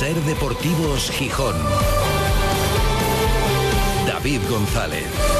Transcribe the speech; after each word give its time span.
Ser 0.00 0.16
Deportivos 0.22 1.10
Gijón. 1.10 1.54
David 4.06 4.40
González. 4.48 5.39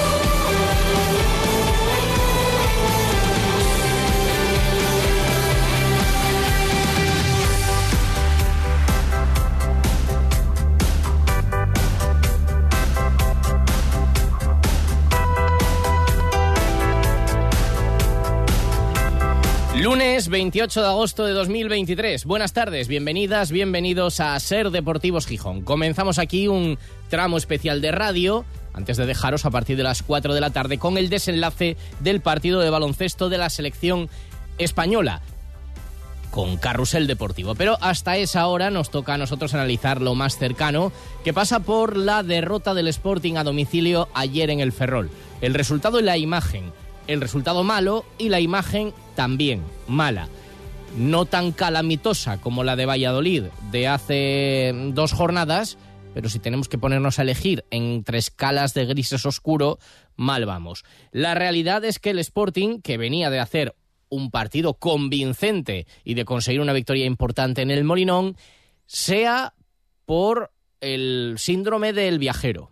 Lunes 19.81 20.29
28 20.29 20.83
de 20.83 20.87
agosto 20.87 21.25
de 21.25 21.33
2023. 21.33 22.27
Buenas 22.27 22.53
tardes, 22.53 22.87
bienvenidas, 22.87 23.51
bienvenidos 23.51 24.21
a 24.21 24.39
Ser 24.39 24.71
Deportivos 24.71 25.27
Gijón. 25.27 25.63
Comenzamos 25.63 26.19
aquí 26.19 26.49
un 26.49 26.79
tramo 27.09 27.39
especial 27.39 27.81
de 27.81 27.91
radio 27.91 28.45
antes 28.75 28.99
de 28.99 29.07
dejaros 29.07 29.47
a 29.47 29.51
partir 29.51 29.79
de 29.79 29.83
las 29.83 30.03
4 30.03 30.35
de 30.35 30.41
la 30.43 30.51
tarde 30.51 30.77
con 30.77 30.99
el 30.99 31.09
desenlace 31.09 31.79
del 32.01 32.21
partido 32.21 32.61
de 32.61 32.69
baloncesto 32.69 33.31
de 33.31 33.39
la 33.39 33.49
selección 33.49 34.11
española 34.59 35.23
con 36.31 36.59
Carrusel 36.59 37.07
Deportivo. 37.07 37.55
Pero 37.55 37.79
hasta 37.81 38.19
esa 38.19 38.47
hora 38.49 38.71
nos 38.71 38.91
toca 38.91 39.15
a 39.15 39.19
nosotros 39.19 39.55
analizar 39.55 40.03
lo 40.03 40.15
más 40.15 40.37
cercano, 40.37 40.93
que 41.25 41.33
pasa 41.33 41.61
por 41.61 41.97
la 41.97 42.23
derrota 42.23 42.75
del 42.75 42.89
Sporting 42.89 43.37
a 43.37 43.45
domicilio 43.45 44.11
ayer 44.13 44.51
en 44.51 44.61
el 44.61 44.73
Ferrol. 44.73 45.11
El 45.41 45.55
resultado 45.55 45.99
y 46.01 46.03
la 46.03 46.19
imagen 46.19 46.71
el 47.11 47.21
resultado 47.21 47.65
malo 47.65 48.05
y 48.19 48.29
la 48.29 48.39
imagen 48.39 48.95
también 49.17 49.63
mala. 49.89 50.29
No 50.97 51.25
tan 51.25 51.51
calamitosa 51.51 52.41
como 52.41 52.63
la 52.63 52.77
de 52.77 52.87
Valladolid 52.87 53.45
de 53.73 53.89
hace 53.89 54.73
dos 54.93 55.13
jornadas, 55.13 55.77
pero 56.15 56.29
si 56.29 56.39
tenemos 56.39 56.69
que 56.69 56.79
ponernos 56.79 57.19
a 57.19 57.23
elegir 57.23 57.65
entre 57.71 58.19
escalas 58.19 58.75
de 58.75 58.87
grises 58.87 59.27
oscuro, 59.27 59.79
mal 60.15 60.47
vamos. 60.47 60.85
La 61.11 61.35
realidad 61.35 61.85
es 61.85 61.99
que 61.99 62.11
el 62.11 62.21
Sporting, 62.21 62.81
que 62.81 62.97
venía 62.97 63.29
de 63.29 63.41
hacer 63.41 63.75
un 64.09 64.31
partido 64.31 64.75
convincente 64.75 65.87
y 66.05 66.15
de 66.15 66.25
conseguir 66.25 66.61
una 66.61 66.73
victoria 66.73 67.07
importante 67.07 67.63
en 67.63 67.73
el 67.73 67.83
Molinón, 67.83 68.37
sea 68.87 69.55
por 70.07 70.53
el 70.81 71.35
síndrome 71.39 71.93
del 71.93 72.21
viajero 72.21 72.71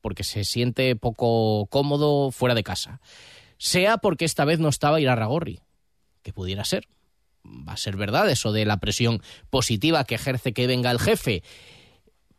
porque 0.00 0.24
se 0.24 0.44
siente 0.44 0.96
poco 0.96 1.66
cómodo 1.66 2.30
fuera 2.30 2.54
de 2.54 2.62
casa, 2.62 3.00
sea 3.58 3.98
porque 3.98 4.24
esta 4.24 4.44
vez 4.44 4.58
no 4.58 4.68
estaba 4.68 5.00
Irarragorri, 5.00 5.60
que 6.22 6.32
pudiera 6.32 6.64
ser. 6.64 6.88
Va 7.44 7.72
a 7.72 7.76
ser 7.76 7.96
verdad 7.96 8.28
eso 8.30 8.52
de 8.52 8.64
la 8.64 8.78
presión 8.78 9.22
positiva 9.48 10.04
que 10.04 10.16
ejerce 10.16 10.52
que 10.52 10.66
venga 10.66 10.90
el 10.90 10.98
jefe. 10.98 11.42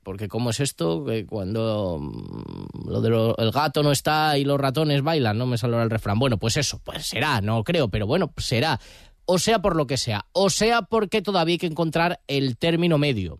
Porque 0.03 0.27
cómo 0.27 0.49
es 0.49 0.59
esto, 0.59 1.05
que 1.05 1.25
cuando 1.25 1.99
mm, 1.99 3.35
el 3.37 3.51
gato 3.51 3.83
no 3.83 3.91
está 3.91 4.37
y 4.37 4.45
los 4.45 4.59
ratones 4.59 5.03
bailan, 5.03 5.37
no 5.37 5.45
me 5.45 5.57
sale 5.57 5.81
el 5.81 5.89
refrán. 5.89 6.17
Bueno, 6.17 6.37
pues 6.37 6.57
eso, 6.57 6.79
pues 6.83 7.05
será, 7.05 7.41
no 7.41 7.63
creo, 7.63 7.89
pero 7.89 8.07
bueno, 8.07 8.33
será. 8.37 8.79
O 9.25 9.37
sea 9.37 9.59
por 9.59 9.75
lo 9.75 9.85
que 9.85 9.97
sea, 9.97 10.25
o 10.33 10.49
sea 10.49 10.81
porque 10.81 11.21
todavía 11.21 11.53
hay 11.53 11.59
que 11.59 11.67
encontrar 11.67 12.21
el 12.27 12.57
término 12.57 12.97
medio. 12.97 13.39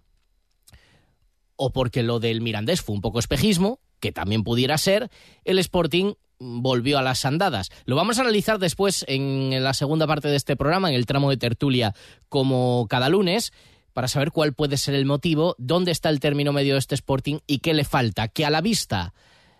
O 1.55 1.73
porque 1.73 2.03
lo 2.03 2.19
del 2.19 2.41
Mirandés 2.41 2.81
fue 2.81 2.95
un 2.95 3.01
poco 3.01 3.19
espejismo, 3.19 3.79
que 4.01 4.11
también 4.11 4.43
pudiera 4.43 4.77
ser, 4.77 5.09
el 5.45 5.59
Sporting 5.59 6.15
volvió 6.39 6.97
a 6.97 7.03
las 7.03 7.23
andadas. 7.23 7.69
Lo 7.85 7.95
vamos 7.95 8.17
a 8.17 8.21
analizar 8.21 8.59
después 8.59 9.05
en 9.07 9.63
la 9.63 9.73
segunda 9.73 10.07
parte 10.07 10.27
de 10.27 10.35
este 10.35 10.57
programa, 10.57 10.89
en 10.89 10.95
el 10.95 11.05
tramo 11.05 11.29
de 11.29 11.37
tertulia, 11.37 11.93
como 12.27 12.87
cada 12.89 13.07
lunes, 13.07 13.53
para 13.93 14.07
saber 14.07 14.31
cuál 14.31 14.53
puede 14.53 14.77
ser 14.77 14.95
el 14.95 15.05
motivo, 15.05 15.55
dónde 15.57 15.91
está 15.91 16.09
el 16.09 16.19
término 16.19 16.51
medio 16.51 16.73
de 16.73 16.79
este 16.79 16.95
Sporting 16.95 17.39
y 17.47 17.59
qué 17.59 17.73
le 17.73 17.85
falta. 17.85 18.27
Que 18.27 18.45
a 18.45 18.49
la 18.49 18.61
vista 18.61 19.13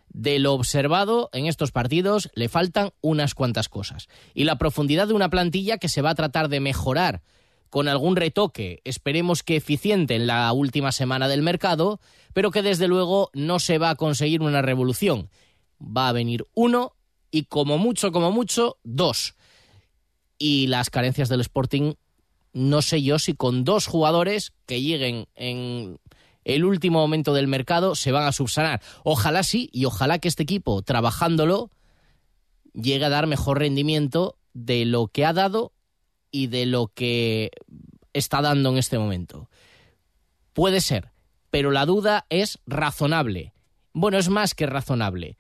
de 0.10 0.40
lo 0.40 0.54
observado 0.54 1.30
en 1.34 1.46
estos 1.46 1.72
partidos 1.72 2.30
le 2.34 2.50
faltan 2.50 2.92
unas 3.02 3.36
cuantas 3.36 3.70
cosas. 3.70 4.08
Y 4.34 4.44
la 4.44 4.58
profundidad 4.58 5.08
de 5.08 5.14
una 5.14 5.30
plantilla 5.30 5.78
que 5.78 5.90
se 5.90 6.02
va 6.02 6.10
a 6.10 6.16
tratar 6.16 6.50
de 6.50 6.60
mejorar 6.60 7.22
con 7.72 7.88
algún 7.88 8.18
retoque, 8.18 8.82
esperemos 8.84 9.44
que 9.44 9.56
eficiente 9.56 10.16
en 10.16 10.28
la 10.28 10.52
última 10.52 10.92
semana 10.92 11.30
del 11.30 11.42
mercado, 11.42 12.02
pero 12.34 12.52
que 12.52 12.62
desde 12.62 12.90
luego 12.90 13.32
no 13.34 13.60
se 13.60 13.78
va 13.78 13.92
a 13.92 13.96
conseguir 13.96 14.42
una 14.42 14.62
revolución. 14.62 15.30
Va 15.82 16.10
a 16.10 16.12
venir 16.12 16.46
uno 16.54 16.94
y 17.32 17.46
como 17.46 17.78
mucho, 17.78 18.12
como 18.12 18.30
mucho, 18.30 18.78
dos. 18.84 19.36
Y 20.38 20.68
las 20.68 20.90
carencias 20.90 21.30
del 21.30 21.40
Sporting, 21.40 21.94
no 22.52 22.82
sé 22.82 23.02
yo 23.02 23.20
si 23.20 23.36
con 23.36 23.64
dos 23.64 23.88
jugadores 23.88 24.52
que 24.66 24.82
lleguen 24.82 25.28
en 25.36 25.98
el 26.44 26.66
último 26.66 27.00
momento 27.00 27.34
del 27.34 27.48
mercado 27.48 27.96
se 27.96 28.12
van 28.12 28.28
a 28.28 28.34
subsanar. 28.34 28.82
Ojalá 29.06 29.44
sí, 29.44 29.70
y 29.72 29.86
ojalá 29.86 30.20
que 30.20 30.28
este 30.28 30.44
equipo, 30.44 30.82
trabajándolo, 30.82 31.72
llegue 32.74 33.06
a 33.06 33.10
dar 33.10 33.28
mejor 33.28 33.60
rendimiento 33.60 34.36
de 34.54 34.84
lo 34.84 35.08
que 35.08 35.26
ha 35.26 35.32
dado 35.32 35.72
y 36.32 36.48
de 36.48 36.66
lo 36.66 36.88
que 36.88 37.52
está 38.14 38.42
dando 38.42 38.70
en 38.70 38.78
este 38.78 38.98
momento. 38.98 39.50
Puede 40.54 40.82
ser, 40.82 41.12
pero 41.50 41.72
la 41.72 41.86
duda 41.86 42.26
es 42.30 42.60
razonable. 42.66 43.54
Bueno, 43.94 44.18
es 44.18 44.30
más 44.30 44.56
que 44.56 44.66
razonable, 44.66 45.38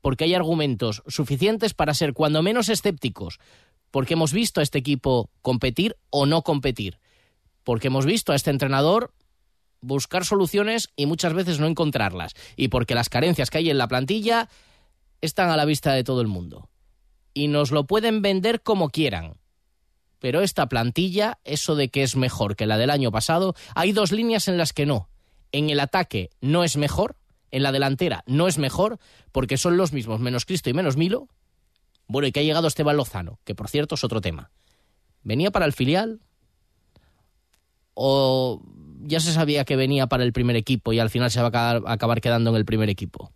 porque 0.00 0.24
hay 0.24 0.34
argumentos 0.34 1.02
suficientes 1.06 1.74
para 1.74 1.94
ser 1.94 2.12
cuando 2.12 2.42
menos 2.42 2.68
escépticos, 2.68 3.38
porque 3.90 4.14
hemos 4.14 4.32
visto 4.32 4.60
a 4.60 4.62
este 4.62 4.78
equipo 4.78 5.30
competir 5.40 5.96
o 6.10 6.26
no 6.26 6.42
competir, 6.42 6.98
porque 7.62 7.86
hemos 7.86 8.04
visto 8.04 8.32
a 8.32 8.34
este 8.34 8.50
entrenador 8.50 9.14
buscar 9.80 10.24
soluciones 10.24 10.90
y 10.96 11.06
muchas 11.06 11.34
veces 11.34 11.60
no 11.60 11.66
encontrarlas, 11.66 12.34
y 12.56 12.68
porque 12.68 12.94
las 12.94 13.08
carencias 13.08 13.50
que 13.50 13.58
hay 13.58 13.70
en 13.70 13.78
la 13.78 13.88
plantilla 13.88 14.48
están 15.20 15.50
a 15.50 15.56
la 15.56 15.64
vista 15.64 15.92
de 15.92 16.04
todo 16.04 16.20
el 16.20 16.26
mundo. 16.26 16.68
Y 17.32 17.48
nos 17.48 17.70
lo 17.70 17.86
pueden 17.86 18.22
vender 18.22 18.62
como 18.62 18.90
quieran, 18.90 19.34
pero 20.24 20.40
esta 20.40 20.70
plantilla, 20.70 21.38
eso 21.44 21.76
de 21.76 21.90
que 21.90 22.02
es 22.02 22.16
mejor 22.16 22.56
que 22.56 22.64
la 22.64 22.78
del 22.78 22.88
año 22.88 23.12
pasado, 23.12 23.54
hay 23.74 23.92
dos 23.92 24.10
líneas 24.10 24.48
en 24.48 24.56
las 24.56 24.72
que 24.72 24.86
no. 24.86 25.10
En 25.52 25.68
el 25.68 25.78
ataque 25.78 26.30
no 26.40 26.64
es 26.64 26.78
mejor, 26.78 27.16
en 27.50 27.62
la 27.62 27.72
delantera 27.72 28.24
no 28.26 28.48
es 28.48 28.56
mejor, 28.56 28.98
porque 29.32 29.58
son 29.58 29.76
los 29.76 29.92
mismos, 29.92 30.20
menos 30.20 30.46
Cristo 30.46 30.70
y 30.70 30.72
menos 30.72 30.96
Milo. 30.96 31.28
Bueno, 32.06 32.26
y 32.26 32.32
que 32.32 32.40
ha 32.40 32.42
llegado 32.42 32.68
Esteban 32.68 32.96
Lozano, 32.96 33.38
que 33.44 33.54
por 33.54 33.68
cierto 33.68 33.96
es 33.96 34.04
otro 34.04 34.22
tema. 34.22 34.50
¿Venía 35.24 35.50
para 35.50 35.66
el 35.66 35.74
filial? 35.74 36.22
¿O 37.92 38.62
ya 39.02 39.20
se 39.20 39.30
sabía 39.30 39.66
que 39.66 39.76
venía 39.76 40.06
para 40.06 40.24
el 40.24 40.32
primer 40.32 40.56
equipo 40.56 40.94
y 40.94 41.00
al 41.00 41.10
final 41.10 41.30
se 41.30 41.42
va 41.42 41.50
a 41.52 41.92
acabar 41.92 42.22
quedando 42.22 42.48
en 42.48 42.56
el 42.56 42.64
primer 42.64 42.88
equipo? 42.88 43.30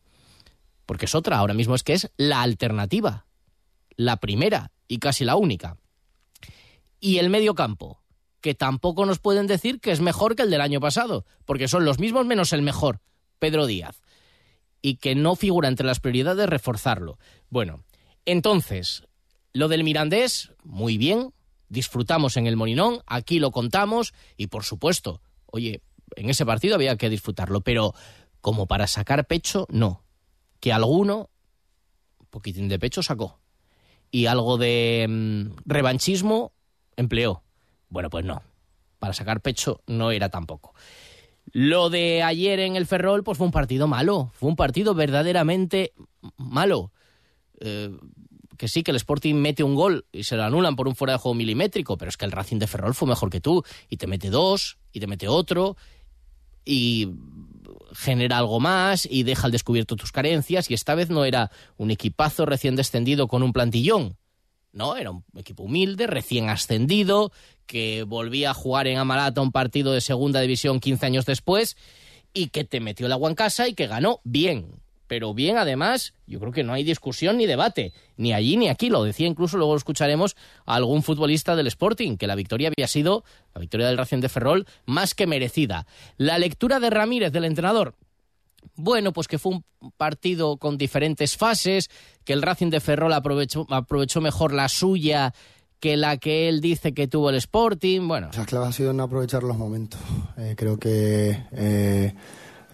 Porque 0.87 1.05
es 1.05 1.15
otra, 1.15 1.37
ahora 1.37 1.53
mismo 1.53 1.75
es 1.75 1.82
que 1.82 1.93
es 1.93 2.10
la 2.16 2.41
alternativa, 2.41 3.26
la 3.97 4.16
primera 4.16 4.70
y 4.88 5.00
casi 5.00 5.26
la 5.26 5.37
única 5.37 5.76
y 7.01 7.19
el 7.19 7.31
medio 7.31 7.55
campo, 7.55 8.03
que 8.41 8.55
tampoco 8.55 9.07
nos 9.07 9.19
pueden 9.19 9.47
decir 9.47 9.81
que 9.81 9.91
es 9.91 10.01
mejor 10.01 10.37
que 10.37 10.43
el 10.43 10.51
del 10.51 10.61
año 10.61 10.81
pasado, 10.81 11.25
porque 11.45 11.69
son 11.69 11.85
los 11.85 11.99
mismos 11.99 12.27
menos 12.27 12.53
el 12.53 12.63
mejor, 12.63 13.01
Pedro 13.39 13.67
Díaz, 13.67 14.03
y 14.83 14.97
que 14.97 15.15
no 15.15 15.37
figura 15.37 15.69
entre 15.69 15.87
las 15.87 16.01
prioridades 16.01 16.49
reforzarlo. 16.49 17.19
Bueno, 17.51 17.85
entonces, 18.25 19.05
lo 19.53 19.69
del 19.69 19.85
Mirandés, 19.85 20.53
muy 20.63 20.99
bien, 20.99 21.33
disfrutamos 21.69 22.37
en 22.37 22.47
el 22.47 22.57
Molinón, 22.57 23.03
aquí 23.07 23.39
lo 23.39 23.51
contamos, 23.51 24.15
y 24.37 24.49
por 24.49 24.65
supuesto, 24.65 25.21
oye, 25.47 25.83
en 26.17 26.31
ese 26.31 26.47
partido 26.47 26.75
había 26.75 26.97
que 26.97 27.11
disfrutarlo, 27.11 27.61
pero 27.61 27.95
como 28.41 28.67
para 28.67 28.87
sacar 28.87 29.27
pecho, 29.27 29.67
no. 29.71 30.05
Que 30.61 30.73
alguno, 30.73 31.31
un 32.19 32.27
poquitín 32.27 32.69
de 32.69 32.79
pecho 32.79 33.03
sacó. 33.03 33.41
Y 34.11 34.27
algo 34.27 34.57
de 34.57 35.07
mm, 35.09 35.61
revanchismo 35.67 36.53
empleó. 36.99 37.43
Bueno, 37.89 38.11
pues 38.11 38.25
no. 38.25 38.43
Para 38.99 39.15
sacar 39.15 39.41
pecho 39.41 39.81
no 39.87 40.11
era 40.11 40.29
tampoco. 40.29 40.75
Lo 41.53 41.89
de 41.89 42.23
ayer 42.23 42.61
en 42.61 42.77
el 42.77 42.87
Ferrol, 42.87 43.25
pues 43.25 43.39
fue 43.39 43.47
un 43.47 43.53
partido 43.53 43.87
malo. 43.87 44.31
Fue 44.35 44.49
un 44.49 44.56
partido 44.56 44.95
verdaderamente 44.95 45.95
malo. 46.37 46.93
Eh, 47.61 47.97
que 48.59 48.69
sí, 48.69 48.83
que 48.83 48.91
el 48.91 48.97
Sporting 48.97 49.37
mete 49.37 49.62
un 49.62 49.77
gol 49.77 50.06
y 50.12 50.25
se 50.25 50.37
lo 50.37 50.43
anulan 50.43 50.75
por 50.77 50.89
un 50.89 50.97
fuera 50.97 51.15
de 51.15 51.21
juego 51.21 51.35
milimétrico, 51.35 51.97
pero 51.97 52.09
es 52.09 52.17
que 52.17 52.25
el 52.25 52.33
Racing 52.33 52.59
de 52.59 52.67
Ferrol 52.67 52.95
fue 52.95 53.09
mejor 53.09 53.31
que 53.31 53.41
tú. 53.41 53.62
Y 53.89 53.97
te 53.97 54.09
mete 54.09 54.31
dos, 54.31 54.79
y 54.93 55.01
te 55.01 55.06
mete 55.06 55.29
otro, 55.29 55.77
y 56.65 57.09
genera 57.93 58.39
algo 58.39 58.59
más, 58.59 59.06
y 59.11 59.23
deja 59.23 59.47
al 59.47 59.53
descubierto 59.53 59.97
tus 59.97 60.12
carencias. 60.12 60.71
Y 60.71 60.75
esta 60.75 60.97
vez 60.97 61.09
no 61.09 61.25
era 61.25 61.51
un 61.77 61.93
equipazo 61.93 62.44
recién 62.44 62.75
descendido 62.75 63.29
con 63.29 63.44
un 63.44 63.53
plantillón 63.53 64.19
no, 64.79 64.97
era 64.97 65.11
un 65.11 65.25
equipo 65.37 65.65
humilde, 65.65 66.07
recién 66.07 66.49
ascendido, 66.49 67.33
que 67.67 68.05
volvía 68.05 68.51
a 68.51 68.55
jugar 68.55 68.87
en 68.87 68.97
Amalata 68.97 69.43
un 69.43 69.53
partido 69.53 69.93
de 69.93 70.01
segunda 70.01 70.41
división 70.41 70.81
15 70.81 71.05
años 71.05 71.27
después 71.27 71.77
y 72.33 72.49
que 72.49 72.65
te 72.65 72.81
metió 72.81 73.07
el 73.07 73.13
agua 73.13 73.29
en 73.29 73.35
casa 73.35 73.69
y 73.69 73.75
que 73.75 73.89
ganó 73.89 74.21
bien. 74.25 74.81
pero 75.09 75.33
bien 75.33 75.57
además, 75.57 76.13
yo 76.27 76.39
creo 76.39 76.53
que 76.53 76.63
no 76.63 76.75
hay 76.75 76.85
discusión 76.85 77.39
ni 77.39 77.47
debate, 77.47 77.95
ni 78.19 78.35
allí 78.35 78.59
ni 78.59 78.69
aquí, 78.69 78.91
lo 78.91 79.03
decía 79.03 79.27
incluso, 79.27 79.57
luego 79.57 79.73
lo 79.73 79.79
escucharemos 79.79 80.37
a 80.67 80.75
algún 80.75 81.03
futbolista 81.03 81.57
del 81.57 81.67
Sporting, 81.67 82.19
que 82.19 82.27
la 82.27 82.35
victoria 82.35 82.69
había 82.69 82.87
sido, 82.87 83.25
la 83.55 83.61
victoria 83.61 83.87
del 83.87 83.97
Racing 83.97 84.21
de 84.21 84.29
Ferrol, 84.29 84.67
más 84.85 85.15
que 85.15 85.27
merecida. 85.27 85.87
La 86.19 86.39
lectura 86.39 86.79
de 86.79 86.91
Ramírez, 86.91 87.33
del 87.33 87.47
entrenador, 87.47 87.95
bueno, 88.79 89.13
pues 89.13 89.27
que 89.27 89.39
fue 89.39 89.55
un 89.55 89.65
partido 89.97 90.57
con 90.57 90.79
diferentes 90.79 91.37
fases, 91.37 91.91
que 92.25 92.33
el 92.33 92.43
Racing 92.43 92.71
de 92.71 92.81
Ferrol 92.81 93.13
aprovechó, 93.13 94.21
mejor 94.21 94.55
la 94.55 94.69
suya 94.69 95.35
que 95.81 95.97
la 95.97 96.17
que 96.17 96.49
él 96.49 96.61
dice 96.61 96.95
que 96.95 97.09
tuvo 97.09 97.31
el 97.31 97.37
Sporting. 97.37 98.07
Bueno. 98.07 98.31
La 98.37 98.47
clave 98.47 98.67
ha 98.67 98.73
sido 98.73 98.93
en 98.93 99.01
aprovechar 99.01 99.43
los 99.43 99.57
momentos. 99.57 100.01
Eh, 100.37 100.55
creo 100.57 100.79
que 100.79 101.45
eh, 101.53 102.15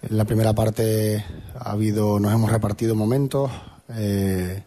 en 0.02 0.16
la 0.16 0.24
primera 0.26 0.52
parte 0.52 1.24
ha 1.58 1.72
habido, 1.72 2.20
nos 2.20 2.32
hemos 2.32 2.52
repartido 2.52 2.94
momentos, 2.94 3.50
eh, 3.94 4.62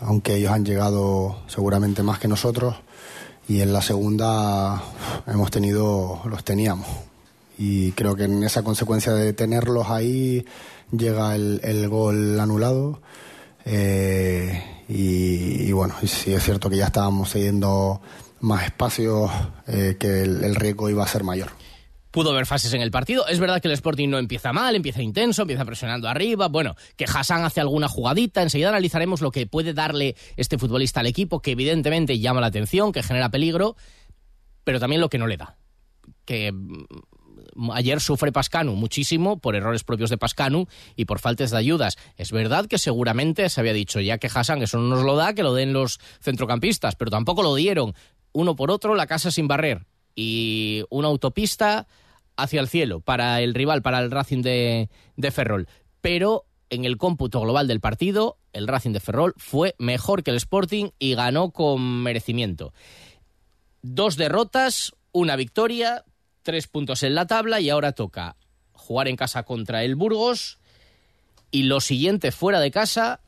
aunque 0.00 0.36
ellos 0.36 0.52
han 0.52 0.64
llegado 0.64 1.42
seguramente 1.48 2.02
más 2.02 2.18
que 2.18 2.28
nosotros. 2.28 2.76
Y 3.46 3.60
en 3.60 3.74
la 3.74 3.82
segunda 3.82 4.82
hemos 5.26 5.50
tenido, 5.50 6.22
los 6.24 6.44
teníamos. 6.44 7.11
Y 7.64 7.92
creo 7.92 8.16
que 8.16 8.24
en 8.24 8.42
esa 8.42 8.64
consecuencia 8.64 9.12
de 9.12 9.32
tenerlos 9.34 9.88
ahí 9.88 10.44
llega 10.90 11.36
el, 11.36 11.88
gol 11.88 12.40
anulado. 12.40 13.00
Eh, 13.64 14.84
y, 14.88 15.68
y, 15.68 15.70
bueno, 15.70 15.94
sí 16.04 16.32
es 16.34 16.42
cierto 16.42 16.68
que 16.68 16.76
ya 16.76 16.86
estábamos 16.86 17.30
cediendo 17.30 18.00
más 18.40 18.64
espacios, 18.64 19.30
eh, 19.68 19.96
que 19.96 20.22
el, 20.22 20.42
el 20.42 20.56
riesgo 20.56 20.90
iba 20.90 21.04
a 21.04 21.06
ser 21.06 21.22
mayor 21.22 21.52
pudo 22.10 22.30
haber 22.30 22.44
fases 22.44 22.74
en 22.74 22.82
el 22.82 22.90
partido. 22.90 23.26
Es 23.26 23.40
verdad 23.40 23.62
que 23.62 23.68
el 23.68 23.74
Sporting 23.74 24.10
no 24.10 24.18
empieza 24.18 24.52
mal, 24.52 24.76
empieza 24.76 25.00
intenso, 25.00 25.42
empieza 25.42 25.64
presionando 25.64 26.08
arriba. 26.08 26.48
Bueno, 26.48 26.76
que 26.94 27.06
Hassan 27.06 27.42
hace 27.42 27.62
alguna 27.62 27.88
jugadita. 27.88 28.42
Enseguida 28.42 28.68
analizaremos 28.68 29.22
lo 29.22 29.30
que 29.30 29.46
puede 29.46 29.72
darle 29.72 30.14
este 30.36 30.58
futbolista 30.58 31.00
al 31.00 31.06
equipo, 31.06 31.40
que 31.40 31.52
evidentemente 31.52 32.18
llama 32.18 32.42
la 32.42 32.48
atención, 32.48 32.92
que 32.92 33.02
genera 33.02 33.30
peligro, 33.30 33.76
pero 34.62 34.78
también 34.78 35.00
lo 35.00 35.08
que 35.08 35.16
no 35.16 35.26
le 35.26 35.38
da. 35.38 35.56
Que 36.26 36.52
ayer 37.72 38.00
sufre 38.00 38.32
Pascanu 38.32 38.74
muchísimo 38.74 39.38
por 39.38 39.56
errores 39.56 39.84
propios 39.84 40.10
de 40.10 40.18
Pascanu 40.18 40.66
y 40.96 41.04
por 41.04 41.18
faltas 41.18 41.50
de 41.50 41.58
ayudas. 41.58 41.96
Es 42.16 42.32
verdad 42.32 42.66
que 42.66 42.78
seguramente 42.78 43.48
se 43.48 43.60
había 43.60 43.72
dicho 43.72 44.00
ya 44.00 44.18
que 44.18 44.30
Hassan 44.32 44.62
eso 44.62 44.78
no 44.78 44.88
nos 44.94 45.04
lo 45.04 45.16
da, 45.16 45.34
que 45.34 45.42
lo 45.42 45.54
den 45.54 45.72
los 45.72 46.00
centrocampistas, 46.20 46.96
pero 46.96 47.10
tampoco 47.10 47.42
lo 47.42 47.54
dieron. 47.54 47.94
Uno 48.32 48.56
por 48.56 48.70
otro, 48.70 48.94
la 48.94 49.06
casa 49.06 49.30
sin 49.30 49.48
barrer 49.48 49.86
y 50.14 50.84
una 50.90 51.08
autopista 51.08 51.86
hacia 52.36 52.60
el 52.60 52.68
cielo 52.68 53.00
para 53.00 53.40
el 53.40 53.54
rival, 53.54 53.82
para 53.82 54.00
el 54.00 54.10
Racing 54.10 54.42
de, 54.42 54.88
de 55.16 55.30
Ferrol. 55.30 55.68
Pero 56.00 56.46
en 56.70 56.84
el 56.84 56.96
cómputo 56.96 57.40
global 57.40 57.68
del 57.68 57.80
partido, 57.80 58.38
el 58.52 58.66
Racing 58.66 58.92
de 58.92 59.00
Ferrol 59.00 59.34
fue 59.36 59.74
mejor 59.78 60.22
que 60.22 60.30
el 60.30 60.36
Sporting 60.38 60.90
y 60.98 61.14
ganó 61.14 61.50
con 61.50 62.02
merecimiento. 62.02 62.72
Dos 63.82 64.16
derrotas, 64.16 64.94
una 65.12 65.36
victoria, 65.36 66.04
tres 66.42 66.68
puntos 66.68 67.02
en 67.02 67.14
la 67.14 67.26
tabla 67.26 67.60
y 67.60 67.70
ahora 67.70 67.92
toca 67.92 68.36
jugar 68.72 69.08
en 69.08 69.16
casa 69.16 69.44
contra 69.44 69.84
el 69.84 69.94
Burgos 69.94 70.58
y 71.50 71.64
lo 71.64 71.80
siguiente 71.80 72.32
fuera 72.32 72.60
de 72.60 72.70
casa, 72.70 73.20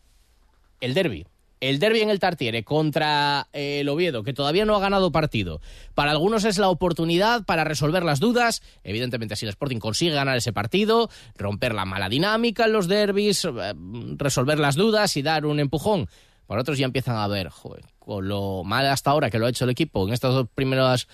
el 0.81 0.94
derby. 0.94 1.26
El 1.61 1.78
derby 1.78 2.00
en 2.00 2.11
el 2.11 2.19
Tartiere 2.19 2.62
contra 2.62 3.49
eh, 3.55 3.81
el 3.81 3.88
Oviedo, 3.88 4.22
que 4.22 4.34
todavía 4.34 4.66
no 4.66 4.76
ha 4.76 4.81
ganado 4.81 5.12
partido. 5.12 5.62
Para 5.94 6.11
algunos 6.11 6.44
es 6.44 6.58
la 6.58 6.69
oportunidad 6.69 7.44
para 7.44 7.64
resolver 7.64 8.02
las 8.02 8.20
dudas. 8.20 8.61
Evidentemente, 8.82 9.34
si 9.37 9.46
el 9.46 9.50
Sporting 9.50 9.78
consigue 9.78 10.12
ganar 10.12 10.37
ese 10.37 10.52
partido, 10.52 11.08
romper 11.37 11.75
la 11.75 11.87
mala 11.87 12.10
dinámica 12.10 12.67
en 12.67 12.72
los 12.72 12.87
derbis, 12.87 13.46
eh, 13.46 13.75
resolver 14.17 14.58
las 14.58 14.75
dudas 14.75 15.17
y 15.17 15.22
dar 15.22 15.46
un 15.46 15.58
empujón. 15.58 16.08
Para 16.46 16.60
otros 16.60 16.76
ya 16.76 16.84
empiezan 16.84 17.17
a 17.17 17.26
ver, 17.28 17.50
con 17.99 18.28
lo 18.28 18.62
mal 18.64 18.87
hasta 18.87 19.10
ahora 19.10 19.31
que 19.31 19.38
lo 19.38 19.46
ha 19.46 19.50
hecho 19.50 19.64
el 19.64 19.70
equipo 19.70 20.06
en 20.06 20.12
estas 20.12 20.34
dos 20.34 20.46
primeras 20.55 21.08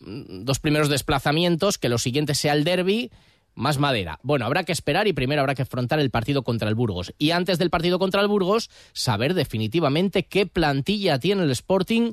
dos 0.00 0.60
primeros 0.60 0.88
desplazamientos, 0.88 1.78
que 1.78 1.88
lo 1.88 1.98
siguiente 1.98 2.34
sea 2.34 2.52
el 2.52 2.64
derby, 2.64 3.10
más 3.54 3.78
madera. 3.78 4.20
Bueno, 4.22 4.44
habrá 4.44 4.64
que 4.64 4.72
esperar 4.72 5.08
y 5.08 5.12
primero 5.12 5.40
habrá 5.40 5.54
que 5.54 5.62
afrontar 5.62 5.98
el 5.98 6.10
partido 6.10 6.44
contra 6.44 6.68
el 6.68 6.74
Burgos. 6.74 7.14
Y 7.18 7.30
antes 7.30 7.58
del 7.58 7.70
partido 7.70 7.98
contra 7.98 8.20
el 8.20 8.28
Burgos, 8.28 8.70
saber 8.92 9.34
definitivamente 9.34 10.24
qué 10.24 10.46
plantilla 10.46 11.18
tiene 11.18 11.42
el 11.42 11.50
Sporting 11.50 12.12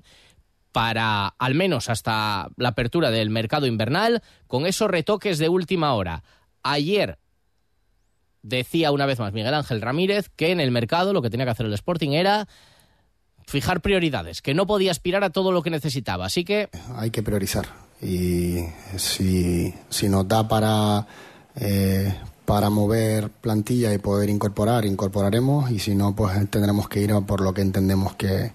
para, 0.71 1.27
al 1.27 1.53
menos 1.53 1.89
hasta 1.89 2.49
la 2.57 2.69
apertura 2.69 3.11
del 3.11 3.29
mercado 3.29 3.67
invernal, 3.67 4.23
con 4.47 4.65
esos 4.65 4.89
retoques 4.89 5.37
de 5.37 5.49
última 5.49 5.93
hora. 5.93 6.23
Ayer 6.63 7.19
decía 8.41 8.91
una 8.91 9.05
vez 9.05 9.19
más 9.19 9.33
Miguel 9.33 9.53
Ángel 9.53 9.81
Ramírez 9.81 10.29
que 10.35 10.51
en 10.51 10.59
el 10.59 10.71
mercado 10.71 11.13
lo 11.13 11.21
que 11.21 11.29
tenía 11.29 11.45
que 11.45 11.51
hacer 11.51 11.65
el 11.65 11.73
Sporting 11.73 12.11
era 12.11 12.47
fijar 13.45 13.81
prioridades, 13.81 14.41
que 14.41 14.53
no 14.53 14.65
podía 14.65 14.91
aspirar 14.91 15.23
a 15.23 15.29
todo 15.29 15.51
lo 15.51 15.61
que 15.61 15.69
necesitaba. 15.69 16.25
Así 16.25 16.43
que... 16.43 16.69
Hay 16.95 17.11
que 17.11 17.23
priorizar. 17.23 17.65
Y 18.01 18.65
si, 18.97 19.73
si 19.89 20.09
nos 20.09 20.27
da 20.27 20.47
para, 20.47 21.07
eh, 21.55 22.13
para 22.45 22.69
mover 22.69 23.29
plantilla 23.29 23.93
y 23.93 23.97
poder 23.97 24.29
incorporar, 24.29 24.85
incorporaremos. 24.85 25.71
Y 25.71 25.79
si 25.79 25.95
no, 25.95 26.15
pues 26.15 26.33
tendremos 26.49 26.89
que 26.89 27.01
ir 27.01 27.13
a 27.13 27.21
por 27.21 27.41
lo 27.41 27.53
que 27.53 27.61
entendemos 27.61 28.15
que, 28.15 28.51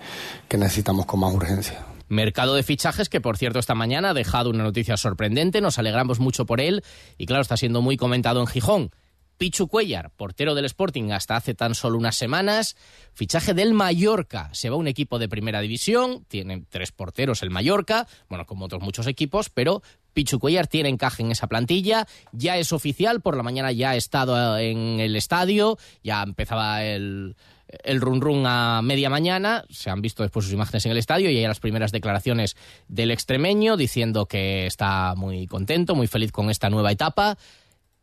que 0.49 0.59
necesitamos 0.59 1.07
con 1.07 1.21
más 1.21 1.33
urgencia. 1.33 1.85
Mercado 2.09 2.55
de 2.55 2.63
fichajes 2.63 3.09
que, 3.09 3.21
por 3.21 3.37
cierto, 3.37 3.59
esta 3.59 3.75
mañana 3.75 4.11
ha 4.11 4.15
dejado 4.15 4.49
una 4.51 4.65
noticia 4.65 4.97
sorprendente. 4.97 5.61
Nos 5.61 5.79
alegramos 5.79 6.21
mucho 6.21 6.47
por 6.47 6.61
él. 6.61 6.83
Y 7.19 7.27
claro, 7.27 7.43
está 7.43 7.57
siendo 7.57 7.83
muy 7.83 7.97
comentado 7.97 8.41
en 8.41 8.47
Gijón. 8.47 8.91
Pichu 9.39 9.69
Cuellar, 9.69 10.11
portero 10.11 10.57
del 10.57 10.65
Sporting 10.65 11.13
hasta 11.13 11.37
hace 11.37 11.55
tan 11.55 11.77
solo 11.77 11.97
unas 11.97 12.17
semanas. 12.17 12.77
Fichaje 13.15 13.55
del 13.55 13.73
Mallorca. 13.73 14.51
Se 14.53 14.69
va 14.69 14.77
un 14.77 14.89
equipo 14.89 15.21
de 15.21 15.29
primera 15.29 15.61
división. 15.61 16.25
Tienen 16.27 16.67
tres 16.69 16.91
porteros 16.91 17.43
el 17.43 17.51
Mallorca, 17.51 18.09
bueno, 18.29 18.47
como 18.47 18.65
otros 18.65 18.83
muchos 18.83 19.07
equipos, 19.07 19.49
pero 19.49 19.83
Pichu 20.13 20.41
Cuellar 20.41 20.67
tiene 20.67 20.89
encaje 20.89 21.23
en 21.23 21.31
esa 21.31 21.47
plantilla. 21.47 22.09
Ya 22.33 22.57
es 22.57 22.73
oficial, 22.73 23.21
por 23.21 23.37
la 23.37 23.45
mañana 23.45 23.71
ya 23.71 23.91
ha 23.91 23.97
estado 23.97 24.59
en 24.59 24.99
el 24.99 25.15
estadio, 25.15 25.79
ya 26.03 26.25
empezaba 26.25 26.85
el, 26.85 27.37
el 27.85 28.01
run 28.01 28.21
run 28.21 28.45
a 28.45 28.83
media 28.83 29.09
mañana. 29.09 29.65
Se 29.71 29.89
han 29.89 30.03
visto 30.03 30.25
después 30.25 30.47
sus 30.47 30.55
imágenes 30.55 30.85
en 30.87 30.93
el 30.93 30.99
estadio 30.99 31.31
y 31.31 31.39
hay 31.39 31.47
las 31.47 31.61
primeras 31.61 31.93
declaraciones 31.93 32.57
del 32.89 33.13
extremeño 33.13 33.77
diciendo 33.77 34.27
que 34.27 34.67
está 34.67 35.15
muy 35.17 35.47
contento, 35.47 35.95
muy 35.95 36.09
feliz 36.09 36.33
con 36.33 36.51
esta 36.51 36.71
nueva 36.71 36.91
etapa. 36.91 37.39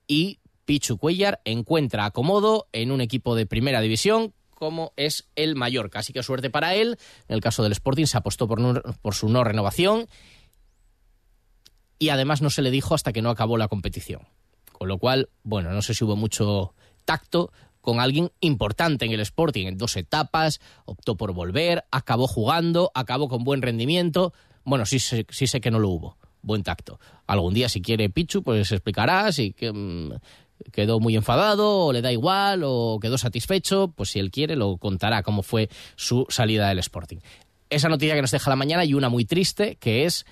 Y 0.07 0.39
Pichu 0.65 0.97
Cuellar 0.97 1.41
encuentra 1.45 2.05
acomodo 2.05 2.67
en 2.73 2.91
un 2.91 3.01
equipo 3.01 3.35
de 3.35 3.45
primera 3.45 3.81
división 3.81 4.33
como 4.55 4.93
es 4.95 5.27
el 5.35 5.55
Mallorca. 5.55 5.99
Así 5.99 6.11
que 6.11 6.23
suerte 6.23 6.49
para 6.49 6.73
él. 6.75 6.97
En 7.27 7.35
el 7.35 7.41
caso 7.41 7.61
del 7.61 7.73
Sporting 7.73 8.05
se 8.05 8.17
apostó 8.17 8.47
por, 8.47 9.13
su 9.13 9.29
no 9.29 9.43
renovación 9.43 10.07
y 11.99 12.09
además 12.09 12.41
no 12.41 12.49
se 12.49 12.61
le 12.61 12.71
dijo 12.71 12.95
hasta 12.95 13.13
que 13.13 13.21
no 13.21 13.29
acabó 13.29 13.57
la 13.57 13.67
competición. 13.67 14.21
Con 14.71 14.87
lo 14.87 14.97
cual, 14.97 15.29
bueno, 15.43 15.71
no 15.71 15.81
sé 15.81 15.93
si 15.93 16.03
hubo 16.03 16.15
mucho 16.15 16.73
tacto 17.05 17.51
con 17.81 17.99
alguien 17.99 18.31
importante 18.39 19.05
en 19.05 19.11
el 19.11 19.19
Sporting 19.19 19.67
en 19.67 19.77
dos 19.77 19.95
etapas, 19.95 20.59
optó 20.85 21.15
por 21.15 21.33
volver, 21.33 21.85
acabó 21.91 22.27
jugando, 22.27 22.91
acabó 22.95 23.29
con 23.29 23.43
buen 23.43 23.61
rendimiento. 23.61 24.33
Bueno, 24.63 24.85
sí, 24.87 24.97
sé 24.99 25.61
que 25.61 25.71
no 25.71 25.79
lo 25.79 25.89
hubo. 25.89 26.17
Buen 26.41 26.63
tacto. 26.63 26.99
Algún 27.27 27.53
día, 27.53 27.69
si 27.69 27.81
quiere 27.81 28.09
Pichu, 28.09 28.43
pues 28.43 28.71
explicará 28.71 29.29
que, 29.55 29.71
mm, 29.71 30.13
quedó 30.71 30.99
muy 30.99 31.15
enfadado 31.15 31.85
o 31.85 31.93
le 31.93 32.01
da 32.01 32.11
igual 32.11 32.61
o 32.63 32.99
quedó 33.01 33.17
satisfecho, 33.17 33.93
pues 33.95 34.09
si 34.09 34.19
él 34.19 34.31
quiere 34.31 34.55
lo 34.55 34.77
contará 34.77 35.23
cómo 35.23 35.43
fue 35.43 35.69
su 35.95 36.25
salida 36.29 36.69
del 36.69 36.79
Sporting. 36.79 37.17
Esa 37.69 37.89
noticia 37.89 38.15
que 38.15 38.21
nos 38.21 38.31
deja 38.31 38.49
la 38.49 38.55
mañana 38.55 38.85
y 38.85 38.93
una 38.93 39.09
muy 39.09 39.25
triste 39.25 39.75
que 39.77 40.05
es 40.05 40.25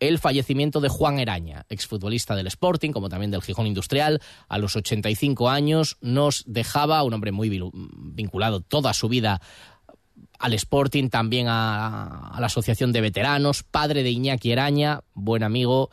el 0.00 0.18
fallecimiento 0.18 0.80
de 0.80 0.88
Juan 0.88 1.18
Eraña, 1.18 1.64
exfutbolista 1.68 2.34
del 2.34 2.46
Sporting, 2.48 2.90
como 2.90 3.08
también 3.08 3.30
del 3.30 3.42
Gijón 3.42 3.66
Industrial, 3.66 4.20
a 4.48 4.58
los 4.58 4.76
85 4.76 5.48
años 5.48 5.96
nos 6.00 6.44
dejaba 6.46 7.02
un 7.04 7.14
hombre 7.14 7.32
muy 7.32 7.48
vinculado 7.72 8.60
toda 8.60 8.92
su 8.92 9.08
vida 9.08 9.40
al 10.38 10.52
Sporting, 10.54 11.08
también 11.08 11.46
a, 11.48 12.28
a 12.28 12.40
la 12.40 12.46
Asociación 12.46 12.92
de 12.92 13.00
Veteranos, 13.00 13.62
padre 13.62 14.02
de 14.02 14.10
Iñaki 14.10 14.52
Eraña, 14.52 15.00
buen 15.14 15.42
amigo, 15.42 15.90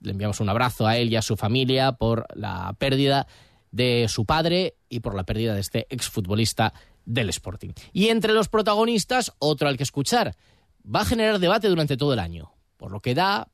le 0.00 0.12
enviamos 0.12 0.40
un 0.40 0.48
abrazo 0.48 0.86
a 0.86 0.96
él 0.96 1.10
y 1.10 1.16
a 1.16 1.22
su 1.22 1.36
familia 1.36 1.92
por 1.92 2.26
la 2.34 2.74
pérdida 2.78 3.26
de 3.70 4.06
su 4.08 4.24
padre 4.24 4.76
y 4.88 5.00
por 5.00 5.14
la 5.14 5.24
pérdida 5.24 5.54
de 5.54 5.60
este 5.60 5.86
exfutbolista 5.90 6.72
del 7.04 7.28
Sporting. 7.30 7.70
Y 7.92 8.08
entre 8.08 8.32
los 8.32 8.48
protagonistas, 8.48 9.32
otro 9.38 9.68
al 9.68 9.76
que 9.76 9.82
escuchar. 9.82 10.36
Va 10.84 11.00
a 11.00 11.04
generar 11.04 11.38
debate 11.38 11.68
durante 11.68 11.96
todo 11.96 12.12
el 12.12 12.18
año. 12.18 12.52
Por 12.76 12.92
lo 12.92 13.00
que 13.00 13.14
da, 13.14 13.48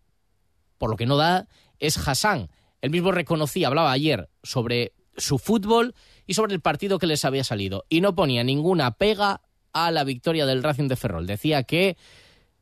por 0.79 0.91
lo 0.91 0.97
que 0.97 1.07
no 1.07 1.17
da, 1.17 1.49
es 1.79 1.97
Hassan. 1.97 2.51
Él 2.81 2.91
mismo 2.91 3.13
reconocía, 3.13 3.69
hablaba 3.69 3.93
ayer 3.93 4.29
sobre 4.43 4.93
su 5.17 5.39
fútbol 5.39 5.95
y 6.27 6.35
sobre 6.35 6.55
el 6.55 6.61
partido 6.61 6.99
que 6.99 7.07
les 7.07 7.25
había 7.25 7.45
salido. 7.45 7.87
Y 7.89 8.01
no 8.01 8.15
ponía 8.15 8.45
ninguna 8.45 8.93
pega 8.93 9.41
a 9.73 9.91
la 9.91 10.05
victoria 10.05 10.47
del 10.47 10.63
Racing 10.63 10.89
de 10.89 10.97
Ferrol. 10.97 11.27
Decía 11.27 11.65
que, 11.65 11.97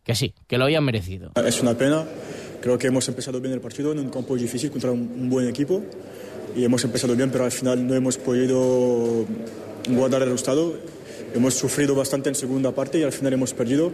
que 0.05 0.15
sí, 0.15 0.35
que 0.47 0.59
lo 0.59 0.65
habían 0.65 0.85
merecido. 0.85 1.33
Es 1.37 1.61
una 1.61 1.75
pena 1.75 2.07
Creo 2.63 2.79
que 2.79 2.87
hemos 2.87 3.09
empezado 3.09 3.41
bien 3.41 3.53
el 3.53 3.61
partido 3.61 3.91
en 3.91 3.99
un 3.99 4.09
campo 4.09 4.37
difícil 4.37 4.71
contra 4.71 4.93
un, 4.93 5.29
buen 5.29 5.49
equipo 5.49 5.83
y 6.55 6.63
hemos 6.63 6.85
empezado 6.85 7.17
bien, 7.17 7.29
pero 7.29 7.45
al 7.45 7.51
final 7.51 7.85
no 7.85 7.93
hemos 7.93 8.19
podido 8.19 9.27
guardar 9.89 10.23
el 10.23 10.31
resultado. 10.31 10.75
Hemos 11.35 11.55
sufrido 11.55 11.97
bastante 11.97 12.29
en 12.29 12.37
segunda 12.37 12.71
parte 12.71 13.01
y 13.01 13.03
al 13.03 13.11
final 13.11 13.33
hemos 13.33 13.53
perdido. 13.53 13.91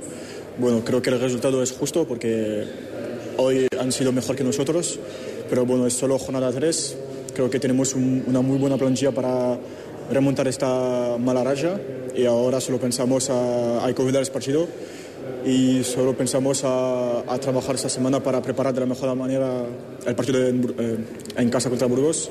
Bueno, 0.58 0.84
creo 0.84 1.00
que 1.00 1.08
el 1.08 1.18
resultado 1.18 1.62
es 1.62 1.72
justo 1.72 2.06
porque 2.06 2.64
hoy 3.38 3.68
han 3.80 3.90
sido 3.90 4.12
mejor 4.12 4.36
que 4.36 4.44
nosotros, 4.44 5.00
pero 5.48 5.64
bueno, 5.64 5.86
es 5.86 5.94
solo 5.94 6.18
jornada 6.18 6.52
3. 6.52 6.96
Creo 7.34 7.48
que 7.48 7.58
tenemos 7.58 7.94
un, 7.94 8.22
una 8.26 8.42
muy 8.42 8.58
buena 8.58 8.76
plantilla 8.76 9.12
para 9.12 9.58
remontar 10.12 10.46
esta 10.46 11.16
mala 11.18 11.42
racha 11.42 11.80
y 12.14 12.26
ahora 12.26 12.60
solo 12.60 12.78
pensamos 12.78 13.30
a, 13.30 13.86
a 13.86 13.94
cuidar 13.94 14.22
el 14.22 14.30
partido 14.30 14.68
y 15.44 15.82
solo 15.84 16.14
pensamos 16.16 16.64
a, 16.64 17.20
a, 17.20 17.38
trabajar 17.38 17.76
esta 17.76 17.88
semana 17.88 18.22
para 18.22 18.42
preparar 18.42 18.74
de 18.74 18.80
la 18.80 18.86
mejor 18.86 19.14
manera 19.16 19.64
el 20.06 20.14
partido 20.14 20.46
en, 20.46 20.74
eh, 20.78 20.96
en 21.36 21.50
casa 21.50 21.68
contra 21.70 21.86
Burgos 21.86 22.30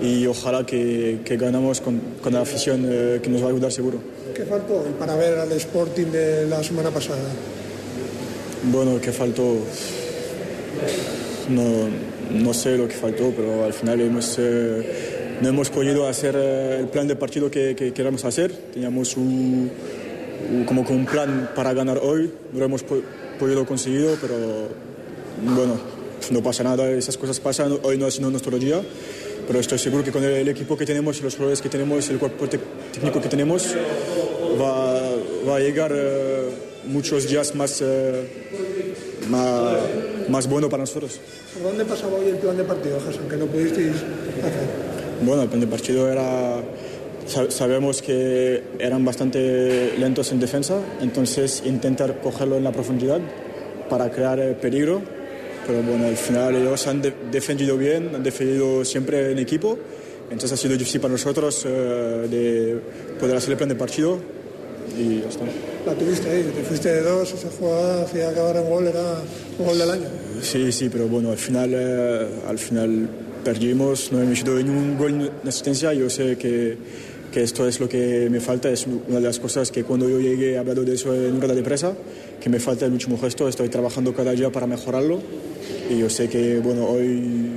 y 0.00 0.26
ojalá 0.26 0.64
que, 0.64 1.20
que 1.24 1.36
ganamos 1.36 1.80
con, 1.80 2.00
con, 2.22 2.32
la 2.32 2.42
afición 2.42 2.86
eh, 2.88 3.20
que 3.22 3.30
nos 3.30 3.42
va 3.42 3.46
a 3.46 3.50
ayudar 3.50 3.72
seguro. 3.72 3.98
¿Qué 4.34 4.44
faltó 4.44 4.82
para 4.98 5.16
ver 5.16 5.38
al 5.38 5.50
Sporting 5.52 6.06
de 6.06 6.46
la 6.46 6.62
semana 6.62 6.90
pasada? 6.90 7.22
Bueno, 8.70 9.00
¿qué 9.00 9.12
faltó? 9.12 9.56
No, 11.48 11.62
no 12.30 12.54
sé 12.54 12.76
lo 12.76 12.88
que 12.88 12.94
faltó, 12.94 13.32
pero 13.34 13.64
al 13.64 13.72
final 13.72 14.00
hemos, 14.00 14.36
eh, 14.38 15.38
no 15.40 15.48
hemos 15.48 15.70
podido 15.70 16.06
hacer 16.06 16.34
eh, 16.36 16.78
el 16.80 16.88
plan 16.88 17.08
de 17.08 17.16
partido 17.16 17.50
que, 17.50 17.74
que 17.74 17.92
queríamos 17.92 18.24
hacer. 18.24 18.52
Teníamos 18.52 19.16
un, 19.16 19.70
como 20.66 20.84
que 20.84 20.92
un 20.92 21.06
plan 21.06 21.50
para 21.54 21.72
ganar 21.72 21.98
hoy, 22.02 22.32
no 22.52 22.58
lo 22.60 22.64
hemos 22.64 22.82
po 22.82 22.96
podido 23.38 23.66
conseguir, 23.66 24.16
pero 24.20 24.34
bueno, 25.54 25.76
no 26.30 26.42
pasa 26.42 26.64
nada, 26.64 26.88
esas 26.90 27.18
cosas 27.18 27.38
pasan, 27.38 27.78
hoy 27.82 27.98
no 27.98 28.06
ha 28.06 28.10
sido 28.10 28.30
nuestro 28.30 28.58
día 28.58 28.80
pero 29.46 29.60
estoy 29.60 29.78
seguro 29.78 30.02
que 30.02 30.10
con 30.10 30.24
el 30.24 30.48
equipo 30.48 30.76
que 30.76 30.84
tenemos 30.84 31.22
los 31.22 31.34
jugadores 31.34 31.62
que 31.62 31.68
tenemos, 31.68 32.08
el 32.08 32.18
cuerpo 32.18 32.48
técnico 32.48 33.20
que 33.20 33.28
tenemos, 33.28 33.74
va, 34.60 35.00
va 35.48 35.56
a 35.56 35.60
llegar 35.60 35.92
uh, 35.92 36.88
muchos 36.88 37.28
días 37.28 37.54
más, 37.54 37.80
uh, 37.80 37.86
más, 39.30 39.78
más, 40.28 40.48
bueno 40.48 40.68
para 40.68 40.82
nosotros. 40.82 41.20
¿Por 41.54 41.62
dónde 41.62 41.84
pasaba 41.84 42.16
hoy 42.18 42.30
el 42.30 42.38
plan 42.38 42.56
de 42.56 42.64
partido, 42.64 42.98
Hassan, 42.98 43.28
que 43.28 43.36
no 43.36 43.46
pudisteis 43.46 43.94
hacer? 43.94 44.86
Bueno, 45.22 45.42
el 45.42 45.48
plan 45.48 45.60
de 45.60 45.66
partido 45.66 46.10
era... 46.10 46.60
Sabemos 47.26 48.02
que 48.02 48.62
eran 48.78 49.04
bastante 49.04 49.94
lentos 49.98 50.32
en 50.32 50.40
defensa, 50.40 50.80
entonces 51.00 51.62
intentar 51.66 52.20
cogerlo 52.20 52.56
en 52.56 52.64
la 52.64 52.72
profundidad 52.72 53.20
para 53.88 54.10
crear 54.10 54.56
peligro 54.60 55.02
pero 55.66 55.82
bueno, 55.82 56.06
al 56.06 56.16
final 56.16 56.54
ellos 56.54 56.86
han 56.86 57.02
de 57.02 57.12
defendido 57.30 57.76
bien, 57.76 58.14
han 58.14 58.22
defendido 58.22 58.84
siempre 58.84 59.32
en 59.32 59.38
equipo, 59.38 59.76
entonces 60.30 60.52
ha 60.52 60.56
sido 60.56 60.76
difícil 60.76 61.00
para 61.00 61.12
nosotros 61.12 61.64
uh, 61.64 62.28
de 62.28 62.80
poder 63.18 63.36
hacer 63.36 63.50
el 63.52 63.56
plan 63.56 63.68
de 63.68 63.74
partido 63.74 64.18
y 64.96 65.20
ya 65.22 65.28
está. 65.28 65.44
La 65.84 65.94
tuviste 65.94 66.30
ahí, 66.30 66.42
te 66.54 66.62
fuiste 66.62 66.88
de 66.88 67.02
dos, 67.02 67.32
esa 67.32 67.48
jugada 67.50 68.04
hacía 68.04 68.30
acabar 68.30 68.56
en 68.56 68.68
gol, 68.68 68.86
era 68.86 69.22
un 69.58 69.66
gol 69.66 69.78
del 69.78 69.90
año. 69.90 70.06
Sí, 70.40 70.70
sí, 70.70 70.88
pero 70.88 71.08
bueno, 71.08 71.30
al 71.30 71.38
final, 71.38 71.70
eh, 71.74 72.26
al 72.48 72.58
final 72.58 73.08
perdimos, 73.44 74.12
no 74.12 74.20
hemos 74.20 74.40
hecho 74.40 74.54
ningún 74.54 74.96
gol 74.96 75.30
en 75.42 75.48
asistencia, 75.48 75.92
yo 75.92 76.08
sé 76.08 76.36
que, 76.36 76.76
que 77.36 77.42
esto 77.42 77.68
es 77.68 77.80
lo 77.80 77.86
que 77.86 78.30
me 78.30 78.40
falta, 78.40 78.70
es 78.70 78.86
una 78.86 79.16
de 79.16 79.20
las 79.20 79.38
cosas 79.38 79.70
que 79.70 79.84
cuando 79.84 80.08
yo 80.08 80.18
llegué 80.18 80.52
he 80.52 80.58
hablado 80.58 80.84
de 80.84 80.94
eso 80.94 81.14
en 81.14 81.38
rueda 81.38 81.54
de 81.54 81.62
presa, 81.62 81.92
que 82.40 82.48
me 82.48 82.58
falta 82.58 82.86
el 82.86 82.92
último 82.92 83.18
gesto, 83.18 83.46
estoy 83.46 83.68
trabajando 83.68 84.14
cada 84.14 84.32
día 84.32 84.50
para 84.50 84.66
mejorarlo. 84.66 85.20
Y 85.90 85.98
yo 85.98 86.08
sé 86.08 86.30
que 86.30 86.60
bueno, 86.60 86.86
hoy, 86.86 87.50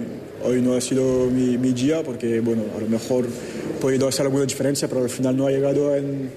hoy 0.43 0.61
no 0.61 0.73
ha 0.73 0.81
sido 0.81 1.27
mi, 1.27 1.57
mi 1.57 1.71
día 1.71 2.03
porque 2.03 2.41
bueno, 2.41 2.63
a 2.75 2.81
lo 2.81 2.89
mejor 2.89 3.25
he 3.25 3.81
podido 3.81 4.05
hacer 4.09 4.25
alguna 4.25 4.43
diferencia, 4.43 4.89
pero 4.89 5.01
al 5.01 5.09
final 5.09 5.37
no 5.37 5.47
ha 5.47 5.49
llegado 5.49 5.95
en, 5.95 6.29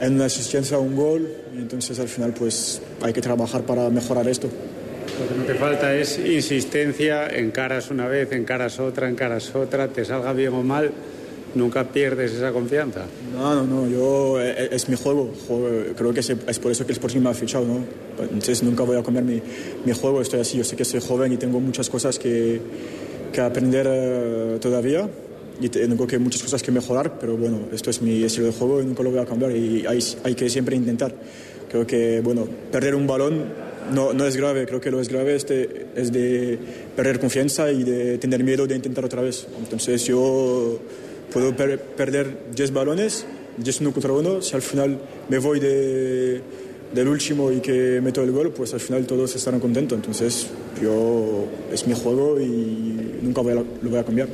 en 0.00 0.14
una 0.14 0.26
asistencia 0.26 0.76
a 0.76 0.80
un 0.80 0.94
gol. 0.94 1.28
Entonces 1.58 1.98
al 1.98 2.06
final 2.06 2.32
pues 2.38 2.80
hay 3.02 3.12
que 3.12 3.20
trabajar 3.20 3.62
para 3.62 3.90
mejorar 3.90 4.28
esto. 4.28 4.46
Lo 4.46 5.28
que 5.28 5.34
no 5.40 5.44
te 5.44 5.54
falta 5.56 5.92
es 5.92 6.20
insistencia, 6.20 7.26
encaras 7.36 7.90
una 7.90 8.06
vez, 8.06 8.30
encaras 8.30 8.78
otra, 8.78 9.08
encaras 9.08 9.56
otra, 9.56 9.88
te 9.88 10.04
salga 10.04 10.32
bien 10.32 10.52
o 10.52 10.62
mal, 10.62 10.92
nunca 11.54 11.84
pierdes 11.84 12.32
esa 12.32 12.52
confianza. 12.52 13.02
No, 13.32 13.54
no, 13.54 13.64
no, 13.64 13.88
yo 13.88 14.40
es, 14.40 14.72
es 14.72 14.88
mi 14.88 14.96
juego. 14.96 15.30
creo 15.96 16.12
que 16.12 16.20
es, 16.20 16.30
es, 16.30 16.58
por 16.58 16.72
eso 16.72 16.84
que 16.84 16.92
el 16.92 16.96
Sporting 16.96 17.20
me 17.20 17.30
ha 17.30 17.34
fichado, 17.34 17.64
¿no? 17.64 17.84
Entonces 18.22 18.62
nunca 18.62 18.82
voy 18.82 18.96
a 18.96 19.02
cambiar 19.02 19.24
mi, 19.24 19.40
mi, 19.84 19.92
juego, 19.92 20.20
estoy 20.20 20.40
así, 20.40 20.58
yo 20.58 20.64
sé 20.64 20.76
que 20.76 20.84
soy 20.84 21.00
joven 21.00 21.32
y 21.32 21.36
tengo 21.36 21.60
muchas 21.60 21.88
cosas 21.88 22.18
que, 22.18 22.60
que 23.32 23.40
aprender 23.40 23.86
uh, 23.86 24.58
todavía 24.58 25.08
y 25.60 25.68
tengo 25.68 26.06
que 26.06 26.18
muchas 26.18 26.42
cosas 26.42 26.62
que 26.62 26.72
mejorar, 26.72 27.18
pero 27.18 27.36
bueno, 27.36 27.68
esto 27.72 27.90
es 27.90 28.00
mi 28.00 28.22
estilo 28.22 28.46
de 28.46 28.52
juego 28.52 28.80
y 28.80 28.86
nunca 28.86 29.02
lo 29.02 29.10
voy 29.10 29.20
a 29.20 29.26
cambiar 29.26 29.52
y 29.52 29.86
hay, 29.86 29.98
hay 30.24 30.34
que 30.34 30.48
siempre 30.48 30.76
intentar. 30.76 31.14
Creo 31.70 31.86
que, 31.86 32.20
bueno, 32.20 32.48
perder 32.72 32.94
un 32.94 33.06
balón 33.06 33.70
no, 33.92 34.12
no, 34.12 34.26
es 34.26 34.36
grave, 34.36 34.66
creo 34.66 34.80
que 34.80 34.90
lo 34.90 35.00
es 35.00 35.08
grave 35.08 35.34
es 35.34 35.46
de, 35.46 35.86
es 35.96 36.12
de 36.12 36.58
perder 36.94 37.18
confianza 37.18 37.70
y 37.72 37.82
de 37.82 38.18
tener 38.18 38.44
miedo 38.44 38.66
de 38.66 38.76
intentar 38.76 39.04
otra 39.04 39.22
vez. 39.22 39.46
Entonces 39.58 40.04
yo 40.04 40.78
puedo 41.32 41.54
per 41.56 41.80
perder 41.80 42.50
10 42.54 42.72
balones, 42.72 43.26
10 43.56 43.80
uno 43.80 43.92
contra 43.92 44.12
uno, 44.12 44.42
si 44.42 44.54
al 44.54 44.62
final 44.62 44.98
me 45.28 45.38
voy 45.38 45.60
de, 45.60 46.42
del 46.92 47.08
último 47.08 47.50
y 47.52 47.60
que 47.60 48.00
meto 48.02 48.22
el 48.22 48.32
gol, 48.32 48.52
pues 48.52 48.74
al 48.74 48.80
final 48.80 49.06
todos 49.06 49.34
estarán 49.34 49.60
contentos. 49.60 49.96
Entonces 49.96 50.50
yo 50.82 51.46
es 51.72 51.86
mi 51.86 51.94
juego 51.94 52.40
y 52.40 53.18
nunca 53.22 53.40
voy 53.42 53.52
a, 53.52 53.56
lo 53.56 53.90
voy 53.90 53.98
a 53.98 54.04
cambiar. 54.04 54.28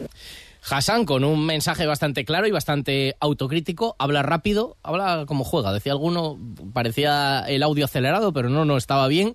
Hassan, 0.68 1.04
con 1.04 1.22
un 1.22 1.46
mensaje 1.46 1.86
bastante 1.86 2.24
claro 2.24 2.46
y 2.48 2.50
bastante 2.50 3.14
autocrítico, 3.20 3.94
habla 3.98 4.22
rápido, 4.22 4.76
habla 4.82 5.24
como 5.26 5.44
juega. 5.44 5.72
Decía 5.72 5.92
alguno, 5.92 6.38
parecía 6.72 7.44
el 7.46 7.62
audio 7.62 7.84
acelerado, 7.84 8.32
pero 8.32 8.48
no, 8.48 8.64
no 8.64 8.76
estaba 8.76 9.06
bien. 9.06 9.34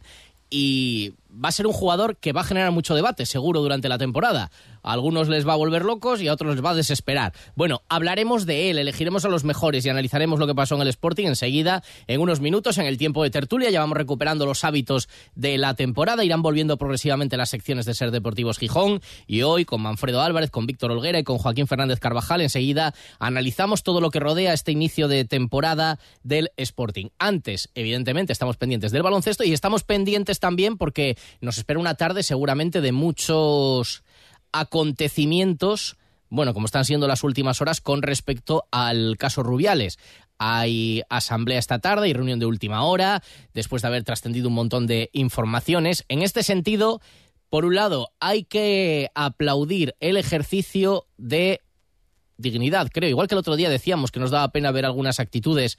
Y 0.49 1.13
va 1.33 1.49
a 1.49 1.51
ser 1.51 1.67
un 1.67 1.73
jugador 1.73 2.17
que 2.17 2.33
va 2.33 2.41
a 2.41 2.43
generar 2.43 2.71
mucho 2.71 2.95
debate, 2.95 3.25
seguro, 3.25 3.61
durante 3.61 3.89
la 3.89 3.97
temporada. 3.97 4.51
A 4.83 4.93
algunos 4.93 5.29
les 5.29 5.47
va 5.47 5.53
a 5.53 5.57
volver 5.57 5.83
locos 5.83 6.21
y 6.21 6.27
a 6.27 6.33
otros 6.33 6.55
les 6.55 6.65
va 6.65 6.71
a 6.71 6.75
desesperar. 6.75 7.33
Bueno, 7.55 7.83
hablaremos 7.87 8.45
de 8.45 8.69
él, 8.69 8.79
elegiremos 8.79 9.25
a 9.25 9.29
los 9.29 9.43
mejores 9.43 9.85
y 9.85 9.89
analizaremos 9.89 10.39
lo 10.39 10.47
que 10.47 10.55
pasó 10.55 10.75
en 10.75 10.81
el 10.81 10.87
Sporting 10.87 11.27
enseguida, 11.27 11.83
en 12.07 12.19
unos 12.19 12.41
minutos, 12.41 12.77
en 12.77 12.85
el 12.85 12.97
tiempo 12.97 13.23
de 13.23 13.29
tertulia. 13.29 13.69
Ya 13.69 13.79
vamos 13.79 13.97
recuperando 13.97 14.45
los 14.45 14.63
hábitos 14.63 15.07
de 15.35 15.57
la 15.57 15.75
temporada. 15.75 16.25
Irán 16.25 16.41
volviendo 16.41 16.77
progresivamente 16.77 17.37
las 17.37 17.49
secciones 17.49 17.85
de 17.85 17.93
Ser 17.93 18.11
Deportivos 18.11 18.57
Gijón. 18.57 19.01
Y 19.27 19.43
hoy, 19.43 19.65
con 19.65 19.81
Manfredo 19.81 20.21
Álvarez, 20.21 20.49
con 20.49 20.65
Víctor 20.65 20.91
Olguera 20.91 21.19
y 21.19 21.23
con 21.23 21.37
Joaquín 21.37 21.67
Fernández 21.67 21.99
Carvajal, 21.99 22.41
enseguida 22.41 22.93
analizamos 23.19 23.83
todo 23.83 24.01
lo 24.01 24.09
que 24.09 24.19
rodea 24.19 24.53
este 24.53 24.71
inicio 24.71 25.07
de 25.07 25.25
temporada 25.25 25.99
del 26.23 26.51
Sporting. 26.57 27.07
Antes, 27.19 27.69
evidentemente, 27.75 28.33
estamos 28.33 28.57
pendientes 28.57 28.91
del 28.91 29.03
baloncesto 29.03 29.43
y 29.43 29.53
estamos 29.53 29.83
pendientes 29.83 30.39
también 30.39 30.77
porque 30.77 31.17
nos 31.41 31.57
espera 31.57 31.79
una 31.79 31.95
tarde 31.95 32.23
seguramente 32.23 32.81
de 32.81 32.91
muchos 32.91 34.03
acontecimientos, 34.51 35.97
bueno, 36.29 36.53
como 36.53 36.65
están 36.65 36.85
siendo 36.85 37.07
las 37.07 37.23
últimas 37.23 37.61
horas 37.61 37.81
con 37.81 38.01
respecto 38.01 38.65
al 38.71 39.17
caso 39.17 39.43
Rubiales. 39.43 39.99
Hay 40.37 41.03
asamblea 41.09 41.59
esta 41.59 41.79
tarde 41.79 42.09
y 42.09 42.13
reunión 42.13 42.39
de 42.39 42.47
última 42.47 42.83
hora, 42.83 43.21
después 43.53 43.81
de 43.81 43.89
haber 43.89 44.03
trascendido 44.03 44.47
un 44.47 44.55
montón 44.55 44.87
de 44.87 45.09
informaciones. 45.13 46.03
En 46.07 46.21
este 46.21 46.41
sentido, 46.41 47.01
por 47.49 47.65
un 47.65 47.75
lado, 47.75 48.09
hay 48.19 48.45
que 48.45 49.11
aplaudir 49.13 49.95
el 49.99 50.17
ejercicio 50.17 51.05
de 51.17 51.61
dignidad, 52.37 52.89
creo. 52.91 53.09
Igual 53.09 53.27
que 53.27 53.35
el 53.35 53.39
otro 53.39 53.55
día 53.55 53.69
decíamos 53.69 54.11
que 54.11 54.19
nos 54.19 54.31
daba 54.31 54.51
pena 54.51 54.71
ver 54.71 54.85
algunas 54.85 55.19
actitudes 55.19 55.77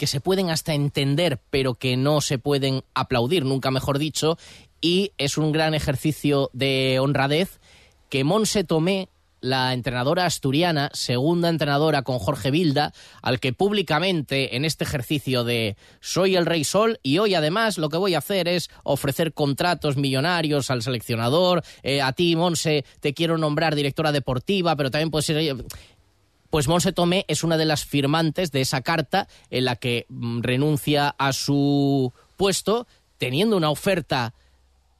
que 0.00 0.06
se 0.06 0.22
pueden 0.22 0.48
hasta 0.48 0.72
entender, 0.72 1.42
pero 1.50 1.74
que 1.74 1.98
no 1.98 2.22
se 2.22 2.38
pueden 2.38 2.84
aplaudir, 2.94 3.44
nunca 3.44 3.70
mejor 3.70 3.98
dicho, 3.98 4.38
y 4.80 5.12
es 5.18 5.36
un 5.36 5.52
gran 5.52 5.74
ejercicio 5.74 6.48
de 6.54 6.98
honradez 6.98 7.60
que 8.08 8.24
Monse 8.24 8.64
Tomé, 8.64 9.10
la 9.42 9.74
entrenadora 9.74 10.24
asturiana, 10.24 10.88
segunda 10.94 11.50
entrenadora 11.50 12.00
con 12.00 12.18
Jorge 12.18 12.50
Vilda, 12.50 12.94
al 13.20 13.40
que 13.40 13.52
públicamente 13.52 14.56
en 14.56 14.64
este 14.64 14.84
ejercicio 14.84 15.44
de 15.44 15.76
soy 16.00 16.34
el 16.34 16.46
Rey 16.46 16.64
Sol 16.64 16.98
y 17.02 17.18
hoy 17.18 17.34
además 17.34 17.76
lo 17.76 17.90
que 17.90 17.98
voy 17.98 18.14
a 18.14 18.18
hacer 18.18 18.48
es 18.48 18.70
ofrecer 18.84 19.34
contratos 19.34 19.98
millonarios 19.98 20.70
al 20.70 20.82
seleccionador, 20.82 21.62
eh, 21.82 22.00
a 22.00 22.14
ti 22.14 22.36
Monse 22.36 22.86
te 23.00 23.12
quiero 23.12 23.36
nombrar 23.36 23.74
directora 23.74 24.12
deportiva, 24.12 24.76
pero 24.76 24.90
también 24.90 25.10
puede 25.10 25.24
ser... 25.24 25.56
Pues 26.50 26.66
Monse 26.66 26.92
Tomé 26.92 27.24
es 27.28 27.44
una 27.44 27.56
de 27.56 27.64
las 27.64 27.84
firmantes 27.84 28.50
de 28.50 28.60
esa 28.60 28.82
carta 28.82 29.28
en 29.50 29.64
la 29.64 29.76
que 29.76 30.06
mm, 30.08 30.42
renuncia 30.42 31.14
a 31.16 31.32
su 31.32 32.12
puesto, 32.36 32.86
teniendo 33.18 33.56
una 33.56 33.70
oferta 33.70 34.34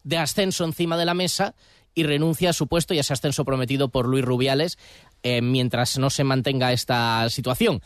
de 0.04 0.16
ascenso 0.16 0.64
encima 0.64 0.97
de 0.97 1.04
la 1.04 1.14
mesa 1.14 1.54
y 1.95 2.04
renuncia 2.04 2.50
a 2.50 2.52
su 2.52 2.69
puesto 2.69 2.95
y 2.95 2.99
a 2.99 3.00
ese 3.00 3.12
ascenso 3.12 3.45
prometido 3.45 3.88
por 3.88 4.07
Luis 4.07 4.25
Rubiales 4.25 4.78
eh, 5.23 5.42
mientras 5.42 5.99
no 5.99 6.09
se 6.09 6.25
mantenga 6.25 6.73
esta 6.73 7.28
situación. 7.30 7.83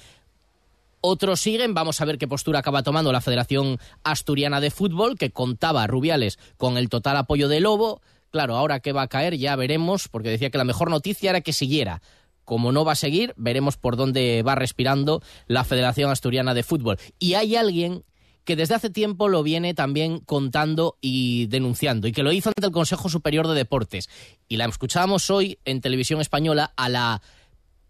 Otros 1.01 1.41
siguen, 1.41 1.75
vamos 1.75 2.01
a 2.01 2.05
ver 2.05 2.17
qué 2.17 2.29
postura 2.29 2.61
acaba 2.61 2.83
tomando 2.83 3.13
la 3.13 3.21
Federación 3.21 3.79
Asturiana 4.05 4.61
de 4.61 4.71
Fútbol, 4.71 5.19
que 5.19 5.31
contaba 5.31 5.87
Rubiales 5.87 6.39
con 6.57 6.79
el 6.79 6.89
total 6.89 7.17
apoyo 7.17 7.49
de 7.49 7.61
Lobo. 7.61 8.01
Claro, 8.31 8.57
ahora 8.57 8.81
que 8.81 8.93
va 8.93 9.03
a 9.03 9.09
caer 9.09 9.37
ya 9.37 9.55
veremos, 9.55 10.09
porque 10.09 10.31
decía 10.31 10.51
que 10.51 10.59
la 10.59 10.65
mejor 10.65 10.91
noticia 10.91 11.31
era 11.31 11.41
que 11.43 11.53
siguiera. 11.53 12.01
Como 12.45 12.73
no 12.73 12.85
va 12.85 12.93
a 12.93 12.97
seguir, 12.97 13.35
veremos 13.37 13.77
por 13.77 13.97
dónde 13.97 14.43
va 14.43 14.55
respirando 14.55 15.23
la 15.47 15.65
Federación 15.65 16.11
Asturiana 16.11 16.55
de 16.55 16.63
Fútbol. 16.63 16.99
Y 17.19 17.35
hay 17.35 17.57
alguien 17.57 18.05
que 18.45 18.57
desde 18.57 18.75
hace 18.75 18.91
tiempo 18.91 19.29
lo 19.29 19.43
viene 19.43 19.75
también 19.75 20.21
contando 20.21 20.99
y 21.01 21.47
denunciando, 21.47 22.07
y 22.07 22.13
que 22.13 22.23
lo 22.23 22.33
hizo 22.33 22.51
ante 22.51 22.67
el 22.67 22.73
Consejo 22.73 23.09
Superior 23.09 23.49
de 23.49 23.55
Deportes. 23.55 24.09
Y 24.49 24.59
la 24.59 24.67
escuchábamos 24.67 25.31
hoy 25.31 25.59
en 25.65 25.81
televisión 25.81 26.21
española 26.21 26.73
a 26.77 26.89
la 26.89 27.23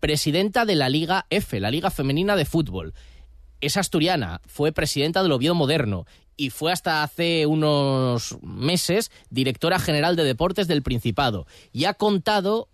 presidenta 0.00 0.64
de 0.64 0.76
la 0.76 0.88
Liga 0.88 1.26
F, 1.30 1.58
la 1.61 1.70
Liga 1.70 1.90
Femenina 1.90 2.37
de 2.37 2.44
Fútbol. 2.44 2.94
Es 3.61 3.76
asturiana, 3.76 4.40
fue 4.46 4.73
presidenta 4.73 5.23
del 5.23 5.32
Oviedo 5.32 5.54
Moderno 5.54 6.06
y 6.37 6.50
fue 6.50 6.73
hasta 6.73 7.02
hace 7.02 7.46
unos 7.46 8.37
meses 8.42 9.11
directora 9.30 9.78
general 9.78 10.16
de 10.16 10.25
deportes 10.25 10.68
del 10.68 10.82
Principado. 10.82 11.46
Y 11.73 11.87
ha 11.87 11.94
contado 11.94 12.68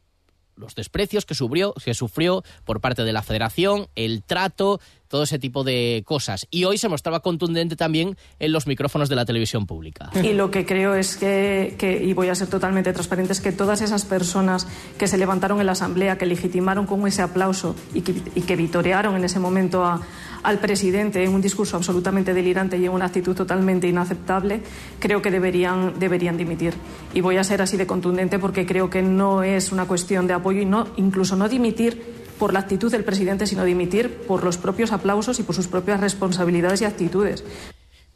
los 0.60 0.74
desprecios 0.74 1.26
que 1.26 1.34
sufrió, 1.34 1.74
que 1.84 1.94
sufrió 1.94 2.44
por 2.64 2.80
parte 2.80 3.04
de 3.04 3.12
la 3.12 3.22
federación, 3.22 3.88
el 3.96 4.22
trato, 4.22 4.80
todo 5.08 5.24
ese 5.24 5.40
tipo 5.40 5.64
de 5.64 6.04
cosas. 6.06 6.46
Y 6.50 6.64
hoy 6.64 6.78
se 6.78 6.88
mostraba 6.88 7.20
contundente 7.20 7.74
también 7.74 8.16
en 8.38 8.52
los 8.52 8.68
micrófonos 8.68 9.08
de 9.08 9.16
la 9.16 9.24
televisión 9.24 9.66
pública. 9.66 10.10
Y 10.22 10.34
lo 10.34 10.52
que 10.52 10.64
creo 10.64 10.94
es 10.94 11.16
que, 11.16 12.02
y 12.04 12.12
voy 12.12 12.28
a 12.28 12.34
ser 12.36 12.48
totalmente 12.48 12.92
transparente, 12.92 13.32
es 13.32 13.40
que 13.40 13.50
todas 13.50 13.80
esas 13.80 14.04
personas 14.04 14.68
que 14.98 15.08
se 15.08 15.18
levantaron 15.18 15.58
en 15.58 15.66
la 15.66 15.72
Asamblea, 15.72 16.16
que 16.16 16.26
legitimaron 16.26 16.86
con 16.86 17.04
ese 17.08 17.22
aplauso 17.22 17.74
y 17.92 18.02
que, 18.02 18.22
y 18.36 18.42
que 18.42 18.54
vitorearon 18.54 19.16
en 19.16 19.24
ese 19.24 19.40
momento 19.40 19.84
a, 19.84 20.00
al 20.42 20.58
presidente 20.58 21.22
en 21.22 21.34
un 21.34 21.40
discurso 21.40 21.76
absolutamente 21.76 22.34
delirante 22.34 22.78
y 22.78 22.86
en 22.86 22.92
una 22.92 23.06
actitud 23.06 23.34
totalmente 23.34 23.88
inaceptable, 23.88 24.62
creo 24.98 25.20
que 25.22 25.30
deberían, 25.30 25.98
deberían 25.98 26.36
dimitir. 26.36 26.74
Y 27.14 27.20
voy 27.20 27.36
a 27.36 27.44
ser 27.44 27.62
así 27.62 27.76
de 27.76 27.86
contundente 27.86 28.38
porque 28.38 28.66
creo 28.66 28.90
que 28.90 29.02
no 29.02 29.42
es 29.42 29.72
una 29.72 29.86
cuestión 29.86 30.26
de 30.26 30.34
apoyo 30.34 30.60
y 30.60 30.64
no, 30.64 30.88
incluso 30.96 31.36
no 31.36 31.48
dimitir 31.48 32.02
por 32.38 32.52
la 32.54 32.60
actitud 32.60 32.90
del 32.90 33.04
presidente, 33.04 33.46
sino 33.46 33.64
dimitir 33.64 34.10
por 34.26 34.44
los 34.44 34.56
propios 34.56 34.92
aplausos 34.92 35.38
y 35.38 35.42
por 35.42 35.54
sus 35.54 35.68
propias 35.68 36.00
responsabilidades 36.00 36.80
y 36.80 36.84
actitudes. 36.86 37.44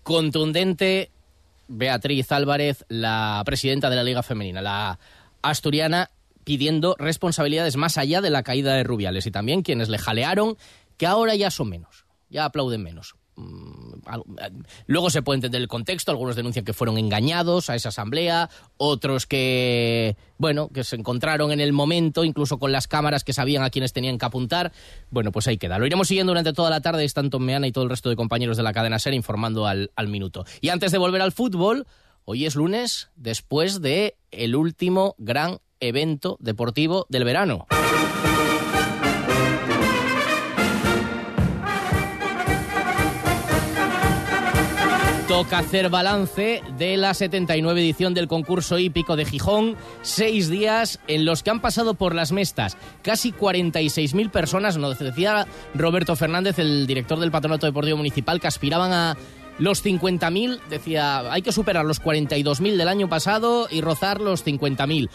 Contundente 0.02 1.10
Beatriz 1.68 2.32
Álvarez, 2.32 2.84
la 2.88 3.42
presidenta 3.44 3.90
de 3.90 3.96
la 3.96 4.02
Liga 4.02 4.22
Femenina, 4.22 4.62
la 4.62 4.98
asturiana, 5.42 6.10
pidiendo 6.44 6.96
responsabilidades 6.98 7.76
más 7.76 7.98
allá 7.98 8.20
de 8.20 8.30
la 8.30 8.42
caída 8.42 8.74
de 8.74 8.84
Rubiales 8.84 9.26
y 9.26 9.30
también 9.30 9.62
quienes 9.62 9.88
le 9.88 9.98
jalearon, 9.98 10.56
que 10.96 11.06
ahora 11.06 11.34
ya 11.34 11.50
son 11.50 11.70
menos 11.70 12.03
ya 12.34 12.44
aplauden 12.44 12.82
menos. 12.82 13.14
Mm, 13.36 13.94
luego 14.86 15.08
se 15.08 15.22
puede 15.22 15.36
entender 15.36 15.60
el 15.60 15.68
contexto, 15.68 16.10
algunos 16.10 16.34
denuncian 16.34 16.64
que 16.64 16.72
fueron 16.72 16.98
engañados 16.98 17.70
a 17.70 17.76
esa 17.76 17.90
asamblea, 17.90 18.50
otros 18.76 19.26
que, 19.26 20.16
bueno, 20.36 20.68
que 20.68 20.82
se 20.82 20.96
encontraron 20.96 21.52
en 21.52 21.60
el 21.60 21.72
momento, 21.72 22.24
incluso 22.24 22.58
con 22.58 22.72
las 22.72 22.88
cámaras 22.88 23.22
que 23.22 23.32
sabían 23.32 23.62
a 23.62 23.70
quienes 23.70 23.92
tenían 23.92 24.18
que 24.18 24.26
apuntar. 24.26 24.72
Bueno, 25.10 25.30
pues 25.30 25.46
ahí 25.46 25.58
queda. 25.58 25.78
Lo 25.78 25.86
iremos 25.86 26.08
siguiendo 26.08 26.32
durante 26.32 26.52
toda 26.52 26.70
la 26.70 26.80
tarde, 26.80 27.04
están 27.04 27.30
Tom 27.30 27.44
Meana 27.44 27.68
y 27.68 27.72
todo 27.72 27.84
el 27.84 27.90
resto 27.90 28.10
de 28.10 28.16
compañeros 28.16 28.56
de 28.56 28.64
la 28.64 28.72
cadena 28.72 28.98
SER 28.98 29.14
informando 29.14 29.66
al, 29.66 29.92
al 29.94 30.08
minuto. 30.08 30.44
Y 30.60 30.70
antes 30.70 30.90
de 30.90 30.98
volver 30.98 31.22
al 31.22 31.30
fútbol, 31.30 31.86
hoy 32.24 32.46
es 32.46 32.56
lunes, 32.56 33.10
después 33.14 33.80
de 33.80 34.16
el 34.32 34.56
último 34.56 35.14
gran 35.18 35.58
evento 35.78 36.36
deportivo 36.40 37.06
del 37.08 37.24
verano. 37.24 37.66
Toca 45.28 45.60
hacer 45.60 45.88
balance 45.88 46.62
de 46.76 46.98
la 46.98 47.14
79 47.14 47.80
edición 47.80 48.12
del 48.12 48.28
concurso 48.28 48.78
hípico 48.78 49.16
de 49.16 49.24
Gijón. 49.24 49.74
Seis 50.02 50.50
días 50.50 51.00
en 51.06 51.24
los 51.24 51.42
que 51.42 51.48
han 51.48 51.62
pasado 51.62 51.94
por 51.94 52.14
las 52.14 52.30
mestas 52.30 52.76
casi 53.00 53.32
46.000 53.32 54.30
personas. 54.30 54.76
Nos 54.76 54.98
decía 54.98 55.46
Roberto 55.74 56.14
Fernández, 56.14 56.58
el 56.58 56.86
director 56.86 57.18
del 57.18 57.30
Patronato 57.30 57.64
Deportivo 57.64 57.96
Municipal, 57.96 58.38
que 58.38 58.48
aspiraban 58.48 58.92
a 58.92 59.16
los 59.58 59.84
50.000, 59.84 60.60
decía, 60.68 61.32
hay 61.32 61.42
que 61.42 61.52
superar 61.52 61.84
los 61.84 62.02
42.000 62.02 62.76
del 62.76 62.88
año 62.88 63.08
pasado 63.08 63.68
y 63.70 63.80
rozar 63.80 64.20
los 64.20 64.44
50.000. 64.44 65.08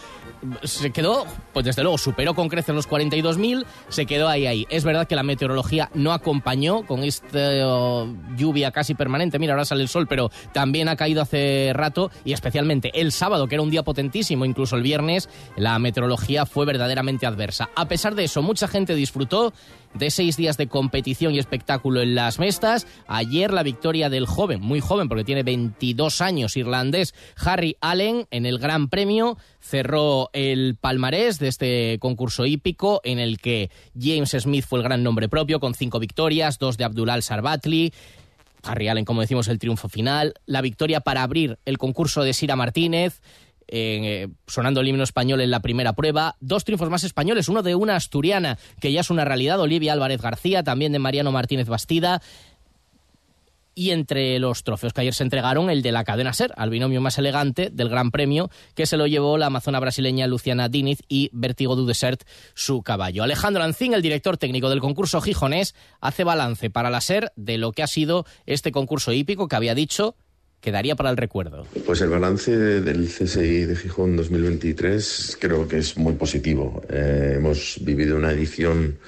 Se 0.62 0.90
quedó, 0.90 1.26
pues 1.52 1.66
desde 1.66 1.82
luego, 1.82 1.98
superó 1.98 2.34
con 2.34 2.48
creces 2.48 2.74
los 2.74 2.88
42.000, 2.88 3.64
se 3.88 4.06
quedó 4.06 4.28
ahí, 4.28 4.46
ahí. 4.46 4.66
Es 4.70 4.84
verdad 4.84 5.06
que 5.06 5.16
la 5.16 5.22
meteorología 5.22 5.90
no 5.94 6.12
acompañó 6.12 6.86
con 6.86 7.04
esta 7.04 7.38
oh, 7.66 8.08
lluvia 8.36 8.70
casi 8.70 8.94
permanente. 8.94 9.38
Mira, 9.38 9.52
ahora 9.52 9.64
sale 9.64 9.82
el 9.82 9.88
sol, 9.88 10.06
pero 10.08 10.30
también 10.52 10.88
ha 10.88 10.96
caído 10.96 11.20
hace 11.20 11.72
rato 11.74 12.10
y 12.24 12.32
especialmente 12.32 12.90
el 13.00 13.12
sábado, 13.12 13.46
que 13.46 13.56
era 13.56 13.62
un 13.62 13.70
día 13.70 13.82
potentísimo, 13.82 14.44
incluso 14.44 14.76
el 14.76 14.82
viernes, 14.82 15.28
la 15.56 15.78
meteorología 15.78 16.46
fue 16.46 16.64
verdaderamente 16.64 17.26
adversa. 17.26 17.68
A 17.74 17.86
pesar 17.88 18.14
de 18.14 18.24
eso, 18.24 18.42
mucha 18.42 18.68
gente 18.68 18.94
disfrutó 18.94 19.52
de 19.94 20.10
seis 20.10 20.36
días 20.36 20.56
de 20.56 20.68
competición 20.68 21.34
y 21.34 21.38
espectáculo 21.38 22.00
en 22.00 22.14
las 22.14 22.38
mestas. 22.38 22.86
Ayer 23.06 23.52
la 23.52 23.62
victoria 23.62 24.08
del 24.08 24.26
joven, 24.26 24.60
muy 24.60 24.80
joven 24.80 25.08
porque 25.08 25.24
tiene 25.24 25.42
22 25.42 26.20
años, 26.20 26.56
irlandés 26.56 27.14
Harry 27.36 27.76
Allen 27.80 28.26
en 28.30 28.46
el 28.46 28.58
Gran 28.58 28.88
Premio. 28.88 29.36
Cerró 29.60 30.30
el 30.32 30.76
palmarés 30.80 31.38
de 31.38 31.48
este 31.48 31.98
concurso 32.00 32.46
hípico 32.46 33.00
en 33.04 33.18
el 33.18 33.38
que 33.38 33.70
James 33.98 34.30
Smith 34.38 34.64
fue 34.66 34.78
el 34.78 34.84
gran 34.84 35.02
nombre 35.02 35.28
propio 35.28 35.60
con 35.60 35.74
cinco 35.74 35.98
victorias, 35.98 36.58
dos 36.58 36.76
de 36.76 36.84
Abdulal 36.84 37.22
Sarbatli. 37.22 37.92
Harry 38.62 38.88
Allen, 38.88 39.04
como 39.04 39.22
decimos, 39.22 39.48
el 39.48 39.58
triunfo 39.58 39.88
final. 39.88 40.34
La 40.46 40.60
victoria 40.60 41.00
para 41.00 41.22
abrir 41.22 41.58
el 41.64 41.78
concurso 41.78 42.22
de 42.22 42.34
Sira 42.34 42.56
Martínez. 42.56 43.22
Eh, 43.72 44.28
sonando 44.48 44.80
el 44.80 44.88
himno 44.88 45.04
español 45.04 45.40
en 45.40 45.50
la 45.50 45.60
primera 45.60 45.92
prueba. 45.92 46.36
Dos 46.40 46.64
triunfos 46.64 46.90
más 46.90 47.04
españoles, 47.04 47.48
uno 47.48 47.62
de 47.62 47.76
una 47.76 47.94
asturiana, 47.94 48.58
que 48.80 48.92
ya 48.92 49.00
es 49.00 49.10
una 49.10 49.24
realidad, 49.24 49.60
Olivia 49.60 49.92
Álvarez 49.92 50.20
García, 50.20 50.64
también 50.64 50.90
de 50.90 50.98
Mariano 50.98 51.30
Martínez 51.30 51.68
Bastida. 51.68 52.20
Y 53.72 53.92
entre 53.92 54.40
los 54.40 54.64
trofeos 54.64 54.92
que 54.92 55.02
ayer 55.02 55.14
se 55.14 55.22
entregaron, 55.22 55.70
el 55.70 55.82
de 55.82 55.92
la 55.92 56.02
cadena 56.02 56.32
Ser, 56.32 56.52
al 56.56 56.70
binomio 56.70 57.00
más 57.00 57.16
elegante 57.18 57.70
del 57.70 57.88
Gran 57.88 58.10
Premio, 58.10 58.50
que 58.74 58.84
se 58.84 58.96
lo 58.96 59.06
llevó 59.06 59.38
la 59.38 59.46
amazona 59.46 59.78
brasileña 59.78 60.26
Luciana 60.26 60.68
Diniz 60.68 61.00
y 61.08 61.30
Vertigo 61.32 61.76
du 61.76 61.86
Desert, 61.86 62.24
su 62.54 62.82
caballo. 62.82 63.22
Alejandro 63.22 63.62
Ancín, 63.62 63.94
el 63.94 64.02
director 64.02 64.36
técnico 64.36 64.68
del 64.68 64.80
concurso 64.80 65.20
gijonés, 65.20 65.76
hace 66.00 66.24
balance 66.24 66.68
para 66.70 66.90
la 66.90 67.00
Ser 67.00 67.32
de 67.36 67.56
lo 67.56 67.70
que 67.70 67.84
ha 67.84 67.86
sido 67.86 68.26
este 68.44 68.72
concurso 68.72 69.12
hípico 69.12 69.46
que 69.46 69.56
había 69.56 69.76
dicho 69.76 70.16
quedaría 70.60 70.96
para 70.96 71.10
el 71.10 71.16
recuerdo? 71.16 71.66
Pues 71.86 72.00
el 72.00 72.10
balance 72.10 72.56
del 72.56 73.06
CSI 73.06 73.64
de 73.64 73.76
Gijón 73.76 74.16
2023 74.16 75.38
creo 75.40 75.66
que 75.66 75.78
es 75.78 75.96
muy 75.96 76.14
positivo. 76.14 76.82
Eh, 76.88 77.34
hemos 77.36 77.78
vivido 77.80 78.16
una 78.16 78.32
edición 78.32 78.98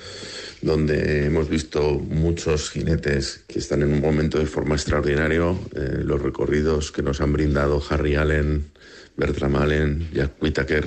donde 0.62 1.26
hemos 1.26 1.48
visto 1.48 1.98
muchos 1.98 2.70
jinetes 2.70 3.44
que 3.46 3.58
están 3.58 3.82
en 3.82 3.92
un 3.92 4.00
momento 4.00 4.38
de 4.38 4.46
forma 4.46 4.74
extraordinario. 4.76 5.58
Eh, 5.74 6.02
los 6.04 6.22
recorridos 6.22 6.92
que 6.92 7.02
nos 7.02 7.20
han 7.20 7.32
brindado 7.32 7.82
Harry 7.90 8.14
Allen, 8.14 8.70
Bertram 9.16 9.56
Allen, 9.56 10.08
Jack 10.12 10.40
Whittaker 10.40 10.86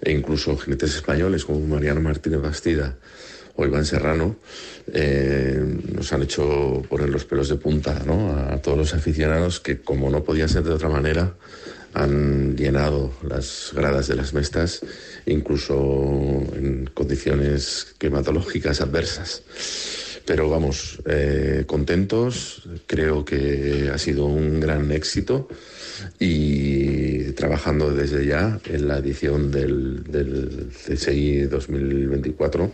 e 0.00 0.12
incluso 0.12 0.56
jinetes 0.56 0.96
españoles 0.96 1.44
como 1.44 1.60
Mariano 1.66 2.00
Martínez 2.00 2.40
Bastida 2.40 2.96
o 3.56 3.66
Iván 3.66 3.84
Serrano, 3.84 4.36
eh, 4.92 5.62
nos 5.94 6.12
han 6.12 6.22
hecho 6.22 6.82
poner 6.88 7.08
los 7.08 7.24
pelos 7.24 7.48
de 7.48 7.56
punta 7.56 8.02
¿no? 8.06 8.32
a 8.32 8.60
todos 8.62 8.78
los 8.78 8.94
aficionados 8.94 9.60
que, 9.60 9.80
como 9.80 10.10
no 10.10 10.24
podía 10.24 10.48
ser 10.48 10.64
de 10.64 10.72
otra 10.72 10.88
manera, 10.88 11.34
han 11.94 12.56
llenado 12.56 13.12
las 13.28 13.72
gradas 13.74 14.08
de 14.08 14.16
las 14.16 14.32
mestas, 14.32 14.80
incluso 15.26 15.74
en 16.54 16.90
condiciones 16.94 17.94
climatológicas 17.98 18.80
adversas. 18.80 19.42
Pero 20.24 20.48
vamos, 20.48 21.00
eh, 21.06 21.64
contentos, 21.66 22.68
creo 22.86 23.24
que 23.24 23.90
ha 23.92 23.98
sido 23.98 24.26
un 24.26 24.60
gran 24.60 24.90
éxito. 24.92 25.48
Y 26.18 27.32
trabajando 27.32 27.92
desde 27.92 28.26
ya 28.26 28.60
en 28.66 28.88
la 28.88 28.98
edición 28.98 29.50
del, 29.50 30.02
del 30.04 30.68
CSI 30.72 31.42
2024 31.42 32.72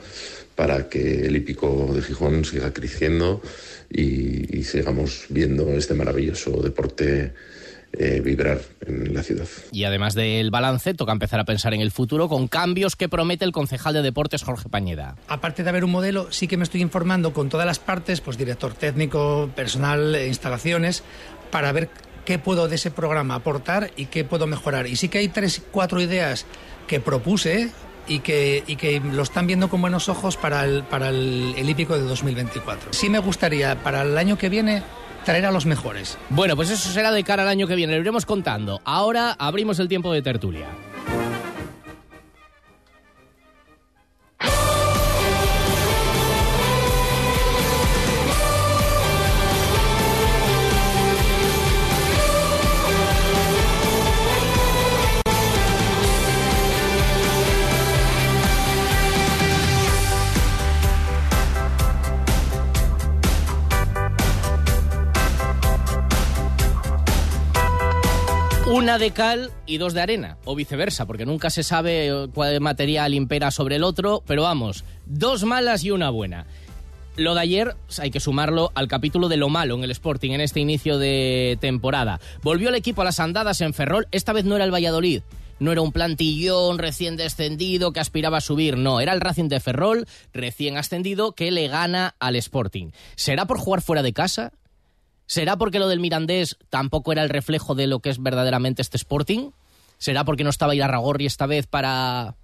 para 0.59 0.89
que 0.89 1.27
el 1.27 1.37
hípico 1.37 1.93
de 1.95 2.03
Gijón 2.03 2.45
siga 2.45 2.73
creciendo 2.73 3.41
y, 3.89 4.65
sigamos 4.65 5.27
viendo 5.29 5.73
este 5.73 5.95
maravilloso 5.95 6.51
deporte 6.61 7.33
eh, 7.93 8.21
vibrar 8.23 8.61
en 8.87 9.15
la 9.15 9.23
ciudad. 9.23 9.47
Y 9.73 9.85
además 9.85 10.15
del 10.15 10.51
balance, 10.51 10.95
toca 10.95 11.13
empezar 11.13 11.41
a 11.41 11.45
pensar 11.45 11.73
en 11.73 11.81
el 11.81 11.91
futuro 11.91 12.29
con 12.29 12.47
cambios 12.47 12.97
que 12.97 13.09
promete 13.09 13.45
el 13.45 13.53
concejal 13.53 13.95
de 13.95 14.03
deportes 14.03 14.43
Jorge 14.43 14.69
Pañeda. 14.69 15.17
Aparte 15.27 15.63
de 15.63 15.71
haber 15.71 15.85
un 15.85 15.91
modelo, 15.91 16.31
sí 16.31 16.49
que 16.49 16.57
me 16.57 16.65
estoy 16.65 16.83
informando 16.83 17.33
con 17.33 17.49
todas 17.49 17.67
las 17.67 17.79
partes, 17.79 18.21
pues 18.21 18.37
director 18.37 18.75
técnico, 18.75 19.51
personal, 19.57 20.17
instalaciones, 20.27 21.03
para 21.51 21.73
ver 21.73 21.89
qué 22.27 22.39
puedo 22.39 22.69
de 22.69 22.75
ese 22.75 22.91
programa 22.91 23.37
aportar 23.37 23.91
y 23.97 24.07
qué 24.07 24.23
puedo 24.23 24.47
mejorar. 24.47 24.87
Y 24.87 24.97
sí 24.97 25.09
que 25.09 25.19
hay 25.19 25.29
tres, 25.29 25.63
cuatro 25.71 26.01
ideas 26.01 26.45
que 26.87 27.01
propuse 27.01 27.71
y 28.07 28.21
que, 28.21 28.65
y 28.67 28.77
que 28.77 29.01
lo 29.01 29.23
están 29.23 29.47
viendo 29.47 29.71
con 29.71 29.81
buenos 29.81 30.11
ojos 30.11 30.37
para 30.37 30.65
el, 30.65 30.83
para 30.83 31.09
el, 31.09 31.55
el 31.57 31.71
hípico 31.71 31.95
de 31.95 32.03
2024. 32.03 32.93
Sí 32.93 33.09
me 33.09 33.19
gustaría 33.19 33.83
para 33.83 34.03
el 34.03 34.19
año 34.19 34.37
que 34.37 34.51
viene 34.51 34.83
traer 35.29 35.45
a 35.45 35.51
los 35.51 35.67
mejores. 35.67 36.17
Bueno, 36.31 36.57
pues 36.57 36.71
eso 36.71 36.89
será 36.89 37.13
de 37.13 37.23
cara 37.23 37.43
al 37.43 37.51
año 37.51 37.67
que 37.67 37.75
viene, 37.75 37.93
lo 37.93 38.01
iremos 38.01 38.25
contando. 38.25 38.81
Ahora 38.87 39.37
abrimos 39.39 39.79
el 39.79 39.87
tiempo 39.87 40.11
de 40.11 40.23
tertulia. 40.23 40.69
Una 68.79 68.97
de 68.97 69.11
cal 69.11 69.51
y 69.67 69.79
dos 69.79 69.93
de 69.93 70.03
arena, 70.03 70.39
o 70.45 70.55
viceversa, 70.55 71.05
porque 71.05 71.27
nunca 71.27 71.51
se 71.51 71.65
sabe 71.65 72.29
cuál 72.33 72.61
material 72.61 73.13
impera 73.13 73.51
sobre 73.51 73.75
el 73.75 73.83
otro, 73.83 74.23
pero 74.25 74.45
vamos, 74.45 74.85
dos 75.05 75.43
malas 75.43 75.83
y 75.83 75.91
una 75.91 76.11
buena. 76.11 76.47
Lo 77.17 77.35
de 77.35 77.41
ayer 77.41 77.75
hay 77.99 78.13
que 78.13 78.21
sumarlo 78.21 78.71
al 78.77 78.87
capítulo 78.87 79.29
de 79.29 79.37
lo 79.37 79.49
malo 79.49 79.75
en 79.75 79.83
el 79.83 79.91
Sporting 79.91 80.31
en 80.31 80.41
este 80.41 80.61
inicio 80.61 80.97
de 80.97 81.59
temporada. 81.61 82.21
Volvió 82.45 82.69
el 82.69 82.77
equipo 82.77 83.03
a 83.03 83.05
las 83.05 83.19
andadas 83.19 83.61
en 83.63 83.75
Ferrol, 83.75 84.07
esta 84.13 84.33
vez 84.33 84.45
no 84.45 84.55
era 84.55 84.65
el 84.65 84.73
Valladolid, 84.73 85.23
no 85.59 85.73
era 85.73 85.81
un 85.81 85.91
plantillón 85.91 86.79
recién 86.79 87.17
descendido 87.17 87.93
que 87.93 87.99
aspiraba 87.99 88.39
a 88.39 88.41
subir, 88.41 88.77
no, 88.77 89.01
era 89.01 89.13
el 89.13 89.21
Racing 89.21 89.49
de 89.49 89.59
Ferrol 89.59 90.07
recién 90.33 90.77
ascendido 90.77 91.33
que 91.33 91.51
le 91.51 91.67
gana 91.67 92.15
al 92.21 92.37
Sporting. 92.37 92.91
¿Será 93.17 93.45
por 93.47 93.59
jugar 93.59 93.83
fuera 93.83 94.05
de 94.05 94.13
casa? 94.13 94.53
¿Será 95.29 95.59
porque 95.59 95.79
lo 95.79 95.89
del 95.89 96.01
Mirandés 96.01 96.57
tampoco 96.71 97.13
era 97.13 97.23
el 97.23 97.29
reflejo 97.29 97.75
de 97.75 97.87
lo 97.87 98.01
que 98.01 98.09
es 98.09 98.21
verdaderamente 98.21 98.81
este 98.81 98.97
Sporting? 98.97 99.51
¿Será 99.99 100.25
porque 100.25 100.43
no 100.43 100.49
estaba 100.49 100.75
Irarragorri 100.75 101.27
esta 101.27 101.45
vez 101.45 101.67
para 101.67 102.35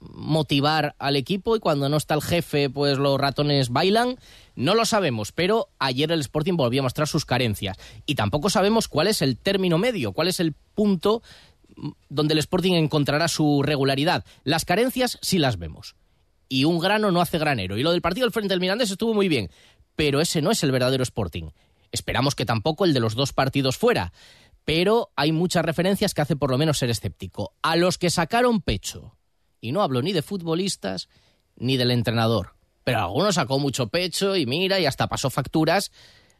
motivar 0.00 0.94
al 0.98 1.16
equipo 1.16 1.54
y 1.54 1.60
cuando 1.60 1.90
no 1.90 1.98
está 1.98 2.14
el 2.14 2.22
jefe, 2.22 2.70
pues 2.70 2.96
los 2.96 3.20
ratones 3.20 3.68
bailan? 3.68 4.16
No 4.56 4.74
lo 4.74 4.86
sabemos, 4.86 5.32
pero 5.32 5.68
ayer 5.78 6.10
el 6.12 6.20
Sporting 6.20 6.54
volvió 6.56 6.80
a 6.80 6.84
mostrar 6.84 7.06
sus 7.08 7.26
carencias 7.26 7.76
y 8.06 8.14
tampoco 8.14 8.48
sabemos 8.48 8.88
cuál 8.88 9.08
es 9.08 9.20
el 9.20 9.36
término 9.36 9.76
medio, 9.76 10.12
cuál 10.12 10.28
es 10.28 10.40
el 10.40 10.54
punto 10.74 11.22
donde 12.08 12.32
el 12.32 12.38
Sporting 12.38 12.72
encontrará 12.72 13.28
su 13.28 13.62
regularidad. 13.62 14.24
Las 14.44 14.64
carencias 14.64 15.18
sí 15.20 15.38
las 15.38 15.58
vemos. 15.58 15.94
Y 16.48 16.64
un 16.64 16.78
grano 16.78 17.10
no 17.10 17.20
hace 17.20 17.36
granero. 17.36 17.76
Y 17.76 17.82
lo 17.82 17.92
del 17.92 18.00
partido 18.00 18.24
del 18.24 18.32
frente 18.32 18.54
del 18.54 18.60
Mirandés 18.60 18.90
estuvo 18.90 19.12
muy 19.12 19.28
bien. 19.28 19.50
Pero 19.94 20.22
ese 20.22 20.40
no 20.40 20.50
es 20.50 20.62
el 20.62 20.72
verdadero 20.72 21.02
Sporting. 21.02 21.50
Esperamos 21.94 22.34
que 22.34 22.44
tampoco 22.44 22.84
el 22.84 22.92
de 22.92 22.98
los 22.98 23.14
dos 23.14 23.32
partidos 23.32 23.76
fuera. 23.76 24.12
Pero 24.64 25.12
hay 25.14 25.30
muchas 25.30 25.64
referencias 25.64 26.12
que 26.12 26.22
hace 26.22 26.34
por 26.34 26.50
lo 26.50 26.58
menos 26.58 26.78
ser 26.78 26.90
escéptico. 26.90 27.52
A 27.62 27.76
los 27.76 27.98
que 27.98 28.10
sacaron 28.10 28.60
pecho. 28.60 29.16
Y 29.60 29.70
no 29.70 29.80
hablo 29.80 30.02
ni 30.02 30.12
de 30.12 30.22
futbolistas 30.22 31.08
ni 31.54 31.76
del 31.76 31.92
entrenador. 31.92 32.56
Pero 32.82 32.98
algunos 32.98 33.36
sacó 33.36 33.60
mucho 33.60 33.86
pecho 33.86 34.34
y 34.34 34.44
mira, 34.44 34.80
y 34.80 34.86
hasta 34.86 35.06
pasó 35.06 35.30
facturas. 35.30 35.92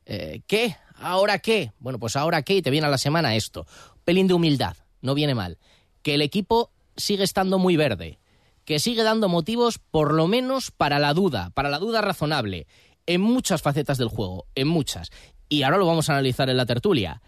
Eh, 0.07 0.43
¿Qué? 0.49 0.77
¿Ahora 0.97 1.39
qué? 1.39 1.73
Bueno, 1.79 2.01
pues 2.01 2.17
ahora 2.17 2.43
qué 2.43 2.57
y 2.57 2.63
te 2.63 2.71
viene 2.71 2.89
a 2.89 2.91
la 2.91 2.99
semana 2.99 3.37
esto. 3.37 3.65
Pelín 4.05 4.27
de 4.27 4.35
humildad 4.35 4.77
no 5.03 5.15
viene 5.15 5.37
mal. 5.37 5.59
Que 6.03 6.15
el 6.15 6.23
equipo 6.23 6.73
sigue 6.97 7.23
estando 7.23 7.61
muy 7.61 7.77
verde, 7.77 8.19
que 8.65 8.81
sigue 8.81 9.05
dando 9.05 9.29
motivos 9.29 9.79
por 9.79 10.13
lo 10.13 10.27
menos 10.27 10.73
para 10.73 10.99
la 10.99 11.15
duda, 11.15 11.51
para 11.51 11.71
la 11.71 11.79
duda 11.79 12.01
razonable, 12.01 12.67
en 13.07 13.21
muchas 13.21 13.63
facetas 13.63 13.99
del 13.99 14.09
juego, 14.09 14.47
en 14.55 14.69
muchas. 14.69 15.11
Y 15.49 15.63
ahora 15.63 15.79
lo 15.79 15.87
vamos 15.87 16.09
a 16.09 16.13
analizar 16.15 16.49
en 16.51 16.57
la 16.57 16.67
tertulia. 16.67 17.23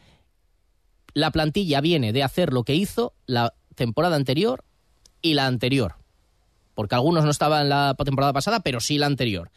La 1.14 1.30
plantilla 1.30 1.80
viene 1.80 2.12
de 2.12 2.22
hacer 2.22 2.52
lo 2.52 2.64
que 2.64 2.74
hizo 2.74 3.14
la 3.26 3.54
temporada 3.74 4.16
anterior 4.16 4.64
y 5.22 5.34
la 5.34 5.46
anterior. 5.46 5.96
Porque 6.74 6.94
algunos 6.94 7.24
no 7.24 7.30
estaban 7.30 7.62
en 7.62 7.68
la 7.70 7.94
temporada 8.04 8.32
pasada, 8.32 8.60
pero 8.60 8.80
sí 8.80 8.98
la 8.98 9.06
anterior. 9.06 9.50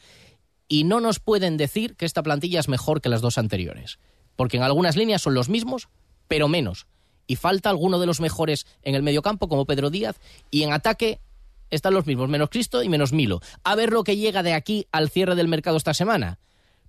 Y 0.67 0.83
no 0.83 0.99
nos 0.99 1.19
pueden 1.19 1.57
decir 1.57 1.95
que 1.95 2.05
esta 2.05 2.23
plantilla 2.23 2.59
es 2.59 2.69
mejor 2.69 3.01
que 3.01 3.09
las 3.09 3.21
dos 3.21 3.37
anteriores. 3.37 3.99
Porque 4.35 4.57
en 4.57 4.63
algunas 4.63 4.95
líneas 4.95 5.21
son 5.21 5.33
los 5.33 5.49
mismos, 5.49 5.89
pero 6.27 6.47
menos 6.47 6.87
y 7.29 7.35
falta 7.35 7.69
alguno 7.69 7.99
de 7.99 8.07
los 8.07 8.21
mejores 8.21 8.65
en 8.81 8.95
el 8.95 9.03
mediocampo, 9.03 9.47
como 9.47 9.65
Pedro 9.65 9.91
Díaz, 9.91 10.19
y 10.49 10.63
en 10.63 10.73
ataque 10.73 11.21
están 11.69 11.93
los 11.93 12.07
mismos, 12.07 12.27
menos 12.27 12.49
Cristo 12.49 12.81
y 12.81 12.89
menos 12.89 13.13
Milo. 13.13 13.39
A 13.63 13.75
ver 13.75 13.93
lo 13.93 14.03
que 14.03 14.17
llega 14.17 14.41
de 14.41 14.55
aquí 14.55 14.87
al 14.91 15.11
cierre 15.11 15.35
del 15.35 15.47
mercado 15.47 15.77
esta 15.77 15.93
semana. 15.93 16.39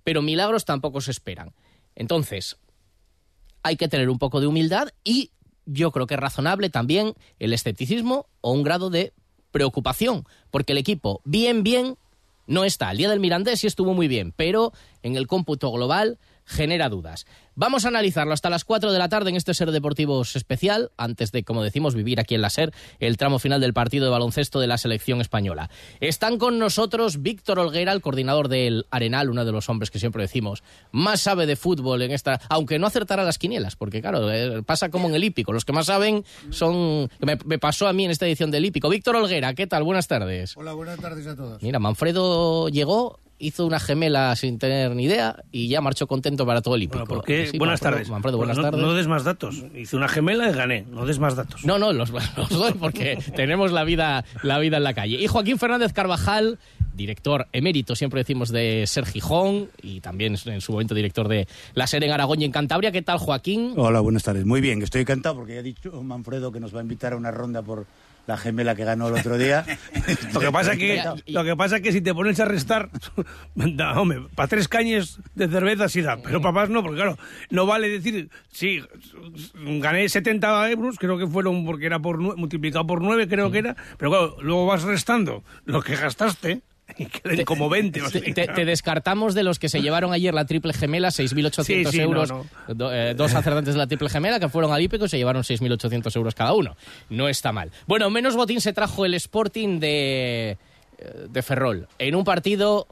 Pero 0.03 0.21
milagros 0.21 0.65
tampoco 0.65 1.01
se 1.01 1.11
esperan. 1.11 1.53
Entonces, 1.95 2.57
hay 3.63 3.77
que 3.77 3.87
tener 3.87 4.09
un 4.09 4.19
poco 4.19 4.41
de 4.41 4.47
humildad 4.47 4.89
y 5.03 5.31
yo 5.65 5.91
creo 5.91 6.07
que 6.07 6.15
es 6.15 6.19
razonable 6.19 6.69
también 6.69 7.13
el 7.39 7.53
escepticismo 7.53 8.27
o 8.41 8.51
un 8.51 8.63
grado 8.63 8.89
de 8.89 9.13
preocupación, 9.51 10.25
porque 10.49 10.71
el 10.71 10.77
equipo, 10.77 11.21
bien, 11.23 11.63
bien, 11.63 11.97
no 12.47 12.63
está. 12.63 12.91
El 12.91 12.97
día 12.97 13.09
del 13.09 13.19
Mirandés 13.19 13.59
sí 13.59 13.67
estuvo 13.67 13.93
muy 13.93 14.07
bien, 14.07 14.33
pero 14.35 14.73
en 15.03 15.15
el 15.15 15.27
cómputo 15.27 15.71
global 15.71 16.17
genera 16.45 16.89
dudas. 16.89 17.25
Vamos 17.53 17.83
a 17.83 17.89
analizarlo 17.89 18.33
hasta 18.33 18.49
las 18.49 18.63
4 18.63 18.91
de 18.91 18.99
la 18.99 19.09
tarde 19.09 19.29
en 19.29 19.35
este 19.35 19.53
Ser 19.53 19.71
Deportivos 19.71 20.35
especial, 20.35 20.91
antes 20.97 21.31
de, 21.31 21.43
como 21.43 21.63
decimos, 21.63 21.95
vivir 21.95 22.19
aquí 22.19 22.33
en 22.33 22.41
la 22.41 22.49
Ser, 22.49 22.73
el 22.99 23.17
tramo 23.17 23.39
final 23.39 23.59
del 23.59 23.73
partido 23.73 24.05
de 24.05 24.11
baloncesto 24.11 24.59
de 24.59 24.67
la 24.67 24.77
selección 24.77 25.19
española. 25.19 25.69
Están 25.99 26.37
con 26.37 26.59
nosotros 26.59 27.21
Víctor 27.21 27.59
Olguera, 27.59 27.91
el 27.91 28.01
coordinador 28.01 28.47
del 28.47 28.85
Arenal, 28.89 29.29
uno 29.29 29.43
de 29.43 29.51
los 29.51 29.67
hombres 29.69 29.91
que 29.91 29.99
siempre 29.99 30.21
decimos 30.21 30.63
más 30.91 31.21
sabe 31.21 31.45
de 31.45 31.55
fútbol 31.55 32.01
en 32.01 32.11
esta, 32.11 32.39
aunque 32.49 32.79
no 32.79 32.87
acertará 32.87 33.23
las 33.23 33.37
quinielas, 33.37 33.75
porque 33.75 34.01
claro, 34.01 34.31
eh, 34.31 34.63
pasa 34.63 34.89
como 34.89 35.09
en 35.09 35.15
el 35.15 35.23
hípico, 35.23 35.51
los 35.51 35.65
que 35.65 35.73
más 35.73 35.87
saben 35.87 36.23
son, 36.49 37.09
me, 37.19 37.37
me 37.45 37.59
pasó 37.59 37.87
a 37.87 37.93
mí 37.93 38.05
en 38.05 38.11
esta 38.11 38.25
edición 38.25 38.49
del 38.51 38.65
hípico. 38.65 38.89
Víctor 38.89 39.17
Olguera, 39.17 39.53
¿qué 39.53 39.67
tal? 39.67 39.83
Buenas 39.83 40.07
tardes. 40.07 40.55
Hola, 40.55 40.73
buenas 40.73 40.99
tardes 40.99 41.27
a 41.27 41.35
todos. 41.35 41.61
Mira, 41.61 41.79
Manfredo 41.79 42.69
llegó 42.69 43.19
hizo 43.41 43.65
una 43.65 43.79
gemela 43.79 44.35
sin 44.35 44.59
tener 44.59 44.95
ni 44.95 45.05
idea 45.05 45.43
y 45.51 45.67
ya 45.67 45.81
marchó 45.81 46.07
contento 46.07 46.45
para 46.45 46.61
todo 46.61 46.75
el 46.75 46.83
hípico. 46.83 46.99
Bueno, 46.99 47.15
porque, 47.15 47.47
sí, 47.47 47.57
buenas 47.57 47.81
Manfredo, 47.81 47.95
tardes. 47.95 48.09
Manfredo, 48.09 48.37
buenas 48.37 48.57
no, 48.57 48.63
tardes. 48.63 48.81
No 48.81 48.93
des 48.93 49.07
más 49.07 49.23
datos. 49.23 49.65
Hice 49.75 49.97
una 49.97 50.07
gemela 50.07 50.49
y 50.49 50.53
gané. 50.53 50.85
No 50.89 51.05
des 51.05 51.19
más 51.19 51.35
datos. 51.35 51.65
No, 51.65 51.79
no, 51.79 51.91
los, 51.91 52.11
los 52.37 52.49
doy 52.49 52.73
porque 52.73 53.17
tenemos 53.35 53.71
la 53.71 53.83
vida, 53.83 54.23
la 54.43 54.59
vida 54.59 54.77
en 54.77 54.83
la 54.83 54.93
calle. 54.93 55.17
Y 55.19 55.27
Joaquín 55.27 55.57
Fernández 55.57 55.91
Carvajal, 55.91 56.59
director 56.93 57.47
emérito, 57.51 57.95
siempre 57.95 58.21
decimos, 58.21 58.49
de 58.49 58.85
Ser 58.85 59.05
Gijón 59.05 59.69
y 59.81 60.01
también 60.01 60.37
en 60.45 60.61
su 60.61 60.71
momento 60.71 60.93
director 60.93 61.27
de 61.27 61.47
la 61.73 61.87
SER 61.87 62.03
en 62.03 62.11
Aragón 62.11 62.41
y 62.41 62.45
en 62.45 62.51
Cantabria. 62.51 62.91
¿Qué 62.91 63.01
tal, 63.01 63.17
Joaquín? 63.17 63.73
Hola, 63.75 64.01
buenas 64.01 64.23
tardes. 64.23 64.45
Muy 64.45 64.61
bien, 64.61 64.81
estoy 64.83 65.01
encantado 65.01 65.35
porque 65.35 65.55
ya 65.55 65.59
ha 65.59 65.63
dicho 65.63 66.03
Manfredo 66.03 66.51
que 66.51 66.59
nos 66.59 66.73
va 66.75 66.79
a 66.79 66.83
invitar 66.83 67.13
a 67.13 67.17
una 67.17 67.31
ronda 67.31 67.63
por 67.63 67.87
la 68.31 68.37
gemela 68.37 68.75
que 68.75 68.85
ganó 68.85 69.07
el 69.09 69.15
otro 69.15 69.37
día. 69.37 69.65
Lo 70.33 70.39
que 70.39 70.51
pasa 70.51 70.75
que 70.77 71.03
lo 71.27 71.43
que 71.43 71.55
pasa 71.55 71.79
que 71.81 71.91
si 71.91 72.01
te 72.01 72.13
pones 72.13 72.39
a 72.39 72.45
restar, 72.45 72.89
da, 73.55 73.99
hombre, 73.99 74.21
para 74.35 74.47
tres 74.47 74.67
cañes 74.67 75.19
de 75.35 75.47
cerveza 75.47 75.89
sí 75.89 76.01
da, 76.01 76.17
pero 76.21 76.41
para 76.41 76.51
más 76.53 76.69
no, 76.69 76.81
porque 76.81 76.97
claro, 76.97 77.17
no 77.49 77.65
vale 77.65 77.89
decir, 77.89 78.29
sí, 78.51 78.81
gané 79.55 80.07
70 80.09 80.71
euros, 80.71 80.97
creo 80.97 81.17
que 81.17 81.27
fueron 81.27 81.65
porque 81.65 81.85
era 81.85 81.99
por 81.99 82.19
nue- 82.19 82.35
multiplicado 82.35 82.87
por 82.87 83.01
9, 83.01 83.27
creo 83.27 83.51
que 83.51 83.59
era, 83.59 83.75
pero 83.97 84.11
claro, 84.11 84.37
luego 84.41 84.65
vas 84.65 84.83
restando 84.83 85.43
lo 85.65 85.81
que 85.81 85.95
gastaste 85.95 86.61
y 86.97 87.05
queden 87.05 87.45
como 87.45 87.69
20. 87.69 88.01
o 88.01 88.09
Te, 88.09 88.19
sea, 88.19 88.33
te- 88.33 88.47
te 88.47 88.65
descartamos 88.65 89.33
de 89.33 89.43
los 89.43 89.59
que 89.59 89.69
se 89.69 89.81
llevaron 89.81 90.13
ayer 90.13 90.33
la 90.33 90.45
triple 90.45 90.73
gemela, 90.73 91.09
6.800 91.09 91.63
Sí, 91.63 91.85
sí, 91.85 91.99
euros. 91.99 92.29
no. 92.29 92.45
Do- 92.73 92.93
eh, 92.93 93.13
dos 93.15 93.33
acertantes 93.33 93.73
de 93.73 93.77
la 93.77 93.87
triple 93.87 94.09
gemela 94.09 94.39
que 94.39 94.49
fueron 94.49 94.71
al 94.71 94.81
hípico 94.81 95.05
y 95.05 95.09
se 95.09 95.17
llevaron 95.17 95.43
6.800 95.43 96.15
euros 96.15 96.35
cada 96.35 96.53
uno. 96.53 96.75
No 97.09 97.27
está 97.29 97.51
mal. 97.51 97.71
Bueno, 97.87 98.09
menos 98.09 98.35
botín 98.35 98.61
se 98.61 98.73
trajo 98.73 99.05
el 99.05 99.13
Sporting 99.13 99.79
de, 99.79 100.57
eh, 100.97 101.27
de 101.29 101.41
Ferrol. 101.41 101.87
En 101.99 102.15
un 102.15 102.23
partido, 102.23 102.87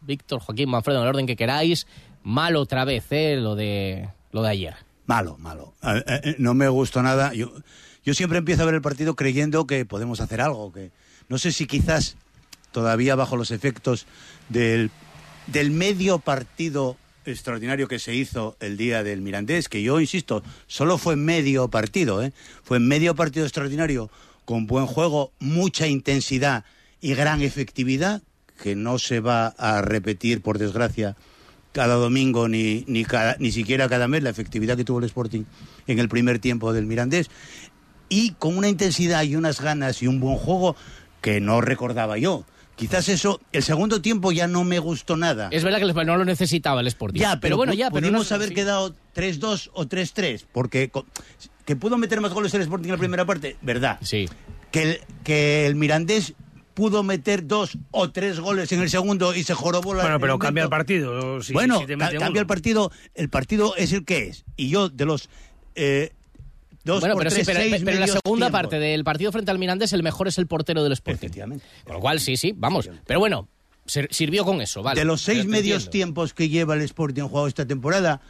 Víctor, 0.00 0.40
Joaquín, 0.40 0.68
Manfredo, 0.70 0.98
en 0.98 1.04
el 1.04 1.08
orden 1.08 1.26
que 1.26 1.36
queráis, 1.36 1.86
mal 2.22 2.56
otra 2.56 2.84
vez, 2.84 3.04
¿eh? 3.10 3.36
Lo 3.36 3.54
de, 3.56 4.08
lo 4.32 4.42
de 4.42 4.48
ayer. 4.50 4.74
Malo, 5.06 5.36
malo. 5.38 5.74
Eh, 5.84 6.34
no 6.38 6.54
me 6.54 6.68
gustó 6.68 7.02
nada. 7.02 7.32
Yo, 7.34 7.52
yo 8.04 8.14
siempre 8.14 8.38
empiezo 8.38 8.62
a 8.62 8.66
ver 8.66 8.74
el 8.74 8.82
partido 8.82 9.14
creyendo 9.14 9.66
que 9.66 9.84
podemos 9.84 10.20
hacer 10.20 10.40
algo. 10.40 10.72
Que 10.72 10.90
no 11.28 11.38
sé 11.38 11.52
si 11.52 11.66
quizás 11.66 12.16
todavía 12.80 13.14
bajo 13.14 13.38
los 13.38 13.52
efectos 13.52 14.04
del, 14.50 14.90
del 15.46 15.70
medio 15.70 16.18
partido 16.18 16.98
extraordinario 17.24 17.88
que 17.88 17.98
se 17.98 18.14
hizo 18.14 18.54
el 18.60 18.76
día 18.76 19.02
del 19.02 19.22
Mirandés, 19.22 19.70
que 19.70 19.82
yo 19.82 19.98
insisto, 19.98 20.42
solo 20.66 20.98
fue 20.98 21.16
medio 21.16 21.68
partido, 21.68 22.22
¿eh? 22.22 22.34
fue 22.62 22.78
medio 22.78 23.14
partido 23.14 23.46
extraordinario 23.46 24.10
con 24.44 24.66
buen 24.66 24.84
juego, 24.84 25.32
mucha 25.38 25.86
intensidad 25.86 26.66
y 27.00 27.14
gran 27.14 27.40
efectividad, 27.40 28.20
que 28.62 28.76
no 28.76 28.98
se 28.98 29.20
va 29.20 29.46
a 29.56 29.80
repetir, 29.80 30.42
por 30.42 30.58
desgracia, 30.58 31.16
cada 31.72 31.94
domingo 31.94 32.46
ni, 32.48 32.84
ni, 32.86 33.06
cada- 33.06 33.36
ni 33.38 33.52
siquiera 33.52 33.88
cada 33.88 34.06
mes 34.06 34.22
la 34.22 34.28
efectividad 34.30 34.76
que 34.76 34.84
tuvo 34.84 34.98
el 34.98 35.06
Sporting 35.06 35.44
en 35.86 35.98
el 35.98 36.10
primer 36.10 36.40
tiempo 36.40 36.74
del 36.74 36.84
Mirandés 36.84 37.30
y 38.10 38.32
con 38.32 38.58
una 38.58 38.68
intensidad 38.68 39.22
y 39.22 39.34
unas 39.34 39.62
ganas 39.62 40.02
y 40.02 40.06
un 40.08 40.20
buen 40.20 40.36
juego 40.36 40.76
que 41.22 41.40
no 41.40 41.60
recordaba 41.60 42.18
yo. 42.18 42.44
Quizás 42.76 43.08
eso, 43.08 43.40
el 43.52 43.62
segundo 43.62 44.02
tiempo 44.02 44.32
ya 44.32 44.46
no 44.46 44.62
me 44.64 44.78
gustó 44.78 45.16
nada. 45.16 45.48
Es 45.50 45.64
verdad 45.64 45.78
que 45.80 46.04
no 46.04 46.16
lo 46.16 46.24
necesitaba 46.24 46.80
el 46.82 46.86
Sporting. 46.88 47.20
Ya, 47.20 47.40
pero, 47.40 47.56
bueno, 47.56 47.72
pu- 47.72 47.76
ya, 47.76 47.90
pero 47.90 48.02
pudimos 48.02 48.30
no- 48.30 48.36
haber 48.36 48.48
sí. 48.50 48.54
quedado 48.54 48.94
3-2 49.14 49.70
o 49.72 49.86
3-3, 49.86 50.44
porque 50.52 50.90
que 51.64 51.74
pudo 51.76 51.96
meter 51.96 52.20
más 52.20 52.32
goles 52.32 52.52
el 52.54 52.60
Sporting 52.62 52.86
en 52.88 52.92
la 52.92 52.98
primera 52.98 53.24
parte, 53.24 53.56
verdad. 53.62 53.98
Sí. 54.02 54.28
Que 54.70 54.82
el, 54.82 55.00
que 55.24 55.66
el 55.66 55.74
Mirandés 55.74 56.34
pudo 56.74 57.02
meter 57.02 57.46
dos 57.46 57.78
o 57.90 58.10
tres 58.10 58.38
goles 58.40 58.70
en 58.72 58.82
el 58.82 58.90
segundo 58.90 59.34
y 59.34 59.42
se 59.44 59.54
jorobó 59.54 59.94
la 59.94 60.02
bueno, 60.02 60.20
pero 60.20 60.38
cambia 60.38 60.64
el 60.64 60.68
partido. 60.68 61.40
si- 61.42 61.54
bueno, 61.54 61.78
si 61.80 61.86
te 61.86 61.96
ca- 61.96 62.04
meten 62.04 62.20
cambia 62.20 62.28
uno. 62.32 62.40
el 62.40 62.46
partido, 62.46 62.92
el 63.14 63.30
partido 63.30 63.74
es 63.76 63.92
el 63.94 64.04
que 64.04 64.28
es. 64.28 64.44
Y 64.56 64.68
yo 64.68 64.90
de 64.90 65.06
los 65.06 65.30
eh, 65.74 66.12
dos 66.86 67.00
Bueno, 67.00 67.14
por 67.16 67.24
pero 67.24 67.30
sí, 67.30 67.36
tres, 67.36 67.46
pero, 67.46 67.60
seis 67.60 67.82
pero 67.84 67.96
en 67.96 68.00
la 68.00 68.06
segunda 68.06 68.50
parte 68.50 68.78
del 68.78 69.04
partido 69.04 69.30
frente 69.32 69.50
al 69.50 69.58
Mirandés, 69.58 69.92
el 69.92 70.02
mejor 70.02 70.28
es 70.28 70.38
el 70.38 70.46
portero 70.46 70.82
del 70.82 70.92
Sporting. 70.92 71.16
Efectivamente. 71.18 71.64
Con 71.84 71.94
lo 71.96 72.00
cual, 72.00 72.20
sí, 72.20 72.36
sí, 72.38 72.54
vamos. 72.56 72.88
Pero 73.06 73.20
bueno, 73.20 73.48
sir- 73.84 74.08
sirvió 74.10 74.44
con 74.44 74.60
eso, 74.62 74.82
¿vale? 74.82 74.98
de 75.00 75.04
los 75.04 75.20
seis 75.20 75.44
medios 75.44 75.84
entiendo. 75.84 75.90
tiempos 75.90 76.32
que 76.34 76.48
lleva 76.48 76.74
el 76.74 76.80
Sporting 76.82 77.24
jugado 77.24 77.46
esta 77.48 77.66
temporada, 77.66 78.20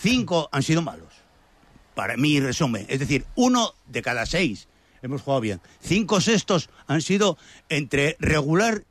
cinco 0.00 0.48
han 0.52 0.62
sido 0.62 0.82
malos. 0.82 1.08
para 1.94 2.16
mí 2.16 2.40
resumen. 2.40 2.86
Es 2.88 3.00
decir, 3.00 3.24
uno 3.34 3.74
de 3.86 4.00
cada 4.00 4.24
seis 4.24 4.66
hemos 5.02 5.20
jugado 5.22 5.40
bien. 5.42 5.60
Cinco 5.80 6.20
sextos 6.22 6.70
han 6.86 7.02
sido 7.02 7.36
entre 7.68 8.16
regular 8.18 8.84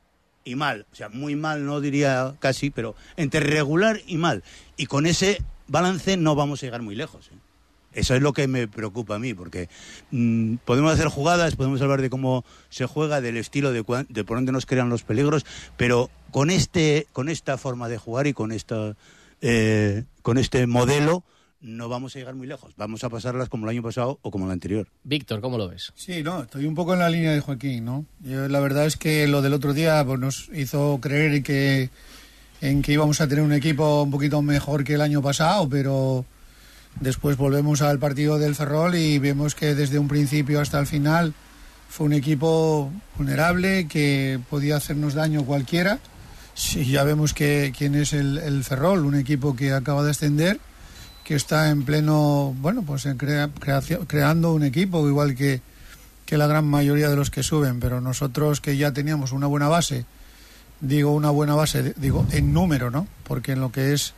y 0.44 0.54
mal. 0.56 0.86
O 0.92 0.96
sea, 0.96 1.10
muy 1.10 1.36
mal 1.36 1.66
no 1.66 1.82
diría 1.82 2.36
casi, 2.40 2.70
pero 2.70 2.96
entre 3.18 3.40
regular 3.40 4.02
y 4.06 4.18
mal. 4.18 4.44
Y 4.78 4.86
con 4.86 5.06
ese 5.08 5.42
balance 5.68 6.16
no 6.18 6.36
vamos 6.36 6.62
a 6.62 6.66
llegar 6.68 6.82
muy 6.84 6.96
lejos. 6.96 7.30
¿eh? 7.34 7.38
Eso 7.93 8.15
es 8.15 8.21
lo 8.21 8.34
que 8.34 8.47
me 8.47 8.67
preocupa 8.67 9.15
a 9.15 9.19
mí, 9.19 9.34
porque 9.34 9.69
mm, 10.12 10.56
podemos 10.65 10.93
hacer 10.93 11.08
jugadas, 11.08 11.56
podemos 11.56 11.82
hablar 11.82 12.01
de 12.01 12.10
cómo 12.10 12.45
se 12.69 12.86
juega, 12.86 13.21
del 13.21 13.38
estilo, 13.38 13.71
de, 13.71 13.84
de, 14.10 14.23
por 14.23 14.38
dónde 14.38 14.51
nos 14.51 14.65
crean 14.65 14.89
los 14.89 15.04
peligros, 15.04 15.45
pero 15.77 16.10
con, 16.32 16.49
este, 16.49 17.08
con 17.12 17.30
esta 17.30 17.58
forma 17.58 17.89
de 17.89 17.97
jugar 17.97 18.27
y 18.27 18.34
con, 18.34 18.51
esta, 18.51 18.95
eh, 19.41 20.04
con 20.21 20.38
este 20.38 20.67
modelo 20.67 21.23
no 21.62 21.89
vamos 21.89 22.15
a 22.15 22.19
llegar 22.19 22.36
muy 22.36 22.47
lejos. 22.47 22.73
Vamos 22.75 23.04
a 23.04 23.10
pasarlas 23.10 23.47
como 23.47 23.65
el 23.65 23.69
año 23.69 23.84
pasado 23.84 24.19
o 24.21 24.32
como 24.32 24.45
el 24.45 24.51
anterior. 24.51 24.88
Víctor, 25.04 25.41
¿cómo 25.41 25.58
lo 25.58 25.69
ves? 25.69 25.93
Sí, 25.95 26.23
no, 26.23 26.43
estoy 26.43 26.65
un 26.65 26.75
poco 26.75 26.93
en 26.93 26.99
la 26.99 27.10
línea 27.10 27.32
de 27.32 27.39
Joaquín, 27.39 27.86
¿no? 27.86 28.06
Yo, 28.21 28.47
la 28.47 28.60
verdad 28.60 28.88
es 28.88 28.97
que 28.97 29.27
lo 29.27 29.41
del 29.41 29.54
otro 29.54 29.73
día 29.73 30.04
pues, 30.06 30.19
nos 30.19 30.49
hizo 30.54 30.99
creer 31.01 31.43
que, 31.43 31.89
en 32.62 32.82
que 32.82 32.93
íbamos 32.93 33.21
a 33.21 33.27
tener 33.27 33.43
un 33.43 33.54
equipo 33.54 34.01
un 34.01 34.12
poquito 34.12 34.41
mejor 34.41 34.84
que 34.84 34.95
el 34.95 35.01
año 35.01 35.21
pasado, 35.21 35.69
pero 35.69 36.25
después 36.99 37.38
volvemos 37.38 37.82
al 37.82 37.99
partido 37.99 38.38
del 38.38 38.56
Ferrol 38.56 38.95
y 38.95 39.19
vemos 39.19 39.56
que 39.56 39.75
desde 39.75 39.99
un 39.99 40.08
principio 40.08 40.62
hasta 40.62 40.80
el 40.80 40.88
final 40.88 41.34
fue 41.89 42.06
un 42.06 42.13
equipo 42.13 42.91
vulnerable 43.17 43.88
que 43.88 44.39
podía 44.49 44.77
hacernos 44.77 45.13
daño 45.13 45.45
cualquiera. 45.45 45.99
Sí, 46.54 46.86
ya 46.86 47.04
vemos 47.04 47.34
que 47.34 47.73
quién 47.77 47.95
es 47.95 48.13
el, 48.13 48.38
el 48.38 48.63
Ferrol, 48.63 49.06
un 49.06 49.15
equipo 49.15 49.56
que 49.56 49.73
acaba 49.73 50.04
de 50.04 50.12
ascender 50.12 50.60
que 51.23 51.36
está 51.36 51.69
en 51.69 51.84
pleno, 51.84 52.56
bueno, 52.60 52.84
pues 52.84 53.06
en 53.06 53.17
crea, 53.17 53.49
creando 54.08 54.54
un 54.54 54.63
equipo 54.63 55.08
igual 55.08 55.36
que, 55.36 55.62
que 56.25 56.38
la 56.38 56.47
gran 56.47 56.65
mayoría 56.65 57.10
de 57.10 57.15
los 57.15 57.30
que 57.30 57.43
suben, 57.43 57.80
pero 57.80 58.01
nosotros 58.01 58.62
que 58.62 58.77
ya 58.77 58.91
teníamos 58.91 59.32
una 59.32 59.47
buena 59.47 59.67
base, 59.67 60.06
digo 60.80 61.13
una 61.13 61.30
buena 61.30 61.56
base, 61.56 61.93
digo 61.97 62.25
en 62.32 62.54
número, 62.54 62.89
¿no? 62.91 63.08
Porque 63.23 63.54
en 63.54 63.62
lo 63.62 63.71
que 63.71 63.93
es 63.93 64.13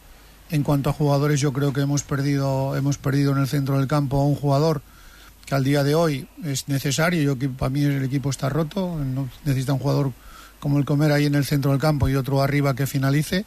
en 0.53 0.61
cuanto 0.61 0.91
a 0.91 0.93
jugadores 0.93 1.39
yo 1.39 1.51
creo 1.51 1.73
que 1.73 1.81
hemos 1.81 2.03
perdido 2.03 2.77
hemos 2.77 2.99
perdido 2.99 3.31
en 3.31 3.39
el 3.39 3.47
centro 3.47 3.79
del 3.79 3.87
campo 3.87 4.21
a 4.21 4.25
un 4.25 4.35
jugador 4.35 4.83
que 5.47 5.55
al 5.55 5.63
día 5.63 5.83
de 5.83 5.95
hoy 5.95 6.27
es 6.43 6.67
necesario, 6.67 7.35
para 7.57 7.71
mí 7.71 7.83
el 7.83 8.03
equipo 8.03 8.29
está 8.29 8.49
roto, 8.49 8.95
no 9.03 9.27
necesita 9.45 9.73
un 9.73 9.79
jugador 9.79 10.13
como 10.59 10.77
el 10.77 10.85
comer 10.85 11.11
ahí 11.11 11.25
en 11.25 11.33
el 11.33 11.43
centro 11.43 11.71
del 11.71 11.81
campo 11.81 12.07
y 12.07 12.15
otro 12.15 12.43
arriba 12.43 12.75
que 12.75 12.85
finalice 12.85 13.45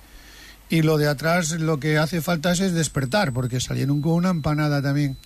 y 0.69 0.83
lo 0.83 0.99
de 0.99 1.07
atrás 1.07 1.53
lo 1.53 1.79
que 1.79 1.97
hace 1.97 2.21
falta 2.21 2.51
es, 2.51 2.73
despertar, 2.73 3.33
porque 3.33 3.61
salieron 3.61 4.03
con 4.03 4.13
una 4.13 4.31
empanada 4.31 4.83
también 4.83 5.17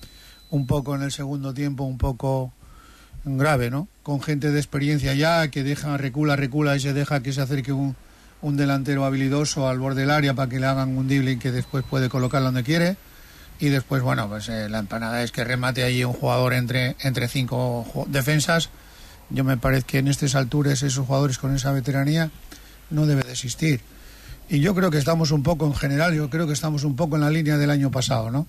un 0.51 0.67
poco 0.67 0.95
en 0.95 1.03
el 1.03 1.13
segundo 1.13 1.55
tiempo, 1.55 1.85
un 1.85 1.97
poco 1.97 2.53
grave, 3.25 3.71
¿no? 3.71 3.89
Con 4.03 4.21
gente 4.21 4.51
de 4.51 4.59
experiencia 4.59 5.15
ya 5.15 5.49
que 5.49 5.63
deja, 5.63 5.97
recula, 5.97 6.37
recula 6.37 6.77
y 6.77 6.81
se 6.81 6.93
deja 6.93 7.23
que 7.23 7.33
se 7.33 7.41
acerque 7.41 7.73
un, 7.73 7.97
un 8.43 8.57
delantero 8.57 9.05
habilidoso 9.05 9.69
al 9.69 9.79
borde 9.79 10.03
del 10.03 10.11
área 10.11 10.35
para 10.35 10.49
que 10.49 10.61
le 10.61 10.67
hagan 10.67 10.97
un 10.97 11.09
dribbling 11.09 11.39
que 11.39 11.53
después 11.53 11.85
puede 11.89 12.09
colocar 12.09 12.43
donde 12.43 12.63
quiere. 12.63 12.97
Y 13.59 13.69
después, 13.69 14.03
bueno, 14.03 14.29
pues 14.29 14.49
eh, 14.49 14.69
la 14.69 14.79
empanada 14.79 15.23
es 15.23 15.33
que 15.33 15.45
remate 15.45 15.85
allí 15.85 16.03
un 16.05 16.15
jugador 16.15 16.55
entre, 16.55 16.97
entre 17.01 17.29
cinco 17.29 18.07
defensas. 18.09 18.71
Yo 19.29 19.45
me 19.45 19.57
parece 19.57 19.85
que 19.85 19.99
en 19.99 20.09
estas 20.09 20.35
alturas 20.35 20.83
esos 20.83 21.07
jugadores 21.07 21.39
con 21.39 21.55
esa 21.55 21.71
veteranía 21.73 22.31
no 22.89 23.07
debe 23.07 23.23
de 23.23 23.33
existir 23.33 23.81
y 24.51 24.59
yo 24.59 24.75
creo 24.75 24.91
que 24.91 24.99
estamos 24.99 25.31
un 25.31 25.45
poco 25.45 25.65
en 25.65 25.75
general, 25.75 26.13
yo 26.13 26.29
creo 26.29 26.49
que 26.49 26.53
estamos 26.53 26.83
un 26.83 26.97
poco 26.97 27.15
en 27.15 27.23
la 27.23 27.31
línea 27.31 27.57
del 27.57 27.71
año 27.71 27.93
pasado, 27.93 28.33
¿no? 28.33 28.49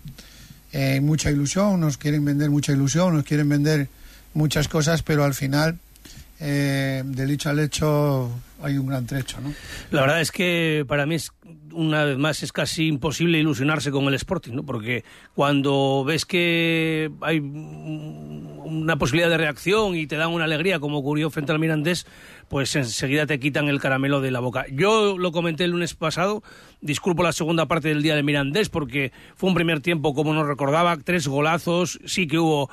Eh, 0.73 0.99
mucha 0.99 1.29
ilusión, 1.29 1.79
nos 1.79 1.97
quieren 1.99 2.25
vender 2.25 2.49
mucha 2.49 2.71
ilusión, 2.71 3.13
nos 3.13 3.23
quieren 3.23 3.47
vender 3.47 3.87
muchas 4.33 4.67
cosas, 4.67 5.03
pero 5.03 5.23
al 5.23 5.35
final, 5.35 5.77
eh, 6.39 7.03
del 7.05 7.29
hecho 7.29 7.51
al 7.51 7.59
hecho, 7.59 8.31
hay 8.61 8.77
un 8.77 8.87
gran 8.87 9.05
trecho, 9.05 9.39
¿no? 9.41 9.53
La 9.91 10.01
verdad 10.01 10.21
es 10.21 10.31
que 10.31 10.85
para 10.87 11.05
mí 11.05 11.15
es 11.15 11.31
una 11.73 12.05
vez 12.05 12.17
más 12.17 12.43
es 12.43 12.51
casi 12.51 12.87
imposible 12.87 13.39
ilusionarse 13.39 13.91
con 13.91 14.05
el 14.05 14.13
Sporting, 14.13 14.53
¿no? 14.53 14.63
Porque 14.63 15.03
cuando 15.35 16.03
ves 16.05 16.25
que 16.25 17.11
hay 17.21 17.39
una 17.39 18.97
posibilidad 18.97 19.29
de 19.29 19.37
reacción 19.37 19.95
y 19.95 20.07
te 20.07 20.15
dan 20.17 20.31
una 20.31 20.45
alegría 20.45 20.79
como 20.79 20.99
ocurrió 20.99 21.29
frente 21.29 21.51
al 21.51 21.59
Mirandés, 21.59 22.05
pues 22.49 22.75
enseguida 22.75 23.25
te 23.25 23.39
quitan 23.39 23.67
el 23.67 23.79
caramelo 23.79 24.21
de 24.21 24.31
la 24.31 24.39
boca. 24.39 24.65
Yo 24.71 25.17
lo 25.17 25.31
comenté 25.31 25.63
el 25.63 25.71
lunes 25.71 25.93
pasado, 25.93 26.43
disculpo 26.81 27.23
la 27.23 27.31
segunda 27.31 27.67
parte 27.67 27.89
del 27.89 28.01
día 28.01 28.15
de 28.15 28.23
Mirandés 28.23 28.69
porque 28.69 29.11
fue 29.35 29.49
un 29.49 29.55
primer 29.55 29.81
tiempo, 29.81 30.13
como 30.13 30.33
nos 30.33 30.47
recordaba, 30.47 30.97
tres 30.97 31.27
golazos, 31.27 31.99
sí 32.05 32.27
que 32.27 32.39
hubo 32.39 32.69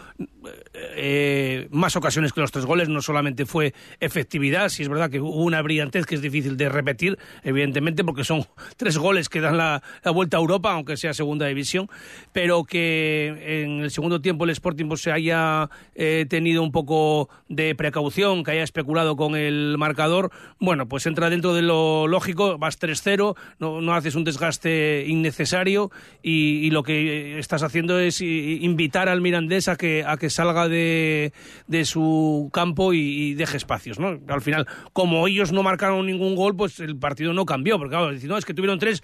eh, 0.75 1.69
más 1.71 1.97
ocasiones 1.97 2.33
que 2.33 2.41
los 2.41 2.51
tres 2.51 2.65
goles, 2.65 2.89
no 2.89 3.03
solamente 3.03 3.47
fue 3.47 3.75
efectividad, 4.01 4.69
sí 4.71 4.83
es 4.83 4.89
verdad 4.89 5.11
que 5.11 5.21
hubo 5.21 5.43
una 5.43 5.61
brillantez 5.63 6.07
que 6.07 6.15
es 6.15 6.23
difícil 6.23 6.57
de 6.57 6.69
repetir, 6.69 7.19
evidentemente, 7.43 8.05
porque 8.05 8.25
son 8.25 8.47
tres 8.77 8.97
goles 8.97 9.29
que 9.29 9.41
dan 9.41 9.57
la, 9.57 9.83
vuelta 10.15 10.39
a 10.39 10.41
Europa, 10.41 10.73
aunque 10.73 10.97
sea 10.97 11.13
segunda 11.13 11.47
división, 11.47 11.89
pero 12.33 12.65
que 12.65 13.63
en 13.63 13.81
el 13.81 13.91
segundo 13.91 14.21
tiempo 14.21 14.45
el 14.45 14.51
Sporting 14.51 14.87
pues, 14.87 15.03
se 15.03 15.13
haya 15.13 15.69
eh, 15.95 16.27
tenido 16.29 16.63
un 16.63 16.73
poco 16.73 17.29
de 17.49 17.75
precaución, 17.75 18.43
que 18.43 18.53
haya 18.53 18.63
especulado 18.63 19.17
con 19.17 19.37
el 19.37 19.77
marcador, 19.79 20.31
bueno, 20.59 20.89
pues 20.89 21.07
entra 21.07 21.31
dentro 21.31 21.55
de 21.55 21.63
lo 21.63 22.07
lógico, 22.07 22.57
vas 22.59 22.81
3-0, 22.81 23.37
no, 23.59 23.81
no, 23.81 23.98
haces 23.99 24.15
un 24.15 24.25
desgaste 24.25 25.05
innecesario 25.07 25.91
y, 26.23 26.71
lo 26.71 26.83
que 26.83 27.39
estás 27.39 27.63
haciendo 27.63 27.99
es 27.99 28.21
invitar 28.21 29.09
al 29.09 29.21
Mirandés 29.21 29.69
a 29.69 29.77
que, 29.77 30.05
a 30.07 30.17
que 30.17 30.29
salga 30.29 30.69
de, 30.69 31.33
de 31.67 31.85
su 31.85 32.51
campo 32.53 32.93
y, 32.93 33.35
deje 33.35 33.57
espacios, 33.57 33.99
¿no? 33.99 34.19
Al 34.29 34.41
final, 34.41 34.67
como 34.93 35.27
ellos 35.27 35.53
no 35.53 35.63
marcaron 35.63 36.07
ningún 36.07 36.35
gol, 36.35 36.57
pues 36.57 36.81
el 36.81 36.97
partido 36.97 37.33
no 37.33 37.45
cambió, 37.47 37.79
porque 37.79 37.91
claro, 37.91 38.13
no, 38.13 38.39
es 38.39 38.45
que 38.45 38.55
tuvieron 38.55 38.79
tres, 38.79 39.03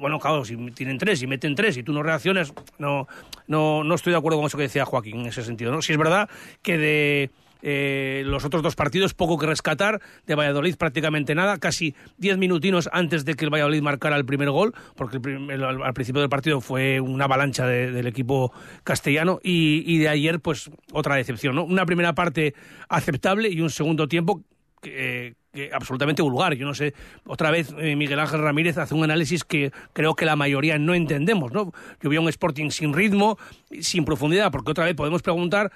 bueno, 0.00 0.18
claro, 0.18 0.44
si 0.44 0.56
tienen 0.72 0.98
tres 0.98 1.22
y 1.22 1.26
meten 1.26 1.54
tres 1.54 1.76
y 1.76 1.82
tú 1.82 1.92
no 1.92 2.02
reaccionas, 2.02 2.52
no, 2.78 3.06
no, 3.46 3.84
no 3.84 3.94
estoy 3.94 4.12
de 4.12 4.18
acuerdo 4.18 4.38
con 4.38 4.46
eso 4.46 4.56
que 4.56 4.64
decía 4.64 4.84
Joaquín 4.84 5.20
en 5.20 5.26
ese 5.26 5.42
sentido, 5.42 5.72
¿no? 5.72 5.82
Si 5.82 5.92
es 5.92 5.98
verdad 5.98 6.28
que 6.62 6.78
de 6.78 7.30
eh, 7.66 8.22
los 8.26 8.44
otros 8.44 8.62
dos 8.62 8.76
partidos 8.76 9.14
poco 9.14 9.38
que 9.38 9.46
rescatar, 9.46 10.02
de 10.26 10.34
Valladolid 10.34 10.76
prácticamente 10.76 11.34
nada, 11.34 11.56
casi 11.56 11.94
diez 12.18 12.36
minutinos 12.36 12.90
antes 12.92 13.24
de 13.24 13.32
que 13.34 13.46
el 13.46 13.50
Valladolid 13.50 13.80
marcara 13.80 14.16
el 14.16 14.26
primer 14.26 14.50
gol, 14.50 14.74
porque 14.96 15.16
al 15.16 15.94
principio 15.94 16.20
del 16.20 16.28
partido 16.28 16.60
fue 16.60 17.00
una 17.00 17.24
avalancha 17.24 17.66
del 17.66 18.06
equipo 18.06 18.52
castellano 18.84 19.40
y, 19.42 19.96
de 19.96 20.10
ayer 20.10 20.40
pues 20.40 20.70
otra 20.92 21.16
decepción. 21.16 21.58
Una 21.58 21.86
primera 21.86 22.14
parte 22.14 22.54
aceptable 22.90 23.48
y 23.48 23.62
un 23.62 23.70
segundo 23.70 24.08
tiempo 24.08 24.42
que, 24.82 25.34
absolutamente 25.72 26.20
vulgar. 26.20 26.52
Yo 26.54 26.66
no 26.66 26.74
sé, 26.74 26.92
otra 27.26 27.50
vez 27.50 27.74
eh, 27.78 27.96
Miguel 27.96 28.20
Ángel 28.20 28.42
Ramírez 28.42 28.76
hace 28.76 28.94
un 28.94 29.04
análisis 29.04 29.42
que 29.42 29.72
creo 29.94 30.14
que 30.14 30.26
la 30.26 30.36
mayoría 30.36 30.76
no 30.76 30.94
entendemos, 30.94 31.50
¿no? 31.52 31.72
Yo 32.02 32.10
vi 32.10 32.18
un 32.18 32.28
Sporting 32.28 32.68
sin 32.68 32.92
ritmo, 32.92 33.38
sin 33.80 34.04
profundidad, 34.04 34.52
porque 34.52 34.72
otra 34.72 34.84
vez 34.84 34.94
podemos 34.94 35.22
preguntar 35.22 35.72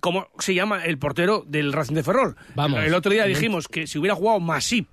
¿Cómo 0.00 0.28
se 0.38 0.54
llama 0.54 0.84
el 0.84 0.98
portero 0.98 1.44
del 1.46 1.72
Racing 1.72 1.94
de 1.94 2.02
Ferrol? 2.02 2.36
Vamos. 2.54 2.82
El 2.82 2.94
otro 2.94 3.12
día 3.12 3.24
dijimos 3.24 3.68
que 3.68 3.86
si 3.86 3.98
hubiera 3.98 4.14
jugado 4.14 4.40
Masip 4.40 4.88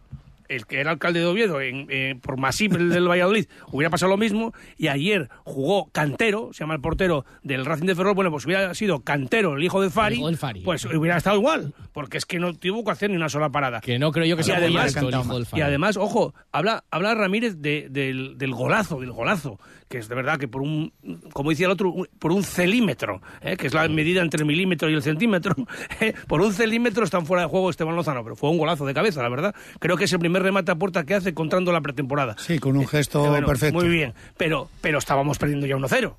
el 0.49 0.65
que 0.65 0.79
era 0.79 0.91
alcalde 0.91 1.19
de 1.19 1.25
Oviedo, 1.25 1.61
en, 1.61 1.87
eh, 1.89 2.15
por 2.21 2.37
Masip, 2.37 2.73
el 2.73 2.89
del 2.89 3.07
Valladolid, 3.07 3.47
hubiera 3.71 3.89
pasado 3.89 4.09
lo 4.09 4.17
mismo. 4.17 4.53
Y 4.77 4.87
ayer 4.87 5.29
jugó 5.43 5.89
Cantero, 5.91 6.49
se 6.53 6.59
llama 6.59 6.75
el 6.75 6.81
portero 6.81 7.25
del 7.43 7.65
Racing 7.65 7.85
de 7.85 7.95
Ferrol. 7.95 8.13
Bueno, 8.15 8.31
pues 8.31 8.45
hubiera 8.45 8.73
sido 8.73 9.01
Cantero, 9.01 9.57
el 9.57 9.63
hijo 9.63 9.81
de 9.81 9.89
Fari, 9.89 10.21
pues 10.63 10.85
hubiera 10.85 11.17
estado 11.17 11.37
igual, 11.37 11.73
porque 11.93 12.17
es 12.17 12.25
que 12.25 12.39
no 12.39 12.53
tuvo 12.53 12.83
que 12.83 12.91
hacer 12.91 13.09
ni 13.09 13.15
una 13.15 13.29
sola 13.29 13.49
parada. 13.49 13.81
Que 13.81 13.99
no 13.99 14.11
creo 14.11 14.25
yo 14.25 14.37
que 14.37 14.43
sea 14.43 14.57
además, 14.57 14.95
el 14.95 15.09
hijo 15.09 15.35
del 15.35 15.45
Fari. 15.45 15.61
Y 15.61 15.63
además, 15.63 15.97
ojo, 15.97 16.33
habla, 16.51 16.83
habla 16.91 17.15
Ramírez 17.15 17.57
del, 17.57 18.37
del 18.37 18.51
golazo, 18.53 18.99
del 18.99 19.11
golazo 19.11 19.59
que 19.87 19.99
es 19.99 20.09
de 20.09 20.15
verdad 20.15 20.37
que 20.37 20.47
por 20.47 20.61
un, 20.61 20.91
como 21.33 21.49
decía 21.49 21.67
el 21.67 21.71
otro, 21.71 21.93
por 22.19 22.31
un 22.31 22.43
celímetro, 22.43 23.21
¿eh? 23.41 23.55
que 23.57 23.67
es 23.67 23.73
la 23.73 23.87
medida 23.87 24.21
entre 24.21 24.41
el 24.41 24.45
milímetro 24.45 24.89
y 24.89 24.93
el 24.93 25.01
centímetro, 25.01 25.55
¿eh? 26.01 26.13
por 26.27 26.41
un 26.41 26.53
celímetro 26.53 27.03
están 27.03 27.25
fuera 27.25 27.43
de 27.43 27.49
juego 27.49 27.69
Esteban 27.69 27.95
Lozano, 27.95 28.23
pero 28.23 28.35
fue 28.35 28.49
un 28.49 28.57
golazo 28.57 28.85
de 28.85 28.93
cabeza, 28.93 29.21
la 29.21 29.29
verdad. 29.29 29.55
Creo 29.79 29.97
que 29.97 30.05
es 30.05 30.13
el 30.13 30.19
primer 30.19 30.43
remate 30.43 30.71
a 30.71 30.75
puerta 30.75 31.03
que 31.05 31.13
hace 31.13 31.33
contando 31.33 31.71
la 31.71 31.81
pretemporada. 31.81 32.35
Sí, 32.37 32.59
con 32.59 32.75
un 32.75 32.83
eh, 32.83 32.87
gesto 32.87 33.31
perfecto. 33.45 33.79
Muy 33.79 33.89
bien, 33.89 34.13
pero, 34.35 34.69
pero 34.81 34.97
estábamos 34.97 35.37
perdiendo 35.37 35.65
ya 35.65 35.75
1-0. 35.75 36.15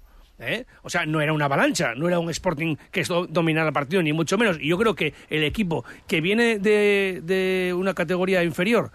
O 0.83 0.91
sea, 0.91 1.05
no 1.05 1.21
era 1.21 1.33
una 1.33 1.47
avalancha, 1.47 1.95
no 1.97 2.07
era 2.07 2.21
un 2.21 2.31
Sporting 2.31 2.77
que 2.93 3.03
dominara 3.29 3.69
el 3.69 3.73
partido, 3.73 4.03
ni 4.03 4.13
mucho 4.13 4.39
menos. 4.39 4.59
Y 4.61 4.69
yo 4.69 4.79
creo 4.79 4.95
que 4.95 5.13
el 5.31 5.43
equipo 5.43 5.85
que 6.07 6.21
viene 6.21 6.59
de, 6.61 7.21
de 7.25 7.75
una 7.75 7.93
categoría 7.93 8.45
inferior, 8.45 8.93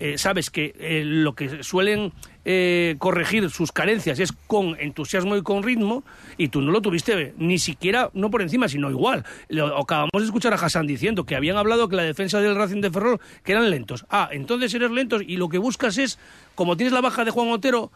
eh, 0.00 0.16
sabes 0.16 0.50
que 0.50 0.74
eh, 0.78 1.02
lo 1.04 1.34
que 1.34 1.62
suelen 1.62 2.12
eh, 2.44 2.96
corregir 2.98 3.50
sus 3.50 3.70
carencias 3.70 4.18
es 4.18 4.32
con 4.32 4.78
entusiasmo 4.80 5.36
y 5.36 5.42
con 5.42 5.62
ritmo, 5.62 6.04
y 6.38 6.48
tú 6.48 6.62
no 6.62 6.72
lo 6.72 6.80
tuviste 6.80 7.34
ni 7.36 7.58
siquiera, 7.58 8.10
no 8.14 8.30
por 8.30 8.42
encima, 8.42 8.68
sino 8.68 8.90
igual. 8.90 9.24
Lo, 9.48 9.78
acabamos 9.78 10.10
de 10.14 10.24
escuchar 10.24 10.52
a 10.54 10.56
Hassan 10.56 10.86
diciendo 10.86 11.24
que 11.24 11.36
habían 11.36 11.56
hablado 11.56 11.88
que 11.88 11.96
la 11.96 12.02
defensa 12.02 12.40
del 12.40 12.56
Racing 12.56 12.80
de 12.80 12.90
Ferrol 12.90 13.20
que 13.44 13.52
eran 13.52 13.70
lentos. 13.70 14.06
Ah, 14.08 14.28
entonces 14.32 14.72
eres 14.74 14.90
lentos 14.90 15.22
y 15.26 15.36
lo 15.36 15.48
que 15.48 15.58
buscas 15.58 15.98
es, 15.98 16.18
como 16.54 16.76
tienes 16.76 16.92
la 16.92 17.00
baja 17.00 17.24
de 17.24 17.30
Juan 17.30 17.48
Otero, 17.50 17.92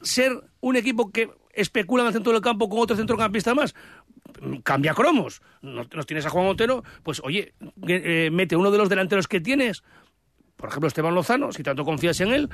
ser 0.00 0.42
un 0.60 0.76
equipo 0.76 1.10
que 1.10 1.30
especulan 1.52 2.06
al 2.06 2.12
centro 2.12 2.32
del 2.32 2.40
campo 2.40 2.68
con 2.68 2.80
otro 2.80 2.96
centrocampista 2.96 3.54
más. 3.54 3.74
Cambia 4.64 4.94
cromos. 4.94 5.42
No, 5.60 5.84
nos 5.92 6.06
tienes 6.06 6.26
a 6.26 6.30
Juan 6.30 6.46
Otero, 6.46 6.82
pues 7.02 7.20
oye, 7.24 7.54
eh, 7.86 8.30
mete 8.32 8.56
uno 8.56 8.70
de 8.70 8.78
los 8.78 8.88
delanteros 8.88 9.28
que 9.28 9.40
tienes, 9.40 9.82
por 10.56 10.70
ejemplo 10.70 10.88
Esteban 10.88 11.14
Lozano, 11.14 11.52
si 11.52 11.62
tanto 11.62 11.84
confías 11.84 12.20
en 12.20 12.32
él, 12.32 12.48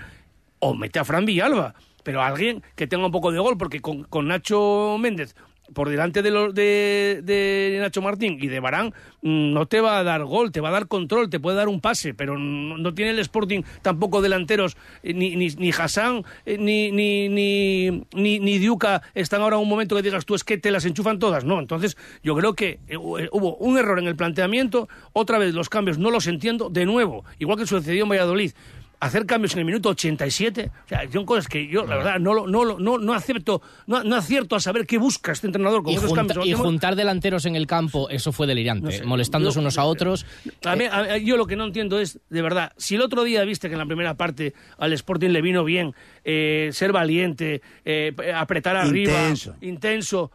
o 0.60 0.74
mete 0.74 0.98
a 0.98 1.04
Fran 1.04 1.24
Villalba. 1.24 1.74
Pero 2.02 2.22
alguien 2.22 2.62
que 2.74 2.86
tenga 2.86 3.06
un 3.06 3.12
poco 3.12 3.32
de 3.32 3.38
gol, 3.38 3.58
porque 3.58 3.80
con, 3.80 4.04
con 4.04 4.28
Nacho 4.28 4.96
Méndez 4.98 5.34
por 5.72 5.88
delante 5.88 6.22
de, 6.22 6.30
los 6.30 6.54
de, 6.54 7.78
Nacho 7.80 8.02
Martín 8.02 8.38
y 8.40 8.48
de 8.48 8.60
Barán, 8.60 8.92
mm, 9.22 9.52
no 9.52 9.66
te 9.66 9.80
va 9.80 9.98
a 9.98 10.04
dar 10.04 10.24
gol, 10.24 10.52
te 10.52 10.60
va 10.60 10.68
a 10.68 10.72
dar 10.72 10.88
control, 10.88 11.30
te 11.30 11.40
puede 11.40 11.56
dar 11.56 11.68
un 11.68 11.80
pase, 11.80 12.14
pero 12.14 12.38
no, 12.38 12.94
tiene 12.94 13.12
el 13.12 13.18
Sporting 13.18 13.62
tampoco 13.82 14.22
delanteros, 14.22 14.76
eh, 15.02 15.14
ni, 15.14 15.36
ni, 15.36 15.48
ni 15.48 15.70
Hassan, 15.70 16.24
eh, 16.46 16.56
ni, 16.58 16.90
ni, 16.90 17.28
ni, 17.28 17.90
ni, 18.14 18.38
ni 18.38 18.58
Diuca 18.58 19.02
están 19.14 19.42
ahora 19.42 19.56
en 19.56 19.62
un 19.62 19.68
momento 19.68 19.96
que 19.96 20.02
digas 20.02 20.24
tú 20.24 20.34
es 20.34 20.44
que 20.44 20.58
te 20.58 20.70
las 20.70 20.84
enchufan 20.84 21.18
todas, 21.18 21.44
no. 21.44 21.58
Entonces, 21.58 21.96
yo 22.22 22.34
creo 22.36 22.54
que 22.54 22.80
eh, 22.88 22.96
hubo 22.96 23.56
un 23.56 23.78
error 23.78 23.98
en 23.98 24.06
el 24.06 24.16
planteamiento, 24.16 24.88
otra 25.12 25.38
vez 25.38 25.54
los 25.54 25.68
cambios 25.68 25.98
no 25.98 26.10
los 26.10 26.26
entiendo, 26.26 26.70
de 26.70 26.86
nuevo, 26.86 27.24
igual 27.38 27.58
que 27.58 27.66
sucedió 27.66 28.04
en 28.04 28.08
Valladolid 28.10 28.52
hacer 29.00 29.26
cambios 29.26 29.52
en 29.52 29.60
el 29.60 29.64
minuto 29.64 29.90
87, 29.90 30.70
o 30.84 30.88
sea, 30.88 31.08
son 31.12 31.24
cosas 31.24 31.46
que 31.46 31.68
yo, 31.68 31.86
la 31.86 31.96
verdad, 31.96 32.18
no, 32.18 32.46
no, 32.46 32.78
no, 32.78 32.98
no 32.98 33.14
acepto, 33.14 33.62
no, 33.86 34.02
no 34.02 34.16
acierto 34.16 34.56
a 34.56 34.60
saber 34.60 34.86
qué 34.86 34.98
busca 34.98 35.32
este 35.32 35.46
entrenador 35.46 35.82
con 35.84 35.92
y, 35.92 35.96
esos 35.96 36.12
cambios. 36.12 36.44
y 36.46 36.52
juntar 36.52 36.96
delanteros 36.96 37.46
en 37.46 37.54
el 37.54 37.66
campo, 37.66 38.10
eso 38.10 38.32
fue 38.32 38.46
delirante, 38.46 38.84
No 38.86 38.90
sé, 38.90 39.04
molestándose 39.04 39.56
yo- 39.56 39.60
unos 39.60 39.78
a 39.78 39.84
otros. 39.84 40.26
A 40.64 40.74
mí- 40.74 40.84
a- 40.84 41.16
yo 41.18 41.36
lo 41.36 41.46
que 41.46 41.54
no 41.56 41.64
entiendo 41.64 42.00
es, 42.00 42.18
de 42.28 42.42
verdad, 42.42 42.72
si 42.76 42.96
el 42.96 43.02
otro 43.02 43.22
día 43.24 43.44
viste 43.44 43.68
que 43.68 43.74
en 43.74 43.78
la 43.78 43.86
primera 43.86 44.14
parte 44.14 44.54
al 44.78 44.92
Sporting 44.92 45.28
le 45.30 45.42
vino 45.42 45.62
bien 45.64 45.94
eh, 46.24 46.70
ser 46.72 46.92
valiente, 46.92 47.62
eh, 47.84 48.12
apretar 48.34 48.76
arriba, 48.76 49.12
Intenso. 49.12 49.54
intenso, 49.60 50.30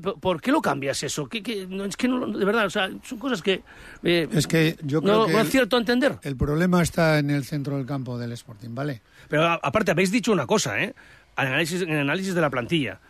¿por- 0.00 0.18
¿por 0.20 0.40
qué 0.40 0.50
lo 0.52 0.60
cambias 0.62 1.02
eso? 1.02 1.26
¿Qué- 1.28 1.42
qué? 1.42 1.66
No, 1.66 1.84
es 1.84 1.96
que 1.96 2.08
no, 2.08 2.26
de 2.26 2.44
verdad, 2.44 2.66
o 2.66 2.70
sea, 2.70 2.90
son 3.02 3.18
cosas 3.18 3.42
que... 3.42 3.62
eh, 4.02 4.28
Es 4.32 4.46
que 4.46 4.76
yo 4.82 5.02
creo 5.02 5.18
no, 5.20 5.26
que 5.26 5.32
no 5.32 5.38
acierto 5.38 5.76
a 5.76 5.80
entender. 5.80 6.18
El 6.22 6.36
problema 6.36 6.82
está 6.82 7.18
en 7.18 7.30
el 7.30 7.44
centro 7.44 7.76
del 7.76 7.86
campo 7.86 8.18
del 8.18 8.32
Sporting, 8.32 8.74
¿vale? 8.74 9.02
Pero 9.28 9.44
a- 9.44 9.60
aparte, 9.62 9.90
habéis 9.90 10.10
dicho 10.10 10.32
una 10.32 10.46
cosa, 10.46 10.80
¿eh? 10.82 10.94
Al 11.36 11.48
análisis, 11.48 11.82
en 11.82 11.90
el 11.90 12.00
análisis 12.00 12.34
de 12.34 12.40
la 12.40 12.50
plantilla. 12.50 13.00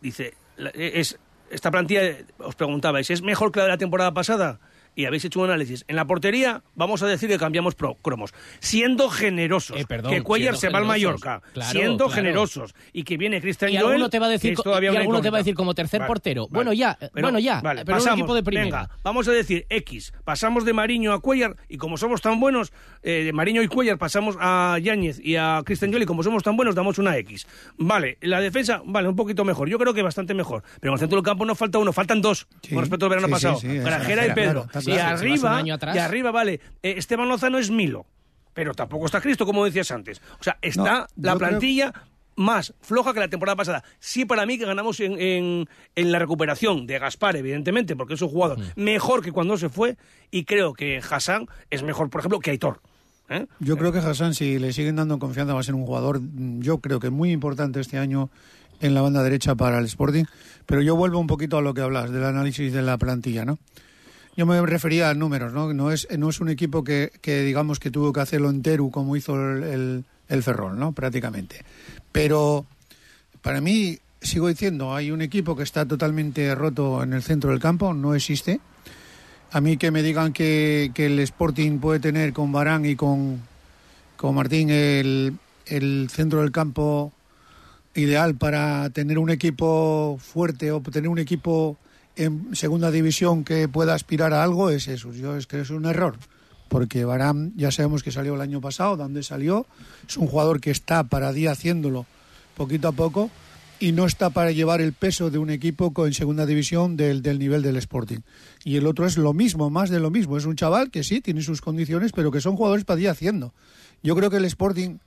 Dice, 0.00 0.34
la- 0.56 0.70
es, 0.70 1.18
esta 1.50 1.70
plantilla, 1.70 2.02
os 2.38 2.54
preguntabais, 2.54 3.10
¿es 3.10 3.22
mejor 3.22 3.50
que 3.52 3.58
la 3.60 3.64
de 3.64 3.70
la 3.70 3.78
temporada 3.78 4.12
pasada? 4.12 4.60
Y 5.00 5.06
habéis 5.06 5.24
hecho 5.24 5.40
un 5.40 5.46
análisis. 5.46 5.84
En 5.88 5.96
la 5.96 6.04
portería, 6.04 6.62
vamos 6.74 7.02
a 7.02 7.06
decir 7.06 7.28
que 7.28 7.38
cambiamos 7.38 7.74
pro- 7.74 7.94
cromos. 8.02 8.32
Siendo 8.60 9.08
generosos. 9.08 9.78
Eh, 9.80 9.84
perdón, 9.86 10.12
que 10.12 10.22
Cuellar 10.22 10.56
se 10.56 10.68
va 10.68 10.78
al. 10.78 10.84
Mallorca. 10.84 11.40
Claro, 11.54 11.70
siendo 11.70 12.06
claro. 12.06 12.10
generosos. 12.12 12.74
Y 12.92 13.04
que 13.04 13.16
viene 13.16 13.40
Cristian 13.40 13.70
Y 13.70 13.76
Joel, 13.76 13.86
alguno 13.92 14.10
te 14.10 14.18
va 14.18 14.26
a 14.26 14.28
decir, 14.28 14.54
y 14.82 14.86
alguno 14.86 15.20
te 15.22 15.30
va 15.30 15.38
a 15.38 15.40
decir 15.40 15.54
como 15.54 15.74
tercer 15.74 16.00
Vale, 16.00 16.08
portero. 16.08 16.42
vale. 16.48 16.52
Bueno, 16.54 16.72
ya, 16.72 16.96
Pero- 16.98 17.10
bueno, 17.14 17.38
ya, 17.38 17.60
vale, 17.60 17.84
pero 17.84 17.96
pasamos, 17.98 18.14
un 18.16 18.20
equipo 18.20 18.34
de 18.34 18.42
primera. 18.42 18.64
Venga, 18.64 18.90
vamos 19.02 19.26
a 19.28 19.32
decir 19.32 19.66
X. 19.70 20.12
Pasamos 20.24 20.64
de 20.64 20.72
Mariño 20.72 21.12
a 21.12 21.20
Cuellar 21.20 21.56
y 21.68 21.76
como 21.78 21.96
somos 21.96 22.20
tan 22.20 22.38
buenos, 22.40 22.72
eh, 23.02 23.22
de 23.24 23.32
Mariño 23.32 23.62
y 23.62 23.68
Cuellar 23.68 23.96
pasamos 23.98 24.36
a 24.40 24.78
Yáñez 24.82 25.18
y 25.22 25.36
a 25.36 25.62
Cristian 25.64 25.90
Joel 25.92 26.02
y 26.02 26.06
como 26.06 26.22
somos 26.22 26.42
tan 26.42 26.56
buenos 26.56 26.74
damos 26.74 26.98
una 26.98 27.16
X. 27.18 27.46
Vale, 27.78 28.18
la 28.20 28.40
defensa, 28.40 28.82
vale, 28.84 29.08
un 29.08 29.16
poquito 29.16 29.44
mejor. 29.44 29.68
Yo 29.68 29.78
creo 29.78 29.94
que 29.94 30.02
bastante 30.02 30.34
mejor. 30.34 30.62
Pero 30.80 30.92
en 30.92 30.94
el 30.94 31.00
centro 31.00 31.16
del 31.16 31.24
campo 31.24 31.44
no 31.46 31.54
falta 31.54 31.78
uno, 31.78 31.92
faltan 31.92 32.20
dos. 32.20 32.46
Sí, 32.62 32.74
con 32.74 32.80
respecto 32.82 33.06
al 33.06 33.10
verano 33.10 33.28
sí, 33.28 33.32
pasado. 33.32 33.56
sí, 33.60 33.68
Grajera 33.78 34.26
y 34.26 34.32
Pedro. 34.32 34.66
claro, 34.66 34.80
y 34.94 34.98
arriba, 34.98 35.56
año 35.56 35.74
atrás. 35.74 35.94
y 35.96 35.98
arriba, 35.98 36.30
vale, 36.30 36.60
eh, 36.82 36.94
Esteban 36.96 37.28
Lozano 37.28 37.58
es 37.58 37.70
Milo. 37.70 38.06
Pero 38.54 38.74
tampoco 38.74 39.06
está 39.06 39.20
Cristo, 39.20 39.46
como 39.46 39.64
decías 39.64 39.90
antes. 39.92 40.20
O 40.40 40.42
sea, 40.42 40.58
está 40.60 40.82
No, 41.16 41.22
la 41.22 41.36
creo- 41.36 41.38
plantilla 41.38 41.92
más 42.36 42.72
floja 42.80 43.12
que 43.12 43.20
la 43.20 43.28
temporada 43.28 43.54
pasada. 43.56 43.84
Sí, 43.98 44.24
para 44.24 44.46
mí 44.46 44.58
que 44.58 44.64
ganamos 44.64 44.98
en, 45.00 45.20
en- 45.20 45.68
en 45.94 46.12
la 46.12 46.18
recuperación 46.18 46.86
de 46.86 46.98
Gaspar, 46.98 47.36
evidentemente, 47.36 47.94
porque 47.96 48.14
es 48.14 48.22
un 48.22 48.28
jugador 48.28 48.58
mejor 48.76 49.22
que 49.22 49.30
cuando 49.32 49.56
se 49.58 49.68
fue, 49.68 49.96
y 50.30 50.44
creo 50.44 50.72
que 50.74 50.98
Hassan 51.08 51.46
es 51.70 51.82
mejor, 51.82 52.08
por 52.10 52.20
ejemplo, 52.20 52.40
que 52.40 52.50
Aitor. 52.50 52.80
¿eh? 53.28 53.46
Yo 53.60 53.76
creo 53.76 53.92
que 53.92 53.98
Hassan, 53.98 54.34
si 54.34 54.58
le 54.58 54.72
siguen 54.72 54.96
dando 54.96 55.18
confianza, 55.18 55.54
va 55.54 55.60
a 55.60 55.64
ser 55.64 55.74
un 55.74 55.84
jugador, 55.86 56.20
mm, 56.20 56.60
yo 56.62 56.78
creo 56.78 56.98
que 56.98 57.10
muy 57.10 57.30
importante 57.30 57.78
este 57.78 57.98
año 57.98 58.30
en 58.80 58.94
la 58.94 59.02
banda 59.02 59.22
derecha 59.22 59.54
para 59.54 59.78
el 59.78 59.84
Sporting. 59.84 60.24
Pero 60.66 60.80
yo 60.82 60.96
vuelvo 60.96 61.18
un 61.18 61.26
poquito 61.26 61.58
a 61.58 61.62
lo 61.62 61.74
que 61.74 61.82
hablas, 61.82 62.10
del 62.10 62.24
análisis 62.24 62.72
de 62.72 62.82
la 62.82 62.96
plantilla, 62.98 63.44
¿no? 63.44 63.58
Yo 64.36 64.46
me 64.46 64.64
refería 64.64 65.10
a 65.10 65.14
números, 65.14 65.52
¿no? 65.52 65.72
No 65.74 65.90
es, 65.90 66.06
no 66.16 66.28
es 66.28 66.40
un 66.40 66.48
equipo 66.48 66.84
que, 66.84 67.12
que 67.20 67.42
digamos 67.42 67.78
que 67.78 67.90
tuvo 67.90 68.12
que 68.12 68.20
hacerlo 68.20 68.50
entero 68.50 68.88
como 68.90 69.16
hizo 69.16 69.34
el, 69.34 69.62
el, 69.64 70.04
el 70.28 70.42
Ferrol, 70.42 70.78
¿no? 70.78 70.92
Prácticamente. 70.92 71.64
Pero 72.12 72.64
para 73.42 73.60
mí, 73.60 73.98
sigo 74.20 74.48
diciendo, 74.48 74.94
hay 74.94 75.10
un 75.10 75.22
equipo 75.22 75.56
que 75.56 75.62
está 75.62 75.86
totalmente 75.86 76.54
roto 76.54 77.02
en 77.02 77.12
el 77.12 77.22
centro 77.22 77.50
del 77.50 77.60
campo, 77.60 77.94
no 77.94 78.14
existe. 78.14 78.60
A 79.52 79.60
mí 79.60 79.76
que 79.76 79.90
me 79.90 80.02
digan 80.02 80.32
que, 80.32 80.92
que 80.94 81.06
el 81.06 81.18
Sporting 81.20 81.78
puede 81.78 81.98
tener 81.98 82.32
con 82.32 82.52
Barán 82.52 82.84
y 82.86 82.94
con, 82.94 83.40
con 84.16 84.34
Martín 84.34 84.70
el, 84.70 85.36
el 85.66 86.08
centro 86.10 86.42
del 86.42 86.52
campo 86.52 87.12
ideal 87.94 88.36
para 88.36 88.90
tener 88.90 89.18
un 89.18 89.30
equipo 89.30 90.18
fuerte 90.20 90.70
o 90.70 90.80
tener 90.80 91.08
un 91.08 91.18
equipo 91.18 91.76
en 92.24 92.54
segunda 92.54 92.90
división 92.90 93.44
que 93.44 93.68
pueda 93.68 93.94
aspirar 93.94 94.32
a 94.32 94.42
algo 94.42 94.70
es 94.70 94.88
eso. 94.88 95.12
Yo 95.12 95.36
es 95.36 95.46
que 95.46 95.60
es 95.60 95.70
un 95.70 95.86
error. 95.86 96.16
Porque 96.68 97.04
Barán 97.04 97.52
ya 97.56 97.72
sabemos 97.72 98.02
que 98.02 98.12
salió 98.12 98.34
el 98.34 98.40
año 98.40 98.60
pasado, 98.60 98.96
donde 98.96 99.22
salió. 99.22 99.66
Es 100.08 100.16
un 100.16 100.26
jugador 100.26 100.60
que 100.60 100.70
está 100.70 101.04
para 101.04 101.32
día 101.32 101.52
haciéndolo 101.52 102.06
poquito 102.56 102.88
a 102.88 102.92
poco 102.92 103.30
y 103.80 103.92
no 103.92 104.04
está 104.04 104.28
para 104.28 104.52
llevar 104.52 104.82
el 104.82 104.92
peso 104.92 105.30
de 105.30 105.38
un 105.38 105.48
equipo 105.48 105.92
en 106.06 106.12
segunda 106.12 106.44
división 106.44 106.98
del, 106.98 107.22
del 107.22 107.38
nivel 107.38 107.62
del 107.62 107.76
Sporting. 107.76 108.18
Y 108.62 108.76
el 108.76 108.86
otro 108.86 109.06
es 109.06 109.16
lo 109.16 109.32
mismo, 109.32 109.70
más 109.70 109.88
de 109.88 109.98
lo 109.98 110.10
mismo. 110.10 110.36
Es 110.36 110.44
un 110.44 110.54
chaval 110.54 110.90
que 110.90 111.02
sí, 111.02 111.22
tiene 111.22 111.40
sus 111.40 111.62
condiciones, 111.62 112.12
pero 112.12 112.30
que 112.30 112.42
son 112.42 112.56
jugadores 112.56 112.84
para 112.84 112.98
día 112.98 113.10
haciendo. 113.10 113.54
Yo 114.02 114.14
creo 114.14 114.28
que 114.28 114.36
el 114.36 114.44
Sporting, 114.44 114.98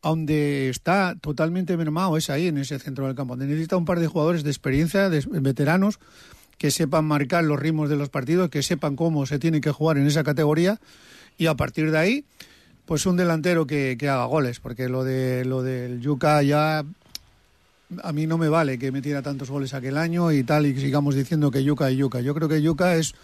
donde 0.00 0.68
está 0.68 1.16
totalmente 1.20 1.76
mermado, 1.76 2.16
es 2.16 2.30
ahí, 2.30 2.46
en 2.46 2.58
ese 2.58 2.78
centro 2.78 3.06
del 3.06 3.16
campo. 3.16 3.34
Necesita 3.34 3.76
un 3.76 3.84
par 3.84 3.98
de 3.98 4.06
jugadores 4.06 4.44
de 4.44 4.50
experiencia, 4.50 5.10
de 5.10 5.26
veteranos, 5.40 5.98
que 6.60 6.70
sepan 6.70 7.06
marcar 7.06 7.42
los 7.42 7.58
ritmos 7.58 7.88
de 7.88 7.96
los 7.96 8.10
partidos, 8.10 8.50
que 8.50 8.62
sepan 8.62 8.94
cómo 8.94 9.24
se 9.24 9.38
tiene 9.38 9.62
que 9.62 9.70
jugar 9.70 9.96
en 9.96 10.06
esa 10.06 10.22
categoría 10.22 10.78
y 11.38 11.46
a 11.46 11.54
partir 11.54 11.90
de 11.90 11.96
ahí, 11.96 12.24
pues 12.84 13.06
un 13.06 13.16
delantero 13.16 13.66
que, 13.66 13.96
que 13.98 14.10
haga 14.10 14.26
goles, 14.26 14.60
porque 14.60 14.90
lo 14.90 15.02
de 15.02 15.46
lo 15.46 15.62
del 15.62 16.02
Yuca 16.02 16.42
ya 16.42 16.84
a 18.02 18.12
mí 18.12 18.26
no 18.26 18.36
me 18.36 18.50
vale 18.50 18.78
que 18.78 18.92
metiera 18.92 19.22
tantos 19.22 19.48
goles 19.48 19.72
aquel 19.72 19.96
año 19.96 20.32
y 20.32 20.44
tal 20.44 20.66
y 20.66 20.78
sigamos 20.78 21.14
diciendo 21.14 21.50
que 21.50 21.64
Yuca 21.64 21.90
y 21.90 21.96
Yuca. 21.96 22.20
Yo 22.20 22.34
creo 22.34 22.46
que 22.46 22.60
Yuca 22.60 22.94
es, 22.96 23.14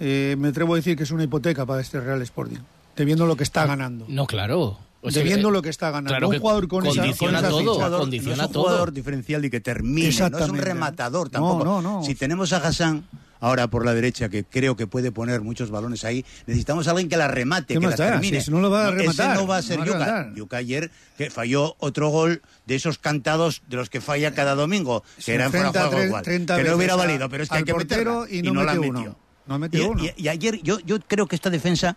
eh, 0.00 0.34
me 0.38 0.48
atrevo 0.48 0.72
a 0.72 0.76
decir 0.76 0.96
que 0.96 1.02
es 1.02 1.10
una 1.10 1.24
hipoteca 1.24 1.66
para 1.66 1.82
este 1.82 2.00
Real 2.00 2.22
Sporting, 2.22 2.60
debiendo 2.96 3.26
lo 3.26 3.36
que 3.36 3.44
está 3.44 3.66
ganando. 3.66 4.06
No, 4.08 4.26
claro. 4.26 4.78
O 5.02 5.10
sea, 5.10 5.22
Debiendo 5.22 5.50
eh, 5.50 5.52
lo 5.52 5.62
que 5.62 5.68
está 5.68 5.90
ganando. 5.90 6.08
claro 6.10 6.28
un 6.28 6.38
jugador 6.38 6.66
con 6.68 6.84
esa, 6.86 6.94
con 6.96 7.02
condiciona 7.04 7.38
esa 7.38 7.48
todo, 7.50 7.98
condiciona 7.98 8.36
no 8.36 8.42
es 8.42 8.46
un 8.48 8.52
todo. 8.52 8.62
jugador 8.64 8.92
diferencial 8.92 9.44
y 9.44 9.50
que 9.50 9.60
termine, 9.60 10.10
no 10.30 10.38
es 10.38 10.48
un 10.48 10.56
rematador 10.58 11.26
No, 11.26 11.30
tampoco. 11.30 11.64
no, 11.64 11.82
no. 11.82 12.02
Si 12.02 12.14
tenemos 12.14 12.52
a 12.52 12.56
Hassan 12.56 13.04
ahora 13.38 13.68
por 13.68 13.84
la 13.84 13.92
derecha, 13.94 14.28
que 14.30 14.42
creo 14.44 14.74
que 14.76 14.86
puede 14.86 15.12
poner 15.12 15.42
muchos 15.42 15.70
balones 15.70 16.04
ahí, 16.04 16.24
necesitamos 16.46 16.88
a 16.88 16.92
alguien 16.92 17.08
que 17.08 17.16
la 17.18 17.28
remate, 17.28 17.74
¿Qué 17.74 17.80
que 17.80 17.86
las 17.86 17.98
da? 17.98 18.12
termine. 18.12 18.40
Si 18.40 18.50
no 18.50 18.60
lo 18.60 18.70
va 18.70 18.86
a 18.86 18.88
ese 18.88 18.96
rematar, 18.98 19.36
no 19.36 19.46
va 19.46 19.58
a 19.58 19.62
ser 19.62 19.78
no 19.78 19.84
Yuka. 19.84 20.32
Yuka 20.34 20.56
ayer 20.56 20.90
que 21.18 21.30
falló 21.30 21.76
otro 21.78 22.08
gol 22.08 22.42
de 22.64 22.74
esos 22.74 22.98
cantados 22.98 23.62
de 23.68 23.76
los 23.76 23.90
que 23.90 24.00
falla 24.00 24.32
cada 24.34 24.54
domingo, 24.56 25.04
que 25.24 25.34
eran 25.34 25.50
fuera 25.52 25.70
juego 25.70 26.02
igual. 26.02 26.24
30 26.24 26.56
que 26.56 26.64
no 26.64 26.76
hubiera 26.76 26.96
valido, 26.96 27.28
pero 27.28 27.42
es 27.44 27.50
que 27.50 27.58
hay 27.58 27.64
que 27.64 27.74
meterla, 27.74 28.26
y 28.30 28.42
no 28.42 28.64
la 28.64 28.74
mete 28.74 28.90
metió. 28.90 29.00
uno. 29.10 29.18
No 29.46 29.58
metió 29.60 29.80
y, 29.82 29.86
uno. 29.86 30.02
y- 30.04 30.14
y 30.16 30.28
ayer 30.28 30.60
yo, 30.62 30.80
yo 30.80 30.98
creo 31.06 31.26
que 31.28 31.36
esta 31.36 31.50
defensa, 31.50 31.96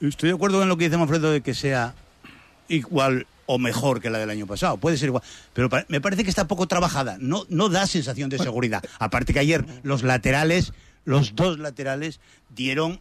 estoy 0.00 0.30
de 0.30 0.34
acuerdo 0.34 0.62
en 0.62 0.68
lo 0.68 0.76
que 0.76 0.84
dice 0.86 0.96
Manfredo 0.96 1.30
de 1.30 1.42
que 1.42 1.54
sea 1.54 1.94
igual 2.68 3.26
o 3.46 3.58
mejor 3.58 4.00
que 4.00 4.10
la 4.10 4.18
del 4.18 4.30
año 4.30 4.46
pasado, 4.46 4.76
puede 4.76 4.96
ser 4.96 5.08
igual, 5.08 5.22
pero 5.52 5.68
me 5.88 6.00
parece 6.00 6.24
que 6.24 6.30
está 6.30 6.48
poco 6.48 6.66
trabajada, 6.66 7.16
no, 7.20 7.44
no 7.48 7.68
da 7.68 7.86
sensación 7.86 8.28
de 8.28 8.38
seguridad. 8.38 8.82
Aparte 8.98 9.32
que 9.32 9.38
ayer 9.38 9.64
los 9.84 10.02
laterales, 10.02 10.72
los 11.04 11.36
dos 11.36 11.58
laterales, 11.60 12.18
dieron 12.54 13.00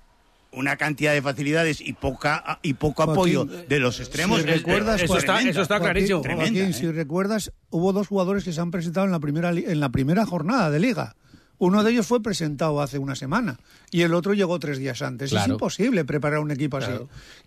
una 0.52 0.78
cantidad 0.78 1.12
de 1.14 1.22
facilidades 1.22 1.82
y 1.82 1.94
poca 1.94 2.60
y 2.62 2.76
poco 2.76 3.04
Joaquín, 3.04 3.14
apoyo 3.14 3.46
de 3.46 3.80
los 3.80 4.00
extremos. 4.00 4.40
si 4.42 4.46
recuerdas, 4.48 5.02
eso 5.02 5.18
está- 5.18 5.42
eso 5.42 5.62
está 5.64 5.80
Joaquín, 5.80 5.92
clarísimo. 5.94 6.22
Tremenda, 6.22 6.46
Joaquín, 6.46 6.70
¿eh? 6.70 6.74
si 6.74 6.92
recuerdas, 6.92 7.52
hubo 7.72 7.92
dos 7.92 8.08
jugadores 8.08 8.44
que 8.44 8.54
se 8.54 8.62
han 8.62 8.72
presentado 8.72 9.06
en 9.06 9.12
la 9.12 9.20
primera 9.20 9.50
en 9.50 9.80
la 9.80 9.90
primera 9.90 10.26
jornada 10.26 10.70
de 10.70 10.80
liga. 10.80 11.16
Uno 11.58 11.84
de 11.84 11.92
ellos 11.92 12.06
fue 12.08 12.22
presentado 12.22 12.82
hace 12.82 12.98
una 12.98 13.16
semana 13.16 13.58
y 13.92 14.02
el 14.02 14.14
otro 14.14 14.34
llegó 14.34 14.60
tres 14.60 14.78
días 14.78 15.02
antes. 15.02 15.32
Es 15.32 15.48
imposible 15.54 16.04
preparar 16.06 16.40
un 16.40 16.52
equipo 16.52 16.78
así. 16.78 16.92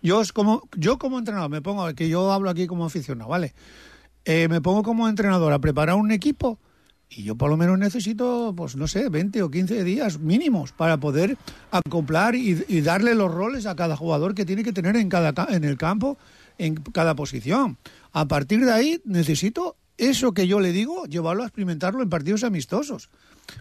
Yo 0.03 0.23
como 0.33 0.69
yo 0.77 0.99
como 0.99 1.19
entrenador 1.19 1.51
me 1.51 1.61
pongo 1.63 1.93
que 1.95 2.09
yo 2.09 2.33
hablo 2.33 2.49
aquí 2.51 2.67
como 2.67 2.85
aficionado, 2.87 3.29
¿vale? 3.31 3.55
Eh, 4.25 4.49
me 4.49 4.61
pongo 4.61 4.83
como 4.83 5.09
entrenador 5.09 5.53
a 5.53 5.59
preparar 5.59 5.97
un 5.97 6.11
equipo 6.11 6.59
y 7.11 7.23
yo 7.23 7.37
por 7.37 7.49
lo 7.49 7.57
menos 7.57 7.79
necesito, 7.79 8.53
pues 8.57 8.77
no 8.77 8.87
sé, 8.87 9.09
20 9.09 9.43
o 9.43 9.51
15 9.51 9.83
días 9.85 10.19
mínimos 10.19 10.73
para 10.73 10.99
poder 10.99 11.39
acoplar 11.71 12.35
y, 12.35 12.65
y 12.69 12.81
darle 12.83 13.15
los 13.15 13.33
roles 13.33 13.67
a 13.67 13.75
cada 13.77 13.97
jugador 13.97 14.35
que 14.35 14.45
tiene 14.45 14.63
que 14.65 14.73
tener 14.73 14.97
en 14.97 15.09
cada 15.09 15.33
ca- 15.33 15.49
en 15.51 15.65
el 15.65 15.77
campo, 15.79 16.19
en 16.59 16.75
cada 16.77 17.15
posición. 17.15 17.79
A 18.13 18.27
partir 18.27 18.65
de 18.65 18.73
ahí 18.73 19.01
necesito 19.05 19.77
eso 19.97 20.33
que 20.33 20.47
yo 20.47 20.61
le 20.61 20.73
digo, 20.73 21.07
llevarlo 21.07 21.43
a 21.43 21.47
experimentarlo 21.47 22.03
en 22.03 22.11
partidos 22.11 22.45
amistosos. 22.45 23.09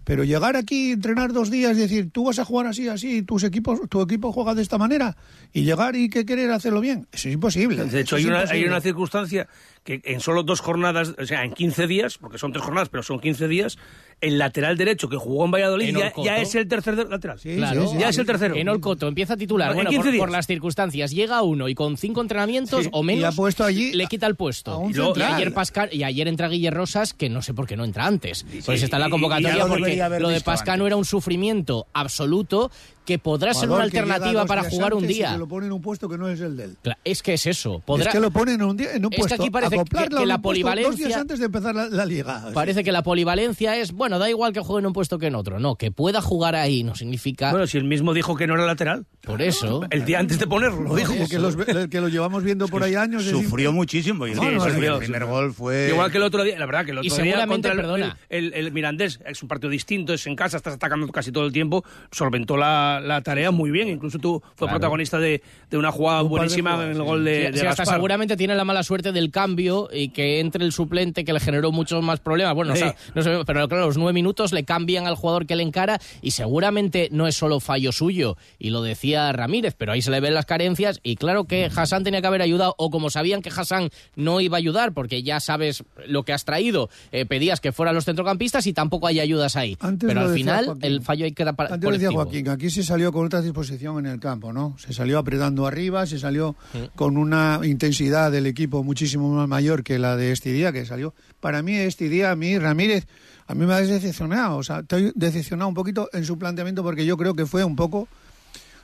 Pero 0.03 0.23
llegar 0.23 0.55
aquí, 0.55 0.91
entrenar 0.91 1.33
dos 1.33 1.49
días 1.49 1.77
y 1.77 1.81
decir, 1.81 2.09
tú 2.11 2.25
vas 2.25 2.39
a 2.39 2.45
jugar 2.45 2.67
así, 2.67 2.87
así, 2.87 3.23
tus 3.23 3.43
equipos, 3.43 3.79
tu 3.89 4.01
equipo 4.01 4.31
juega 4.31 4.55
de 4.55 4.61
esta 4.61 4.77
manera, 4.77 5.17
y 5.53 5.63
llegar 5.63 5.95
y 5.95 6.09
que 6.09 6.25
querer 6.25 6.51
hacerlo 6.51 6.81
bien, 6.81 7.07
eso 7.11 7.27
es 7.27 7.33
imposible. 7.33 7.83
De 7.85 8.01
hecho, 8.01 8.15
hay 8.15 8.25
una, 8.25 8.39
hay 8.41 8.63
una 8.63 8.81
circunstancia 8.81 9.47
que 9.83 10.01
en 10.03 10.19
solo 10.19 10.43
dos 10.43 10.59
jornadas, 10.59 11.13
o 11.17 11.25
sea, 11.25 11.43
en 11.43 11.53
15 11.53 11.87
días, 11.87 12.17
porque 12.17 12.37
son 12.37 12.51
tres 12.51 12.63
jornadas, 12.63 12.89
pero 12.89 13.03
son 13.03 13.19
15 13.19 13.47
días, 13.47 13.77
el 14.19 14.39
lateral 14.39 14.77
derecho 14.77 15.07
que 15.09 15.15
jugó 15.17 15.45
en 15.45 15.51
Valladolid 15.51 15.89
En 15.89 16.23
ya, 16.23 16.37
es 16.39 16.55
el 16.55 16.67
tercer 16.67 16.95
lateral. 17.07 17.39
Claro. 17.39 17.91
ya 17.99 18.09
es 18.09 18.17
el 18.17 18.25
tercero. 18.25 18.55
En 18.55 18.67
Olcoto 18.67 19.07
empieza 19.07 19.33
a 19.35 19.37
titular. 19.37 19.69
En 19.69 19.75
Bueno, 19.75 19.89
15 19.91 20.17
por, 20.17 20.31
las 20.31 20.47
circunstancias. 20.47 21.11
Llega 21.11 21.41
uno 21.43 21.69
y 21.69 21.75
con 21.75 21.97
cinco 21.97 22.21
entrenamientos 22.21 22.85
Sí, 22.85 22.89
o 22.91 23.03
y 23.03 23.05
menos 23.05 23.33
ha 23.33 23.35
puesto 23.37 23.63
allí 23.63 23.93
le 23.93 24.07
quita 24.07 24.25
el 24.25 24.35
puesto. 24.35 24.77
un 24.79 24.89
y, 24.91 24.93
luego- 24.95 25.13
y 25.17 25.21
ayer 25.21 25.53
Pascal, 25.53 25.89
y 25.91 26.03
ayer 26.03 26.27
entra 26.27 26.47
Guille 26.49 26.71
Rosas, 26.71 27.13
que 27.13 27.29
no 27.29 27.41
sé 27.43 27.53
por 27.53 27.67
qué 27.67 27.77
no 27.77 27.85
entra 27.85 28.05
antes. 28.07 28.45
Pues 28.65 28.81
está 28.81 28.97
en 28.97 29.01
la 29.01 29.07
y- 29.07 29.09
y 29.09 29.11
convocatoria 29.11 29.65
porque 29.67 29.95
lo 30.19 30.29
de 30.29 30.33
visto 30.35 30.45
Pascal 30.51 30.79
no 30.79 30.87
era 30.87 30.95
un 30.95 31.05
sufrimiento 31.05 31.85
absoluto 31.93 32.71
que 33.07 33.17
podrá 33.19 33.53
ser 33.53 33.69
una 33.71 33.83
alternativa 33.83 34.45
para 34.45 34.63
jugar 34.69 34.93
un 34.93 35.07
día. 35.07 35.31
que 35.31 35.37
lo 35.37 35.47
pone 35.47 35.65
en 35.67 35.71
un 35.71 35.81
puesto 35.81 36.09
que 36.09 36.17
no 36.17 36.27
es 36.27 36.41
el 36.41 36.57
de 36.57 36.65
él. 36.65 36.77
Es 37.05 37.23
que 37.23 37.35
es 37.35 37.47
eso. 37.47 37.81
Podrá, 37.85 38.07
Es 38.07 38.11
que 38.11 38.19
lo 38.19 38.31
ponen 38.31 38.55
en 38.55 38.63
un, 38.63 38.75
día, 38.75 38.91
en 38.93 39.05
un 39.05 39.13
Es 39.13 39.15
que 39.15 39.21
puesto. 39.21 39.41
aquí 39.41 39.49
parece 39.49 39.71
que- 39.71 40.25
la 40.25 40.37
puesto 40.37 40.41
polivalencia- 40.41 40.89
Dos 40.89 40.97
días 40.97 41.15
antes 41.21 41.39
de 41.39 41.45
empezar 41.45 41.73
la, 41.73 41.87
la 41.87 42.05
liga. 42.05 42.49
Parece 42.53 42.83
que 42.83 42.91
la 42.91 43.03
polivalencia 43.03 43.77
es, 43.77 43.93
bueno, 43.93 44.19
da 44.19 44.29
igual 44.29 44.51
que 44.51 44.59
juegue 44.59 44.81
en 44.81 44.87
un 44.87 44.93
puesto 44.93 45.17
que 45.17 45.27
en 45.27 45.35
otro. 45.35 45.57
No, 45.59 45.75
que 45.75 45.89
pueda 45.89 46.21
jugar 46.21 46.55
ahí 46.55 46.83
no 46.83 46.95
significa... 46.95 47.51
Bueno, 47.51 47.65
si 47.65 47.77
él 47.77 47.85
mismo 47.85 48.13
dijo 48.13 48.35
que 48.35 48.45
no 48.45 48.55
era 48.55 48.65
lateral. 48.65 49.05
Por 49.21 49.41
eso. 49.41 49.81
El 49.89 50.03
día 50.03 50.19
antes 50.19 50.37
de 50.37 50.45
ponerlo, 50.47 50.81
lo 50.81 50.95
dijo. 50.95 51.13
El 51.13 51.29
que, 51.29 51.39
los, 51.39 51.55
el 51.67 51.89
que 51.89 52.01
lo 52.01 52.09
llevamos 52.09 52.43
viendo 52.43 52.67
por 52.67 52.83
ahí 52.83 52.95
años. 52.95 53.25
es 53.25 53.31
Sufrió 53.31 53.71
muchísimo. 53.71 54.27
Y 54.27 54.35
Sí, 54.35 54.41
el, 54.45 54.59
sufrió, 54.59 54.93
el 54.95 54.99
primer 54.99 55.25
gol 55.25 55.53
fue. 55.53 55.87
Igual 55.91 56.11
que 56.11 56.17
el 56.17 56.23
otro 56.23 56.43
día, 56.43 56.59
la 56.59 56.65
verdad 56.65 56.83
que 56.85 56.91
el 56.91 56.97
otro 56.99 57.07
Y 57.07 57.09
día 57.09 57.15
seguramente, 57.23 57.69
contra 57.69 57.71
el, 57.71 57.77
perdona. 57.77 58.17
el, 58.29 58.53
el- 58.53 58.67
el 58.67 58.71
Mirandés, 58.73 59.19
es 59.25 59.41
un 59.41 59.47
partido 59.47 59.69
distinto, 59.69 60.13
es 60.13 60.27
en 60.27 60.35
casa, 60.35 60.57
estás 60.57 60.73
atacando 60.75 61.07
casi 61.07 61.31
todo 61.31 61.45
el 61.45 61.53
tiempo, 61.53 61.83
solventó 62.11 62.57
la, 62.57 62.96
la 62.99 63.21
tarea 63.21 63.51
muy 63.51 63.71
bien, 63.71 63.87
incluso 63.89 64.19
tú 64.19 64.41
fue 64.55 64.67
Claro. 64.67 64.79
protagonista 64.79 65.19
de, 65.19 65.41
de 65.69 65.77
una 65.77 65.91
jugada 65.91 66.23
Un 66.23 66.29
buenísima 66.29 66.71
jugadas, 66.71 66.85
en 66.91 66.91
el 66.97 67.01
sí. 67.03 67.07
gol 67.07 67.25
de, 67.25 67.45
Sí, 67.47 67.51
de 67.53 67.59
sí, 67.59 67.65
hasta 67.65 67.85
seguramente 67.85 68.37
tiene 68.37 68.55
la 68.55 68.63
mala 68.63 68.83
suerte 68.83 69.11
del 69.11 69.31
cambio 69.31 69.89
y 69.91 70.09
que 70.09 70.39
entre 70.39 70.63
el 70.65 70.71
suplente 70.71 71.23
que 71.25 71.33
le 71.33 71.39
generó 71.39 71.71
muchos 71.71 72.03
más 72.03 72.19
problemas. 72.19 72.55
Bueno, 72.55 72.75
Sí. 72.75 72.83
o 72.83 72.85
sea, 72.85 72.95
no 73.15 73.21
sé, 73.21 73.31
pero 73.45 73.67
claro, 73.67 73.85
los 73.87 73.97
nueve 73.97 74.13
minutos 74.13 74.51
le 74.53 74.63
cambian 74.65 75.07
al 75.07 75.15
jugador 75.15 75.45
que 75.45 75.55
le 75.55 75.63
encara 75.63 75.99
y 76.21 76.31
seguramente 76.31 77.09
no 77.11 77.27
es 77.27 77.35
solo 77.35 77.59
fallo 77.59 77.91
suyo. 77.91 78.37
Y 78.59 78.69
lo 78.71 78.81
decía 78.81 79.31
Ramírez, 79.31 79.75
pero 79.77 79.91
ahí 79.91 80.01
se 80.01 80.11
le 80.11 80.19
ven 80.19 80.33
las 80.33 80.45
carencias 80.45 80.99
y 81.03 81.15
claro 81.15 81.45
que 81.45 81.69
Hassan 81.73 82.03
tenía 82.03 82.21
que 82.21 82.27
haber 82.27 82.41
ayudado 82.41 82.73
o 82.77 82.89
como 82.89 83.09
sabían 83.09 83.41
que 83.41 83.49
Hassan 83.49 83.89
no 84.15 84.41
iba 84.41 84.57
a 84.57 84.59
ayudar 84.59 84.93
porque 84.93 85.23
ya 85.23 85.39
sabes 85.39 85.83
lo 86.07 86.23
que 86.23 86.33
has 86.33 86.45
traído, 86.45 86.89
eh, 87.11 87.25
pedías 87.25 87.59
que 87.61 87.71
fueran 87.71 87.95
los 87.95 88.05
centrocampistas 88.05 88.65
y 88.67 88.73
tampoco 88.73 89.07
hay 89.07 89.19
ayudas 89.19 89.55
ahí. 89.55 89.77
Antes 89.79 90.07
pero 90.07 90.21
al 90.21 90.33
final 90.33 90.65
Joaquín. 90.65 90.83
el 90.85 91.01
fallo 91.01 91.25
ahí 91.25 91.31
queda 91.33 91.53
para 91.53 91.73
Antes 91.75 91.87
lo 91.89 91.91
decía 91.93 92.11
Joaquín, 92.11 92.49
aquí 92.49 92.69
se 92.69 92.83
salió 92.87 93.11
con 93.11 93.25
otra 93.25 93.41
disposición 93.41 93.99
en 93.99 94.07
el 94.11 94.19
campo, 94.19 94.51
¿no? 94.51 94.75
Se 94.79 94.93
salió 94.93 95.19
apretando 95.19 95.67
arriba, 95.67 96.05
se 96.07 96.17
salió 96.17 96.55
con 96.95 97.17
una 97.17 97.59
intensidad 97.63 98.31
del 98.31 98.47
equipo 98.47 98.83
muchísimo 98.83 99.29
más 99.29 99.47
mayor 99.47 99.83
que 99.83 99.99
la 99.99 100.15
de 100.15 100.31
este 100.31 100.51
día, 100.51 100.71
que 100.71 100.85
salió. 100.85 101.13
Para 101.39 101.61
mí, 101.61 101.75
este 101.75 102.09
día, 102.09 102.31
a 102.31 102.35
mí, 102.35 102.57
Ramírez, 102.57 103.05
a 103.45 103.53
mí 103.53 103.65
me 103.65 103.73
ha 103.73 103.81
decepcionado. 103.81 104.57
O 104.57 104.63
sea, 104.63 104.79
estoy 104.79 105.11
decepcionado 105.15 105.69
un 105.69 105.75
poquito 105.75 106.09
en 106.13 106.25
su 106.25 106.37
planteamiento 106.39 106.83
porque 106.83 107.05
yo 107.05 107.17
creo 107.17 107.35
que 107.35 107.45
fue 107.45 107.63
un 107.63 107.75
poco, 107.75 108.07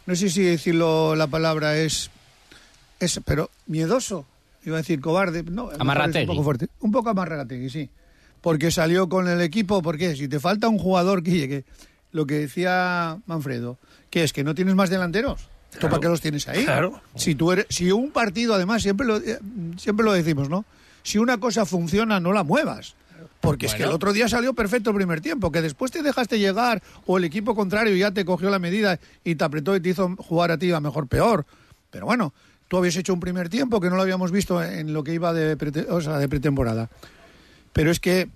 no 0.05 0.15
sé 0.15 0.29
si 0.29 0.43
decirlo 0.43 1.15
la 1.15 1.27
palabra 1.27 1.77
es, 1.77 2.11
es 2.99 3.19
pero 3.25 3.49
miedoso. 3.67 4.25
Iba 4.65 4.77
a 4.77 4.81
decir 4.81 5.01
cobarde, 5.01 5.43
no, 5.43 5.69
Amarrategui. 5.77 6.21
un 6.21 6.27
poco 6.27 6.43
fuerte. 6.43 6.67
Un 6.79 6.91
poco 6.91 7.09
amarrategui, 7.09 7.69
sí. 7.69 7.89
Porque 8.39 8.71
salió 8.71 9.09
con 9.09 9.27
el 9.27 9.41
equipo, 9.41 9.81
porque 9.81 10.15
si 10.15 10.27
te 10.27 10.39
falta 10.39 10.69
un 10.69 10.77
jugador, 10.77 11.21
Guille, 11.21 11.47
que 11.49 11.65
lo 12.13 12.25
que 12.25 12.35
decía 12.35 13.19
Manfredo, 13.25 13.77
que 14.13 14.23
es 14.23 14.31
que 14.31 14.43
no 14.43 14.53
tienes 14.53 14.75
más 14.75 14.91
delanteros. 14.91 15.49
¿Tú 15.79 15.89
para 15.89 15.99
qué 15.99 16.07
los 16.07 16.21
tienes 16.21 16.47
ahí? 16.47 16.65
Claro. 16.65 17.01
Si 17.15 17.33
tú 17.33 17.51
eres, 17.51 17.65
si 17.69 17.91
un 17.91 18.11
partido, 18.11 18.53
además, 18.53 18.83
siempre 18.83 19.07
lo, 19.07 19.17
eh, 19.17 19.39
siempre 19.77 20.05
lo 20.05 20.13
decimos, 20.13 20.49
¿no? 20.49 20.65
Si 21.01 21.17
una 21.17 21.39
cosa 21.39 21.65
funciona, 21.65 22.19
no 22.19 22.31
la 22.31 22.43
muevas. 22.43 22.93
Porque 23.41 23.65
es 23.65 23.73
que 23.73 23.81
el 23.81 23.89
otro 23.89 24.13
día 24.13 24.29
salió 24.29 24.53
perfecto 24.53 24.91
el 24.91 24.95
primer 24.97 25.19
tiempo, 25.19 25.51
que 25.51 25.63
después 25.63 25.89
te 25.89 26.03
dejaste 26.03 26.37
llegar 26.37 26.83
o 27.07 27.17
el 27.17 27.23
equipo 27.23 27.55
contrario 27.55 27.95
ya 27.95 28.11
te 28.11 28.23
cogió 28.23 28.51
la 28.51 28.59
medida 28.59 28.99
y 29.23 29.33
te 29.33 29.43
apretó 29.43 29.75
y 29.75 29.79
te 29.79 29.89
hizo 29.89 30.15
jugar 30.15 30.51
a 30.51 30.59
ti 30.59 30.71
a 30.71 30.79
mejor 30.79 31.07
peor. 31.07 31.47
Pero 31.89 32.05
bueno, 32.05 32.35
tú 32.67 32.77
habías 32.77 32.95
hecho 32.97 33.15
un 33.15 33.19
primer 33.19 33.49
tiempo 33.49 33.81
que 33.81 33.89
no 33.89 33.95
lo 33.95 34.03
habíamos 34.03 34.31
visto 34.31 34.63
en 34.63 34.93
lo 34.93 35.03
que 35.03 35.15
iba 35.15 35.33
de, 35.33 35.87
o 35.89 36.01
sea, 36.01 36.19
de 36.19 36.29
pretemporada. 36.29 36.91
Pero 37.73 37.89
es 37.89 37.99
que 37.99 38.29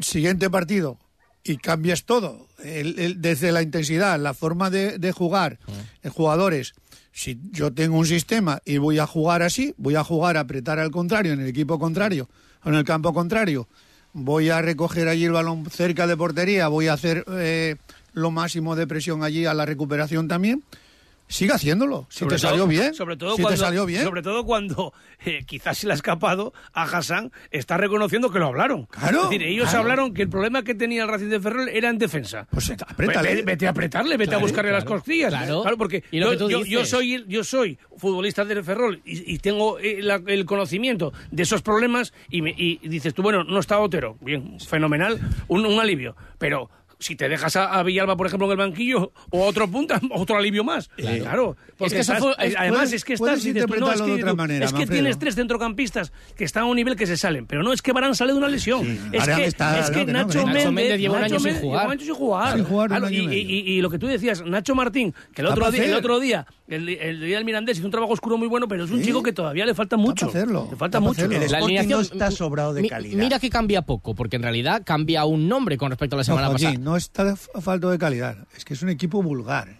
siguiente 0.00 0.48
partido 0.48 0.96
y 1.44 1.56
cambias 1.56 2.04
todo, 2.04 2.46
el- 2.62 2.98
el- 2.98 3.20
desde 3.20 3.50
la 3.52 3.62
intensidad, 3.62 4.18
la 4.20 4.34
forma 4.34 4.70
de, 4.70 4.98
de 4.98 5.12
jugar, 5.12 5.58
eh, 6.02 6.08
jugadores. 6.08 6.74
Si 7.12 7.38
yo 7.50 7.72
tengo 7.72 7.98
un 7.98 8.06
sistema 8.06 8.60
y 8.64 8.78
voy 8.78 8.98
a 8.98 9.06
jugar 9.06 9.42
así, 9.42 9.74
voy 9.76 9.96
a 9.96 10.04
jugar 10.04 10.36
a 10.36 10.40
apretar 10.40 10.78
al 10.78 10.90
contrario, 10.90 11.32
en 11.32 11.40
el 11.40 11.48
equipo 11.48 11.78
contrario, 11.78 12.28
o 12.64 12.68
en 12.68 12.74
el 12.76 12.84
campo 12.84 13.12
contrario, 13.12 13.68
voy 14.12 14.50
a 14.50 14.62
recoger 14.62 15.08
allí 15.08 15.24
el 15.24 15.32
balón 15.32 15.68
cerca 15.70 16.06
de 16.06 16.16
portería, 16.16 16.68
voy 16.68 16.86
a 16.88 16.92
hacer 16.94 17.24
eh, 17.32 17.76
lo 18.12 18.30
máximo 18.30 18.76
de 18.76 18.86
presión 18.86 19.24
allí 19.24 19.44
a 19.46 19.54
la 19.54 19.66
recuperación 19.66 20.28
también, 20.28 20.62
siga 21.28 21.54
haciéndolo. 21.54 22.06
Si 22.10 22.20
Sobre 22.20 22.36
te 22.36 22.40
todo- 22.42 22.50
salió 22.50 22.66
bien, 22.66 22.94
Sobre 22.94 23.16
todo 23.16 23.36
si 23.36 23.42
cuando, 23.42 23.56
te 23.58 23.64
salió 23.64 23.86
bien. 23.86 24.02
Sobre 24.04 24.22
todo 24.22 24.44
cuando 24.44 24.92
eh, 25.24 25.44
quizás 25.46 25.78
se 25.78 25.86
le 25.86 25.92
ha 25.92 25.96
escapado 25.96 26.52
a 26.72 26.82
Hassan, 26.84 27.32
está 27.50 27.76
reconociendo 27.76 28.30
que 28.30 28.38
lo 28.38 28.46
hablaron. 28.46 28.86
Claro, 28.86 29.24
Es 29.24 29.30
decir, 29.30 29.42
ellos 29.42 29.64
claro. 29.70 29.78
hablaron 29.80 30.14
que 30.14 30.22
el 30.22 30.28
problema 30.28 30.62
que 30.62 30.74
tenía 30.74 31.02
el 31.04 31.08
Racing 31.08 31.28
de 31.28 31.40
Ferrol 31.40 31.68
era 31.68 31.88
en 31.90 31.98
defensa. 31.98 32.46
Pues 32.50 32.70
apriétale. 32.70 33.28
Vete, 33.30 33.42
vete 33.42 33.66
a 33.66 33.70
apretarle, 33.70 34.16
vete 34.16 34.30
Claro, 34.30 34.38
a 34.38 34.42
buscarle 34.42 34.72
las 34.72 34.84
costillas. 34.84 35.30
claro. 35.32 35.62
porque 35.78 36.04
Y 36.10 36.18
lo 36.20 36.26
yo, 36.26 36.30
que 36.32 36.36
tú 36.38 36.50
yo- 36.50 36.64
yo 36.64 36.84
soy, 36.84 37.14
el- 37.14 37.26
yo 37.28 37.44
soy 37.44 37.78
futbolista 37.96 38.44
del 38.44 38.62
Ferrol 38.64 39.00
y, 39.04 39.32
y 39.34 39.38
tengo 39.38 39.78
eh, 39.78 40.00
el 40.26 40.44
conocimiento 40.44 41.12
de 41.30 41.42
esos 41.44 41.62
problemas 41.62 42.12
y, 42.28 42.42
me- 42.42 42.54
y 42.56 42.76
dices 42.88 43.14
tú, 43.14 43.22
bueno, 43.22 43.44
no 43.44 43.58
está 43.60 43.78
Otero. 43.78 44.16
Bien, 44.20 44.58
fenomenal, 44.60 45.18
un, 45.48 45.64
un 45.64 45.80
alivio. 45.80 46.16
Pero 46.38 46.68
si 47.02 47.16
te 47.16 47.28
dejas 47.28 47.56
a, 47.56 47.66
a 47.78 47.82
Villalba, 47.82 48.16
por 48.16 48.26
ejemplo, 48.26 48.46
en 48.46 48.52
el 48.52 48.56
banquillo 48.58 49.12
o 49.30 49.44
a 49.44 49.46
otro 49.48 49.68
punta, 49.70 50.00
otro 50.12 50.36
alivio 50.36 50.64
más. 50.64 50.88
Claro. 50.96 51.56
Porque 51.76 51.94
que 51.96 52.00
eso 52.00 52.12
estás- 52.14 52.34
fue- 52.36 52.46
es- 52.46 52.54
además, 52.56 52.78
puedes- 52.80 52.92
es 52.94 53.04
que 53.04 53.12
estás... 53.14 53.42
dices 53.42 53.66
tú, 53.66 53.74
no, 53.76 53.92
es 53.92 54.00
que, 54.00 54.06
de 54.08 54.14
otra 54.22 54.34
manera, 54.34 54.64
es 54.64 54.72
que 54.72 54.78
Manfredo. 54.78 55.00
tienes 55.02 55.18
tres 55.18 55.34
centrocampistas 55.34 56.12
que 56.36 56.44
están 56.44 56.62
a 56.64 56.66
un 56.66 56.76
nivel 56.76 56.96
que 56.96 57.06
se 57.06 57.16
salen. 57.16 57.46
Pero 57.46 57.62
no 57.62 57.72
es 57.72 57.82
que 57.82 57.92
Barán 57.92 58.14
sale 58.14 58.32
de 58.32 58.38
una 58.38 58.48
lesión. 58.48 58.86
Es 59.12 59.20
Ahora 59.20 59.36
que, 59.36 59.44
está- 59.46 59.78
es 59.80 59.90
que 59.90 60.06
que 60.06 60.12
Nacho, 60.12 60.28
que 60.40 60.46
no. 60.46 60.52
Méndez, 60.52 60.72
Méndez 60.72 61.00
lleva 61.00 61.18
un 61.18 61.24
año 61.24 61.40
sin 61.40 61.54
jugar. 61.56 61.62
lleva 61.80 61.84
un 61.86 61.90
año 61.92 62.04
sin 62.04 62.14
jugar. 62.14 62.54
Sin 62.56 62.64
jugar 62.64 62.88
Claro, 62.88 63.10
y 63.10 63.16
y, 63.16 63.38
y- 63.38 63.72
y 63.78 63.80
lo 63.82 63.90
que 63.90 63.98
tú 63.98 64.06
decías, 64.06 64.44
Nacho 64.44 64.74
Martín, 64.74 65.14
que 65.34 65.42
el 65.42 65.48
otro, 65.48 65.70
día, 65.70 65.84
el 65.84 65.94
otro 65.94 66.20
día, 66.20 66.46
el, 66.68 66.88
el 66.88 67.20
día 67.20 67.36
del 67.36 67.44
Mirandés 67.44 67.78
hizo 67.78 67.86
un 67.86 67.90
trabajo 67.90 68.12
oscuro 68.12 68.36
muy 68.38 68.48
bueno, 68.48 68.68
pero 68.68 68.84
es 68.84 68.90
un 68.90 68.98
Sí. 69.00 69.06
chico 69.06 69.22
que 69.22 69.32
todavía 69.32 69.66
le 69.66 69.74
falta 69.74 69.96
mucho. 69.96 70.28
hacerlo, 70.28 70.68
Le 70.70 70.76
falta 70.76 71.00
mucho. 71.00 71.24
El 71.24 71.32
Sporting 71.42 71.88
no 71.88 72.00
está 72.00 72.30
sobrado 72.30 72.72
de 72.74 72.86
calidad. 72.88 73.18
Mira 73.18 73.38
que 73.38 73.50
cambia 73.50 73.82
poco, 73.82 74.14
porque 74.14 74.36
en 74.36 74.42
realidad 74.42 74.82
cambia 74.84 75.24
un 75.24 75.48
nombre 75.48 75.76
con 75.76 75.90
respecto 75.90 76.16
a 76.16 76.18
la 76.18 76.24
semana 76.24 76.50
pasada. 76.50 76.74
No 76.92 76.96
está 76.98 77.34
falto 77.36 77.90
de 77.90 77.98
calidad, 77.98 78.36
es 78.56 78.64
que 78.64 78.74
es 78.74 78.82
un 78.82 78.90
equipo 78.90 79.22
vulgar. 79.22 79.78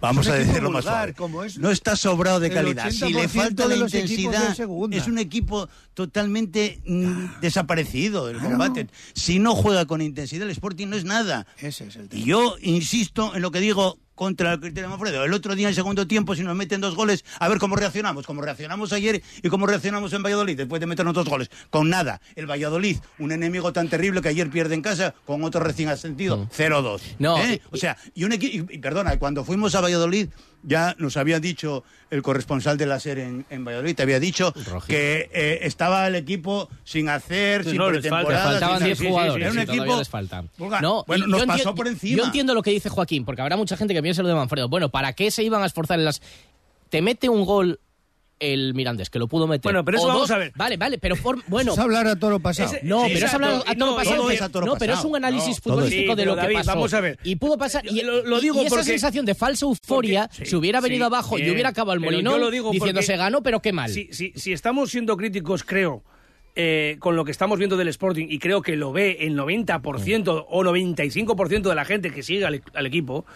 Vamos 0.00 0.26
a 0.28 0.34
decirlo 0.34 0.70
más 0.70 0.84
suave. 0.84 1.14
como 1.14 1.42
es 1.42 1.58
No 1.58 1.70
está 1.70 1.96
sobrado 1.96 2.38
de 2.40 2.50
calidad. 2.50 2.90
Si 2.90 3.12
le 3.12 3.24
80% 3.24 3.28
falta 3.28 3.68
de 3.68 3.76
la 3.76 3.84
intensidad, 3.84 4.56
es 4.90 5.06
un 5.06 5.18
equipo 5.18 5.68
totalmente 5.94 6.80
mm, 6.84 7.40
desaparecido 7.40 8.26
del 8.26 8.38
combate. 8.38 8.88
Si 9.14 9.38
no 9.38 9.54
juega 9.54 9.86
con 9.86 10.02
intensidad, 10.02 10.44
el 10.44 10.50
Sporting 10.50 10.88
no 10.88 10.96
es 10.96 11.04
nada. 11.04 11.46
Ese 11.58 11.86
es 11.86 11.96
el 11.96 12.06
Y 12.06 12.08
tema. 12.08 12.24
yo 12.26 12.56
insisto 12.60 13.34
en 13.34 13.42
lo 13.42 13.50
que 13.50 13.60
digo 13.60 13.98
contra 14.16 14.54
el 14.54 14.60
criterio 14.60 14.84
de 14.84 14.96
Manfredo. 14.96 15.24
El 15.24 15.32
otro 15.32 15.54
día, 15.54 15.68
en 15.68 15.74
segundo 15.74 16.08
tiempo, 16.08 16.34
si 16.34 16.42
nos 16.42 16.56
meten 16.56 16.80
dos 16.80 16.96
goles, 16.96 17.24
a 17.38 17.48
ver 17.48 17.58
cómo 17.58 17.76
reaccionamos. 17.76 18.26
Como 18.26 18.42
reaccionamos 18.42 18.92
ayer 18.92 19.22
y 19.42 19.48
cómo 19.48 19.68
reaccionamos 19.68 20.12
en 20.12 20.24
Valladolid, 20.24 20.56
después 20.56 20.80
de 20.80 20.86
meternos 20.86 21.14
dos 21.14 21.28
goles. 21.28 21.50
Con 21.70 21.88
nada. 21.88 22.20
El 22.34 22.50
Valladolid, 22.50 22.96
un 23.20 23.30
enemigo 23.30 23.72
tan 23.72 23.88
terrible 23.88 24.22
que 24.22 24.28
ayer 24.28 24.50
pierde 24.50 24.74
en 24.74 24.82
casa, 24.82 25.14
con 25.24 25.44
otro 25.44 25.60
recién 25.60 25.88
ascendido, 25.88 26.48
0-2. 26.48 27.00
No, 27.20 27.38
¿Eh? 27.38 27.60
O 27.70 27.76
sea, 27.76 27.96
y 28.14 28.24
un 28.24 28.32
equipo. 28.32 28.72
Y 28.72 28.78
perdona, 28.78 29.18
cuando 29.18 29.44
fuimos 29.44 29.74
a 29.74 29.80
Valladolid, 29.82 30.30
ya 30.66 30.94
nos 30.98 31.16
había 31.16 31.40
dicho 31.40 31.84
el 32.10 32.22
corresponsal 32.22 32.76
de 32.76 32.86
la 32.86 33.00
SER 33.00 33.18
en, 33.20 33.46
en 33.48 33.64
Valladolid, 33.64 33.96
te 33.96 34.02
había 34.02 34.20
dicho 34.20 34.52
que 34.86 35.30
eh, 35.32 35.60
estaba 35.62 36.06
el 36.06 36.14
equipo 36.16 36.68
sin 36.84 37.08
hacer, 37.08 37.64
Sí, 37.64 37.70
sin 37.70 37.78
no, 37.78 37.90
les 37.90 38.02
falta, 38.08 38.26
pretemporada, 38.26 38.50
Faltaban 38.50 38.78
sin- 38.78 38.86
10 38.86 38.98
sí, 38.98 39.02
sí, 39.02 39.06
sí, 39.06 39.10
jugadores, 39.12 39.42
Era 39.44 39.52
un 39.52 39.58
equipo 39.58 39.96
les 39.96 40.10
vulgar. 40.58 40.82
No, 40.82 41.04
bueno, 41.06 41.26
nos 41.26 41.40
yo 41.40 41.46
pasó 41.46 41.74
por 41.74 41.88
encima. 41.88 42.18
Yo 42.18 42.24
entiendo 42.26 42.52
lo 42.54 42.62
que 42.62 42.70
dice 42.70 42.88
Joaquín, 42.88 43.24
porque 43.24 43.42
habrá 43.42 43.56
mucha 43.56 43.76
gente 43.76 43.94
que 43.94 44.02
piense 44.02 44.22
lo 44.22 44.28
de 44.28 44.34
Manfredo. 44.34 44.68
Bueno, 44.68 44.88
¿para 44.90 45.12
qué 45.14 45.30
se 45.30 45.42
iban 45.42 45.62
a 45.62 45.66
esforzar 45.66 45.98
en 45.98 46.04
las... 46.04 46.20
Te 46.90 47.00
mete 47.02 47.28
un 47.28 47.44
gol 47.44 47.80
el 48.38 48.74
Mirandés, 48.74 49.08
que 49.10 49.18
lo 49.18 49.28
pudo 49.28 49.46
meter. 49.46 49.62
Bueno, 49.62 49.84
pero 49.84 49.96
eso 49.98 50.06
O 50.06 50.08
vamos 50.08 50.22
dos- 50.28 50.30
a 50.32 50.38
ver. 50.38 50.52
Vale, 50.56 50.76
vale, 50.76 50.98
pero 50.98 51.16
por, 51.16 51.42
bueno... 51.48 51.72
Es 51.72 51.78
hablar 51.78 52.06
a 52.06 52.16
toro 52.16 52.38
pasado. 52.38 52.70
Ese- 52.72 52.84
No, 52.84 53.04
Sí, 53.06 53.12
pero 53.14 53.26
es 53.26 53.34
hablar 53.34 53.50
a 53.66 53.74
toro 53.74 53.90
no, 53.92 53.96
pasado. 53.96 54.16
todo 54.16 54.30
es 54.30 54.42
a 54.42 54.48
toro 54.50 54.66
no, 54.66 54.74
pero 54.76 54.92
es 54.94 55.04
un 55.04 55.16
análisis 55.16 55.56
No, 55.64 55.72
futbolístico 55.74 56.16
de 56.16 56.24
lo 56.26 56.36
que 56.36 56.52
pasó. 56.52 56.66
vamos 56.72 56.92
a 56.94 57.00
ver. 57.00 57.18
Y 57.24 57.36
pudo 57.36 57.56
pasar. 57.56 57.84
Y, 57.86 58.02
Lo- 58.02 58.22
digo 58.40 58.62
y 58.62 58.66
esa 58.66 58.82
sensación 58.82 59.24
de 59.24 59.34
falsa 59.34 59.64
euforia, 59.64 60.28
Porque- 60.28 60.44
si 60.46 60.56
hubiera 60.56 60.80
sí, 60.80 60.84
venido 60.84 61.06
abajo 61.06 61.38
y 61.38 61.50
hubiera 61.50 61.70
acabado 61.70 61.94
el 61.94 62.00
digo 62.50 62.70
diciendo 62.72 62.94
porque 63.00 63.06
se 63.06 63.16
ganó, 63.16 63.42
pero 63.42 63.60
qué 63.60 63.72
mal. 63.72 63.90
Si, 63.90 64.08
si, 64.12 64.32
si 64.36 64.52
estamos 64.52 64.90
siendo 64.90 65.16
críticos, 65.16 65.64
creo 65.64 66.02
eh, 66.58 66.96
con 67.00 67.16
lo 67.16 67.24
que 67.24 67.30
estamos 67.32 67.58
viendo 67.58 67.76
del 67.76 67.88
Sporting, 67.88 68.28
y 68.30 68.38
creo 68.38 68.62
que 68.62 68.76
lo 68.76 68.90
ve 68.92 69.18
el 69.20 69.36
90% 69.36 70.46
o 70.48 70.62
95% 70.64 71.68
de 71.68 71.74
la 71.74 71.84
gente 71.84 72.10
que 72.10 72.22
sigue 72.22 72.46
al, 72.46 72.62
al 72.74 72.86
equipo, 72.86 73.26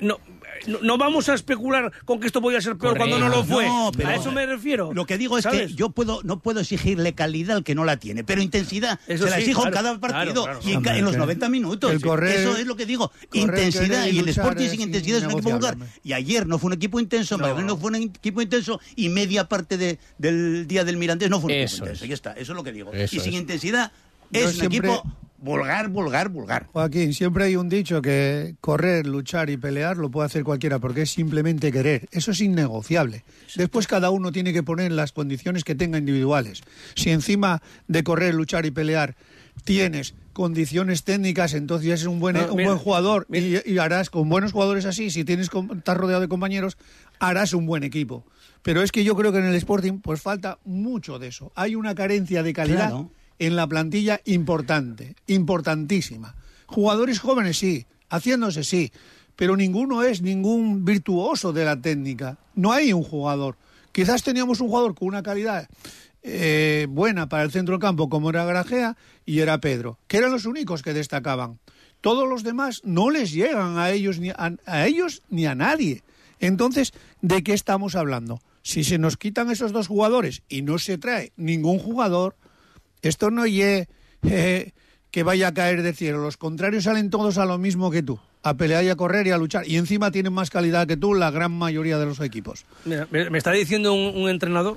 no, 0.00 0.18
no, 0.66 0.78
no 0.82 0.98
vamos 0.98 1.28
a 1.28 1.34
especular 1.34 1.92
con 2.04 2.20
que 2.20 2.26
esto 2.26 2.40
podía 2.40 2.60
ser 2.60 2.76
peor 2.76 2.96
cuando 2.96 3.18
no 3.18 3.28
lo 3.28 3.44
fue. 3.44 3.66
No, 3.66 3.90
pero 3.96 4.08
a 4.10 4.14
eso 4.16 4.32
me 4.32 4.46
refiero. 4.46 4.92
Lo 4.92 5.06
que 5.06 5.18
digo 5.18 5.36
es 5.38 5.44
¿sabes? 5.44 5.68
que 5.68 5.74
yo 5.74 5.90
puedo 5.90 6.20
no 6.24 6.40
puedo 6.40 6.60
exigirle 6.60 7.14
calidad 7.14 7.56
al 7.58 7.64
que 7.64 7.74
no 7.74 7.84
la 7.84 7.96
tiene, 7.98 8.24
pero 8.24 8.40
intensidad 8.42 8.98
Eso 9.06 9.24
se 9.24 9.30
la 9.30 9.36
sí, 9.36 9.42
exijo 9.42 9.62
claro, 9.62 9.76
en 9.76 9.82
cada 9.84 9.98
partido 10.00 10.44
claro. 10.44 10.60
y 10.64 10.70
en, 10.70 10.76
Hombre, 10.78 10.98
en 10.98 11.04
los 11.04 11.12
que 11.12 11.18
90 11.18 11.48
minutos. 11.48 11.92
correr- 12.02 12.40
Eso 12.40 12.56
es 12.56 12.66
lo 12.66 12.76
que 12.76 12.86
digo. 12.86 13.10
intensidad 13.32 14.06
y 14.06 14.18
el 14.18 14.28
Sporting 14.28 14.68
sin 14.68 14.80
intensidad 14.82 15.18
es 15.18 15.24
un 15.24 15.32
equipo 15.32 15.50
vulgar. 15.50 15.76
Y 16.02 16.12
ayer 16.12 16.46
no 16.46 16.58
fue 16.58 16.68
un 16.68 16.74
equipo 16.74 17.00
intenso, 17.00 17.36
No. 17.38 17.60
No 17.60 17.76
fue 17.76 17.88
un 17.90 17.96
equipo 17.96 18.40
intenso 18.42 18.80
y 18.96 19.08
media 19.08 19.48
parte 19.48 19.76
de- 19.78 19.98
del 20.18 20.66
día 20.66 20.84
del 20.84 20.96
Mirandés 20.96 21.30
no 21.30 21.40
fue 21.40 21.52
un 21.52 21.58
Eso 21.58 21.76
equipo 21.76 21.84
intenso. 21.86 22.04
es. 22.04 22.08
Ya 22.08 22.14
está, 22.14 22.32
eso 22.32 22.52
es 22.52 22.56
lo 22.56 22.62
que 22.64 22.72
digo. 22.72 22.92
Eso 22.92 23.16
y 23.16 23.20
sin 23.20 23.34
es. 23.34 23.40
intensidad 23.40 23.92
Yo 24.30 24.40
es 24.40 24.46
un 24.46 24.52
siempre- 24.52 24.78
equipo 24.78 25.02
vulgar, 25.44 25.88
vulgar, 25.88 26.28
vulgar. 26.30 26.66
Joaquín, 26.72 27.12
siempre 27.12 27.44
hay 27.44 27.56
un 27.56 27.68
dicho 27.68 28.00
que 28.02 28.54
correr, 28.60 29.06
luchar 29.06 29.50
y 29.50 29.56
pelear 29.56 29.96
lo 29.98 30.10
puede 30.10 30.26
hacer 30.26 30.42
cualquiera 30.42 30.78
porque 30.78 31.02
es 31.02 31.10
simplemente 31.10 31.70
querer. 31.70 32.08
Eso 32.10 32.30
es 32.30 32.40
innegociable. 32.40 33.24
Después 33.54 33.86
cada 33.86 34.10
uno 34.10 34.32
tiene 34.32 34.52
que 34.52 34.62
poner 34.62 34.90
las 34.92 35.12
condiciones 35.12 35.62
que 35.62 35.74
tenga 35.74 35.98
individuales. 35.98 36.62
Si 36.94 37.10
encima 37.10 37.62
de 37.86 38.02
correr, 38.02 38.34
luchar 38.34 38.66
y 38.66 38.70
pelear 38.70 39.14
tienes 39.64 40.14
condiciones 40.32 41.04
técnicas, 41.04 41.54
entonces 41.54 41.86
eres 41.88 42.06
un 42.06 42.18
buen, 42.18 42.34
No, 42.36 42.46
un 42.50 42.56
mira, 42.56 42.70
buen 42.70 42.78
jugador 42.78 43.26
y, 43.32 43.70
y 43.70 43.78
harás 43.78 44.10
con 44.10 44.28
buenos 44.28 44.50
jugadores 44.50 44.84
así, 44.84 45.10
si 45.10 45.24
tienes 45.24 45.48
estás 45.76 45.96
rodeado 45.96 46.20
de 46.22 46.28
compañeros, 46.28 46.76
harás 47.20 47.52
un 47.52 47.66
buen 47.66 47.84
equipo. 47.84 48.24
Pero 48.62 48.82
es 48.82 48.90
que 48.90 49.04
yo 49.04 49.14
creo 49.14 49.30
que 49.30 49.38
en 49.38 49.44
el 49.44 49.54
Sporting 49.54 50.00
pues 50.00 50.20
falta 50.22 50.58
mucho 50.64 51.18
de 51.18 51.28
eso. 51.28 51.52
Hay 51.54 51.76
una 51.76 51.94
carencia 51.94 52.42
de 52.42 52.52
calidad 52.52 52.88
Claro. 52.88 53.10
En 53.38 53.56
la 53.56 53.66
plantilla 53.66 54.20
importante, 54.24 55.16
importantísima. 55.26 56.34
Jugadores 56.66 57.18
jóvenes 57.18 57.58
sí, 57.58 57.86
haciéndose 58.08 58.64
sí, 58.64 58.92
pero 59.36 59.56
ninguno 59.56 60.02
es 60.02 60.22
ningún 60.22 60.84
virtuoso 60.84 61.52
de 61.52 61.64
la 61.64 61.80
técnica. 61.80 62.38
No 62.54 62.72
hay 62.72 62.92
un 62.92 63.02
jugador. 63.02 63.56
Quizás 63.92 64.22
teníamos 64.22 64.60
un 64.60 64.68
jugador 64.68 64.94
con 64.94 65.08
una 65.08 65.22
calidad 65.22 65.68
eh, 66.22 66.86
buena 66.88 67.28
para 67.28 67.42
el 67.42 67.52
centro 67.52 67.74
del 67.74 67.80
campo 67.80 68.08
como 68.08 68.30
era 68.30 68.44
Grajea 68.44 68.96
y 69.26 69.40
era 69.40 69.60
Pedro, 69.60 69.98
que 70.06 70.16
eran 70.16 70.32
los 70.32 70.46
únicos 70.46 70.82
que 70.82 70.94
destacaban. 70.94 71.58
Todos 72.00 72.28
los 72.28 72.42
demás 72.42 72.80
no 72.84 73.10
les 73.10 73.32
llegan 73.32 73.78
a 73.78 73.90
ellos 73.90 74.18
ni 74.18 74.30
a, 74.30 74.56
a 74.66 74.86
ellos 74.86 75.22
ni 75.30 75.46
a 75.46 75.54
nadie. 75.54 76.02
Entonces, 76.40 76.92
¿de 77.22 77.42
qué 77.42 77.52
estamos 77.52 77.94
hablando? 77.94 78.40
Si 78.62 78.84
se 78.84 78.98
nos 78.98 79.16
quitan 79.16 79.50
esos 79.50 79.72
dos 79.72 79.86
jugadores 79.86 80.42
y 80.48 80.62
no 80.62 80.78
se 80.78 80.98
trae 80.98 81.32
ningún 81.36 81.78
jugador, 81.78 82.36
esto 83.08 83.30
no 83.30 83.46
ye 83.46 83.88
eh, 84.22 84.72
que 85.10 85.22
vaya 85.22 85.48
a 85.48 85.54
caer 85.54 85.82
del 85.82 85.94
cielo. 85.94 86.18
Los 86.18 86.36
contrarios 86.36 86.84
salen 86.84 87.10
todos 87.10 87.38
a 87.38 87.46
lo 87.46 87.58
mismo 87.58 87.90
que 87.90 88.02
tú, 88.02 88.18
a 88.42 88.54
pelear 88.56 88.84
y 88.84 88.88
a 88.88 88.96
correr 88.96 89.26
y 89.26 89.30
a 89.30 89.38
luchar. 89.38 89.66
Y 89.68 89.76
encima 89.76 90.10
tienen 90.10 90.32
más 90.32 90.50
calidad 90.50 90.86
que 90.86 90.96
tú 90.96 91.14
la 91.14 91.30
gran 91.30 91.52
mayoría 91.52 91.98
de 91.98 92.06
los 92.06 92.20
equipos. 92.20 92.64
Mira, 92.84 93.06
me, 93.10 93.30
me 93.30 93.38
está 93.38 93.52
diciendo 93.52 93.92
un, 93.94 94.16
un 94.22 94.28
entrenador 94.28 94.76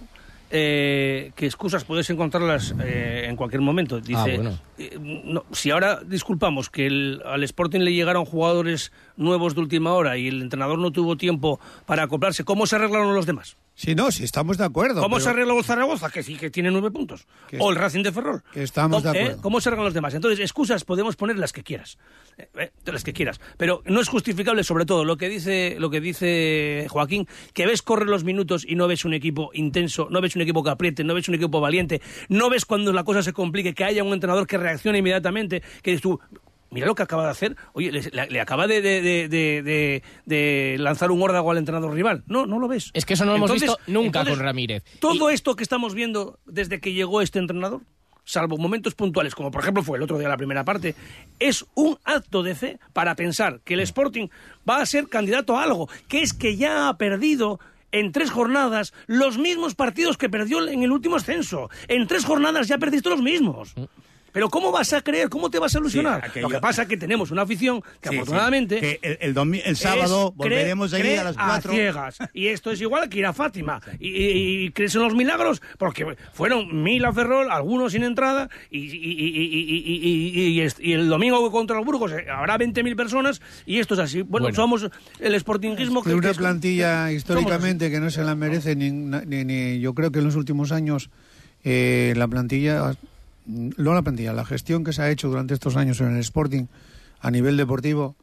eh, 0.49 1.32
que 1.36 1.45
excusas 1.45 1.84
puedes 1.84 2.09
encontrarlas 2.09 2.73
eh, 2.84 3.25
en 3.28 3.36
cualquier 3.36 3.61
momento. 3.61 3.99
Dice, 3.99 4.15
Ah, 4.19 4.36
bueno. 4.36 4.59
eh, 4.78 4.97
no, 4.99 5.43
si 5.51 5.71
ahora 5.71 5.99
disculpamos 6.05 6.69
que 6.69 6.86
el- 6.88 7.21
al 7.25 7.43
Sporting 7.43 7.80
le 7.82 7.91
llegaron 7.93 8.23
jugadores 8.25 8.91
nuevos 9.17 9.55
de 9.55 9.61
última 9.61 9.91
hora 9.93 10.17
y 10.17 10.28
el 10.30 10.41
entrenador 10.41 10.80
no 10.80 10.91
tuvo 10.91 11.17
tiempo 11.17 11.59
para 11.86 12.03
acoplarse, 12.03 12.43
¿cómo 12.45 12.65
se 12.65 12.75
arreglaron 12.78 13.13
los 13.13 13.25
demás? 13.25 13.57
Si 13.80 13.93
no, 13.93 14.09
si 14.11 14.23
estamos 14.23 14.57
de 14.57 14.65
acuerdo. 14.65 15.01
¿Cómo 15.03 15.17
pero- 15.17 15.23
se 15.23 15.30
arregló 15.30 15.55
el 15.59 15.63
Zaragoza? 15.63 16.09
Que 16.09 16.23
sí, 16.23 16.36
que 16.36 16.49
tiene 16.49 16.71
nueve 16.71 16.89
puntos. 16.89 17.28
Que 17.47 17.59
o 17.59 17.69
el 17.69 17.75
Racing 17.75 18.01
de 18.01 18.11
Ferrol. 18.11 18.41
que 18.51 18.63
estamos 18.63 19.03
¿Cómo, 19.03 19.13
de 19.13 19.19
eh? 19.19 19.21
acuerdo. 19.21 19.41
¿Cómo 19.43 19.61
se 19.61 19.69
arreglan 19.69 19.86
los 19.86 19.93
demás? 19.93 20.15
Entonces, 20.15 20.39
excusas 20.39 20.84
podemos 20.84 21.15
poner 21.15 21.38
las 21.38 21.53
que 21.53 21.61
quieras. 21.61 21.99
Eh, 22.39 22.49
eh, 22.57 22.71
las 22.86 23.03
que 23.03 23.13
quieras. 23.13 23.39
Pero 23.55 23.84
no 23.86 24.01
es 24.01 24.09
justificable, 24.09 24.63
sobre 24.63 24.86
todo, 24.86 25.05
lo 25.05 25.15
que 25.17 25.30
dice, 25.30 25.75
lo 25.78 25.91
que 25.91 26.01
dice 26.01 26.88
Joaquín, 26.89 27.28
que 27.53 27.67
ves 27.67 27.84
correr 27.84 28.07
los 28.07 28.23
minutos 28.23 28.65
y 28.67 28.73
no 28.75 28.88
ves 28.88 29.05
un 29.05 29.13
equipo 29.13 29.51
intenso, 29.53 30.07
no 30.09 30.21
ves 30.21 30.36
un 30.36 30.41
equipo 30.41 30.63
que 30.63 30.71
apriete, 30.71 31.03
no 31.03 31.13
ves 31.13 31.30
un 31.30 31.36
equipo 31.36 31.61
valiente, 31.61 32.01
no 32.30 32.49
ves 32.49 32.65
cuando 32.65 32.91
la 32.93 33.03
cosa 33.03 33.21
se 33.21 33.32
complique, 33.32 33.75
que 33.75 33.84
haya 33.84 34.03
un 34.03 34.11
entrenador 34.11 34.47
que 34.47 34.57
reaccione 34.57 34.97
inmediatamente, 34.97 35.61
que 35.84 35.91
dices 35.91 36.01
tú. 36.01 36.19
Mira 36.70 36.86
lo 36.86 36.95
que 36.95 37.03
acaba 37.03 37.24
de 37.26 37.32
hacer. 37.32 37.55
Oye, 37.74 37.91
le, 37.91 38.41
acaba 38.41 38.68
de, 38.68 38.82
de- 40.26 40.76
lanzar 40.80 41.11
un 41.11 41.22
órdago 41.22 41.51
al 41.51 41.57
entrenador 41.57 41.93
rival. 41.93 42.24
No, 42.28 42.45
no 42.45 42.59
lo 42.59 42.68
ves. 42.68 42.91
Es 42.93 43.05
que 43.05 43.13
eso 43.13 43.26
no 43.26 43.32
lo 43.32 43.38
hemos 43.38 43.51
visto 43.53 43.78
nunca 43.88 44.20
entonces, 44.20 44.36
con 44.36 44.43
Ramírez. 44.45 44.84
Todo 44.99 45.30
esto 45.30 45.55
que 45.55 45.63
estamos 45.63 45.93
viendo 45.93 46.39
desde 46.45 46.80
que 46.80 46.93
llegó 46.93 47.22
este 47.22 47.39
entrenador, 47.39 47.82
salvo 48.26 48.57
momentos 48.57 48.95
puntuales, 48.95 49.34
como 49.36 49.51
por 49.51 49.61
ejemplo 49.61 49.84
fue 49.84 49.97
el 49.97 50.03
otro 50.03 50.18
día 50.18 50.28
la 50.28 50.38
primera 50.38 50.65
parte, 50.65 50.95
es 51.39 51.65
un 51.76 51.97
acto 52.03 52.43
de 52.43 52.55
fe 52.55 52.80
para 52.93 53.15
pensar 53.15 53.61
que 53.63 53.76
el 53.76 53.80
Sporting 53.82 54.28
va 54.70 54.82
a 54.82 54.86
ser 54.86 55.07
candidato 55.07 55.57
a 55.57 55.63
algo, 55.63 55.89
que 56.09 56.22
es 56.22 56.34
que 56.34 56.57
ya 56.57 56.89
ha 56.89 56.97
perdido 56.97 57.59
en 57.93 58.11
tres 58.11 58.30
jornadas 58.30 58.93
los 59.05 59.38
mismos 59.38 59.74
partidos 59.76 60.18
que 60.18 60.28
perdió 60.30 60.68
en 60.68 60.84
el 60.84 60.91
último 60.91 61.15
ascenso. 61.15 61.70
En 61.88 62.05
tres 62.05 62.26
jornadas 62.26 62.68
ya 62.68 62.78
perdiste 62.78 63.09
los 63.09 63.22
mismos. 63.22 63.74
Pero 64.38 64.50
¿cómo 64.52 64.72
vas 64.72 64.94
a 64.94 65.02
creer? 65.02 65.30
¿Cómo 65.30 65.50
te 65.50 65.58
vas 65.58 65.74
a 65.76 65.80
ilusionar? 65.80 66.22
Sí, 66.22 66.28
aquello- 66.30 66.48
Lo 66.48 66.54
que 66.54 66.60
pasa 66.62 66.84
es 66.84 66.88
que 66.88 66.96
tenemos 66.96 67.32
una 67.32 67.42
afición 67.42 67.82
que 67.82 67.88
Sí, 68.10 68.10
sí. 68.10 68.16
afortunadamente... 68.18 68.80
Que 68.80 69.00
el, 69.02 69.18
el 69.20 69.34
domi- 69.34 69.64
el 69.66 69.76
sábado 69.76 70.32
volveremos 70.36 70.94
allí 70.94 71.16
a 71.16 71.24
las 71.24 71.36
4. 71.36 71.72
ciegas. 71.74 72.18
Y 72.36 72.50
esto 72.50 72.70
es 72.70 72.80
igual 72.82 73.10
que 73.10 73.18
ir 73.18 73.26
a 73.26 73.34
Fátima. 73.34 73.82
Y, 74.00 74.10
y- 74.10 74.66
y 74.66 74.72
crees 74.74 74.94
en 74.94 75.02
los 75.02 75.16
milagros, 75.16 75.60
porque 75.80 76.06
fueron 76.34 76.84
mil 76.84 77.04
a 77.06 77.12
Ferrol, 77.14 77.50
algunos 77.50 77.94
sin 77.94 78.04
entrada, 78.04 78.48
y, 78.70 78.78
y- 78.78 78.84
y- 78.84 79.28
y- 79.28 79.84
y- 79.88 80.40
y- 80.40 80.48
y 80.50 80.62
est- 80.62 80.80
y 80.82 80.94
el 80.94 81.10
domingo 81.10 81.50
contra 81.52 81.80
el 81.80 81.84
Burgos 81.84 82.12
eh, 82.12 82.28
habrá 82.30 82.60
20.000 82.60 82.96
personas, 82.96 83.42
y 83.66 83.80
esto 83.80 83.96
es 83.96 84.02
así. 84.02 84.22
Bueno, 84.22 84.44
Bueno. 84.46 84.56
somos 84.56 84.88
el 85.20 85.40
sportingismo 85.40 86.04
que... 86.04 86.10
de 86.10 86.16
una 86.16 86.28
que 86.28 86.32
es- 86.34 86.38
plantilla 86.38 87.12
históricamente 87.12 87.90
que 87.90 88.00
no 88.00 88.12
se 88.12 88.24
la 88.24 88.36
merece 88.36 88.76
ni, 88.76 88.92
ni- 88.92 89.46
ni- 89.46 89.80
yo 89.80 89.96
creo 89.96 90.12
que 90.12 90.20
en 90.20 90.26
los 90.26 90.36
últimos 90.36 90.72
años 90.72 91.10
eh, 91.64 92.14
la 92.16 92.28
plantilla 92.28 92.94
no 93.48 93.93
la 93.93 94.02
plantilla 94.02 94.34
la 94.34 94.45
gestión 94.45 94.84
que 94.84 94.93
se 94.93 95.02
ha 95.02 95.10
hecho 95.10 95.30
durante 95.30 95.54
estos 95.54 95.76
años 95.76 96.00
en 96.02 96.14
el 96.16 96.20
Sporting 96.20 96.66
a 97.20 97.32
nivel 97.32 97.58
deportivo 97.58 98.16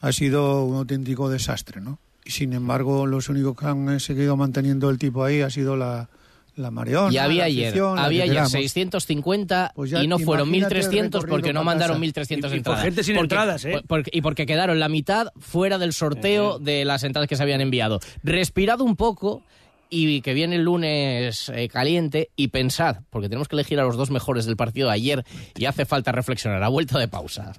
ha 0.00 0.12
sido 0.12 0.64
un 0.64 0.76
auténtico 0.76 1.28
desastre 1.28 1.80
no 1.80 1.98
y 2.24 2.30
sin 2.30 2.52
embargo 2.52 3.06
los 3.06 3.28
únicos 3.28 3.56
que 3.56 3.66
han 3.66 3.88
eh, 3.90 4.00
seguido 4.00 4.36
manteniendo 4.36 4.90
el 4.90 4.98
tipo 4.98 5.22
ahí 5.24 5.40
ha 5.42 5.50
sido 5.50 5.76
la 5.76 6.08
la 6.56 6.72
Mariona, 6.72 7.12
Y 7.12 7.18
había 7.18 7.38
la 7.42 7.44
ayer, 7.44 7.68
afición, 7.68 7.98
había 8.00 8.22
ayer 8.24 8.32
queramos. 8.34 8.50
650 8.50 9.72
Pues 9.76 9.90
ya 9.90 10.02
y 10.02 10.08
no 10.08 10.18
fueron 10.18 10.48
imagínate 10.48 10.74
el 10.74 10.78
1300 10.80 11.24
porque 11.26 11.52
no 11.52 11.62
mandaron 11.62 11.94
casa. 11.94 12.00
1300 12.00 12.50
Y- 12.52 12.56
y 12.56 12.58
por 12.58 12.58
entradas. 12.58 12.82
gente 12.84 13.04
sin 13.04 13.14
Porque- 13.14 13.24
entradas, 13.34 13.64
¿eh? 13.64 13.82
por- 13.86 14.02
y 14.10 14.20
porque 14.22 14.44
quedaron 14.44 14.80
la 14.80 14.88
mitad 14.88 15.28
fuera 15.38 15.78
del 15.78 15.92
sorteo 15.92 16.58
de 16.58 16.84
las 16.84 17.04
entradas 17.04 17.28
que 17.28 17.36
se 17.36 17.44
habían 17.44 17.60
enviado. 17.60 18.00
Respirad 18.24 18.80
un 18.80 18.96
poco 18.96 19.44
y 19.90 20.20
que 20.20 20.34
viene 20.34 20.56
el 20.56 20.62
lunes 20.62 21.50
eh, 21.54 21.68
caliente 21.68 22.30
y 22.36 22.48
pensad, 22.48 22.98
porque 23.10 23.28
tenemos 23.28 23.48
que 23.48 23.56
elegir 23.56 23.80
a 23.80 23.84
los 23.84 23.96
dos 23.96 24.10
mejores 24.10 24.46
del 24.46 24.56
partido 24.56 24.88
de 24.88 24.94
ayer 24.94 25.24
y 25.56 25.64
hace 25.66 25.84
falta 25.84 26.12
reflexionar. 26.12 26.62
A 26.62 26.68
vuelta 26.68 26.98
de 26.98 27.08
pausa. 27.08 27.52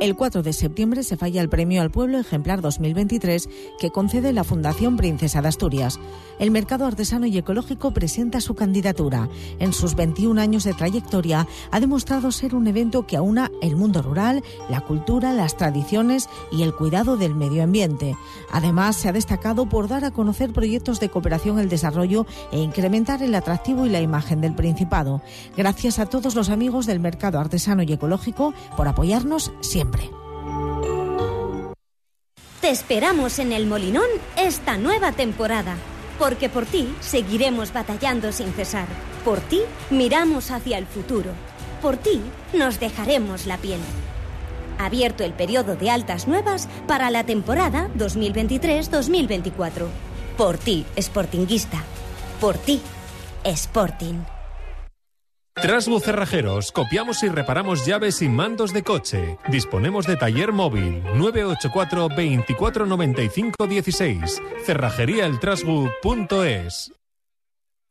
El 0.00 0.14
4 0.14 0.44
de 0.44 0.52
septiembre 0.52 1.02
se 1.02 1.16
falla 1.16 1.40
el 1.40 1.48
Premio 1.48 1.82
al 1.82 1.90
Pueblo 1.90 2.20
Ejemplar 2.20 2.60
2023 2.60 3.48
que 3.80 3.90
concede 3.90 4.32
la 4.32 4.44
Fundación 4.44 4.96
Princesa 4.96 5.42
de 5.42 5.48
Asturias. 5.48 5.98
El 6.38 6.52
mercado 6.52 6.86
artesano 6.86 7.26
y 7.26 7.36
ecológico 7.36 7.90
presenta 7.90 8.40
su 8.40 8.54
candidatura. 8.54 9.28
En 9.58 9.72
sus 9.72 9.96
21 9.96 10.40
años 10.40 10.62
de 10.62 10.72
trayectoria 10.72 11.48
ha 11.72 11.80
demostrado 11.80 12.30
ser 12.30 12.54
un 12.54 12.68
evento 12.68 13.08
que 13.08 13.16
aúna 13.16 13.50
el 13.60 13.74
mundo 13.74 14.00
rural, 14.00 14.44
la 14.70 14.82
cultura, 14.82 15.32
las 15.32 15.56
tradiciones 15.56 16.28
y 16.52 16.62
el 16.62 16.76
cuidado 16.76 17.16
del 17.16 17.34
medio 17.34 17.64
ambiente. 17.64 18.16
Además, 18.52 18.94
se 18.94 19.08
ha 19.08 19.12
destacado 19.12 19.68
por 19.68 19.88
dar 19.88 20.04
a 20.04 20.12
conocer 20.12 20.52
proyectos 20.52 21.00
de 21.00 21.08
cooperación 21.08 21.58
al 21.58 21.68
desarrollo 21.68 22.24
e 22.52 22.60
incrementar 22.60 23.20
el 23.24 23.34
atractivo 23.34 23.84
y 23.84 23.88
la 23.88 24.00
imagen 24.00 24.40
del 24.40 24.54
Principado. 24.54 25.22
Gracias 25.56 25.98
a 25.98 26.06
todos 26.06 26.36
los 26.36 26.50
amigos 26.50 26.86
del 26.86 27.00
mercado 27.00 27.40
artesano 27.40 27.82
y 27.82 27.92
ecológico 27.92 28.54
por 28.76 28.86
apoyarnos 28.86 29.50
siempre. 29.60 29.87
Te 32.60 32.70
esperamos 32.70 33.38
en 33.38 33.52
el 33.52 33.66
Molinón 33.66 34.08
esta 34.36 34.76
nueva 34.76 35.12
temporada, 35.12 35.76
porque 36.18 36.48
por 36.48 36.66
ti 36.66 36.94
seguiremos 37.00 37.72
batallando 37.72 38.30
sin 38.32 38.52
cesar. 38.52 38.86
Por 39.24 39.40
ti 39.40 39.60
miramos 39.90 40.50
hacia 40.50 40.76
el 40.76 40.86
futuro. 40.86 41.30
Por 41.80 41.96
ti 41.96 42.20
nos 42.52 42.80
dejaremos 42.80 43.46
la 43.46 43.56
piel. 43.58 43.80
Abierto 44.78 45.24
el 45.24 45.32
periodo 45.32 45.76
de 45.76 45.90
altas 45.90 46.28
nuevas 46.28 46.68
para 46.86 47.10
la 47.10 47.24
temporada 47.24 47.88
2023-2024. 47.96 49.86
Por 50.36 50.58
ti, 50.58 50.84
Sportinguista. 50.98 51.82
Por 52.40 52.58
ti, 52.58 52.80
Sporting. 53.44 54.37
Trasbu 55.62 56.00
Cerrajeros, 56.00 56.70
copiamos 56.70 57.24
y 57.24 57.28
reparamos 57.28 57.84
llaves 57.84 58.22
y 58.22 58.28
mandos 58.28 58.72
de 58.72 58.84
coche. 58.84 59.38
Disponemos 59.48 60.06
de 60.06 60.14
taller 60.16 60.52
móvil 60.52 61.02
984 61.14 62.08
2495 62.08 63.66
16. 63.66 64.40
Cerrajeríaeltrasbu.es. 64.64 66.97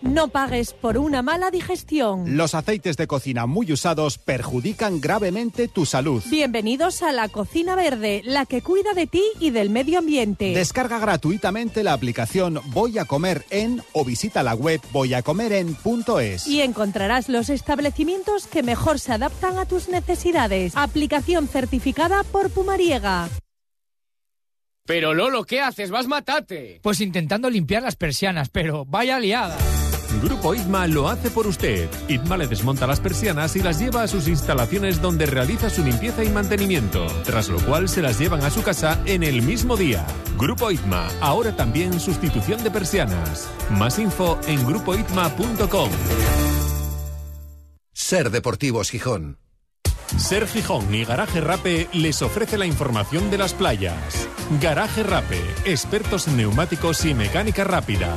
No 0.02 0.28
pagues 0.28 0.74
por 0.74 1.00
una 1.00 1.24
mala 1.24 1.50
digestión. 1.50 2.38
Los 2.38 2.54
aceites 2.54 2.98
de 2.98 3.08
cocina 3.08 3.48
muy 3.48 3.72
usados 3.72 4.20
perjudican 4.20 5.02
gravemente 5.02 5.68
tu 5.68 5.88
salud. 5.88 6.22
Bienvenidos 6.30 7.02
a 7.02 7.12
la 7.12 7.30
Cocina 7.30 7.76
Verde, 7.76 8.22
la 8.24 8.46
que 8.46 8.62
cuida 8.62 8.94
de 8.94 9.08
ti 9.08 9.24
y 9.40 9.50
del 9.50 9.72
medio 9.72 9.98
ambiente. 9.98 10.54
Descarga 10.54 11.00
gratuitamente 11.00 11.84
la 11.84 11.94
aplicación 11.94 12.62
Voy 12.68 13.00
a 13.00 13.06
comer 13.06 13.44
en 13.50 13.82
o 13.94 14.06
visita 14.06 14.44
la 14.44 14.54
web 14.54 14.80
voyacomeren.es. 14.92 16.46
Y 16.46 16.62
encontrarás 16.62 17.28
los 17.28 17.50
establecimientos 17.50 18.46
que 18.46 18.62
mejor 18.62 19.00
se 19.00 19.14
adaptan 19.14 19.58
a 19.58 19.66
tus 19.66 19.90
necesidades. 19.90 20.74
Aplicación 20.76 21.48
certificada 21.48 22.24
por 22.24 22.52
Pumariega. 22.52 23.30
Pero 24.86 25.16
Lolo, 25.16 25.44
¿qué 25.44 25.60
haces? 25.60 25.90
Vas 25.90 26.08
matate. 26.08 26.80
Pues 26.84 27.02
intentando 27.02 27.50
limpiar 27.50 27.82
las 27.82 27.96
persianas, 27.96 28.50
pero 28.50 28.86
vaya 28.86 29.20
liada. 29.20 29.58
Grupo 30.22 30.56
ITMA 30.56 30.88
lo 30.88 31.10
hace 31.10 31.30
por 31.30 31.48
usted. 31.48 31.90
ITMA 32.08 32.38
le 32.38 32.48
desmonta 32.48 32.88
las 32.88 33.00
persianas 33.00 33.56
y 33.56 33.62
las 33.62 33.80
lleva 33.80 34.04
a 34.04 34.08
sus 34.08 34.28
instalaciones 34.28 35.02
donde 35.02 35.26
realiza 35.26 35.70
su 35.70 35.84
limpieza 35.84 36.24
y 36.24 36.30
mantenimiento, 36.30 37.06
tras 37.24 37.50
lo 37.50 37.60
cual 37.60 37.90
se 37.90 38.02
las 38.02 38.20
llevan 38.20 38.44
a 38.44 38.50
su 38.50 38.64
casa 38.64 39.00
en 39.06 39.24
el 39.24 39.42
mismo 39.42 39.78
día. 39.78 40.06
Grupo 40.38 40.72
ITMA, 40.72 41.08
ahora 41.22 41.56
también 41.56 42.00
sustitución 42.00 42.64
de 42.64 42.72
persianas. 42.72 43.50
Más 43.70 44.00
info 44.00 44.40
en 44.48 44.66
grupoitma.com. 44.66 45.90
Ser 47.94 48.30
Deportivos 48.30 48.90
Gijón. 48.90 49.40
Ser 50.18 50.48
Gijón 50.48 50.94
y 50.96 51.04
Garaje 51.04 51.42
Rape 51.42 51.90
les 51.94 52.22
ofrece 52.22 52.58
la 52.58 52.66
información 52.66 53.30
de 53.30 53.38
las 53.38 53.54
playas. 53.54 54.28
Garaje 54.62 55.04
Rape, 55.04 55.42
expertos 55.66 56.28
en 56.28 56.38
neumáticos 56.38 57.04
y 57.06 57.14
mecánica 57.14 57.64
rápida. 57.66 58.16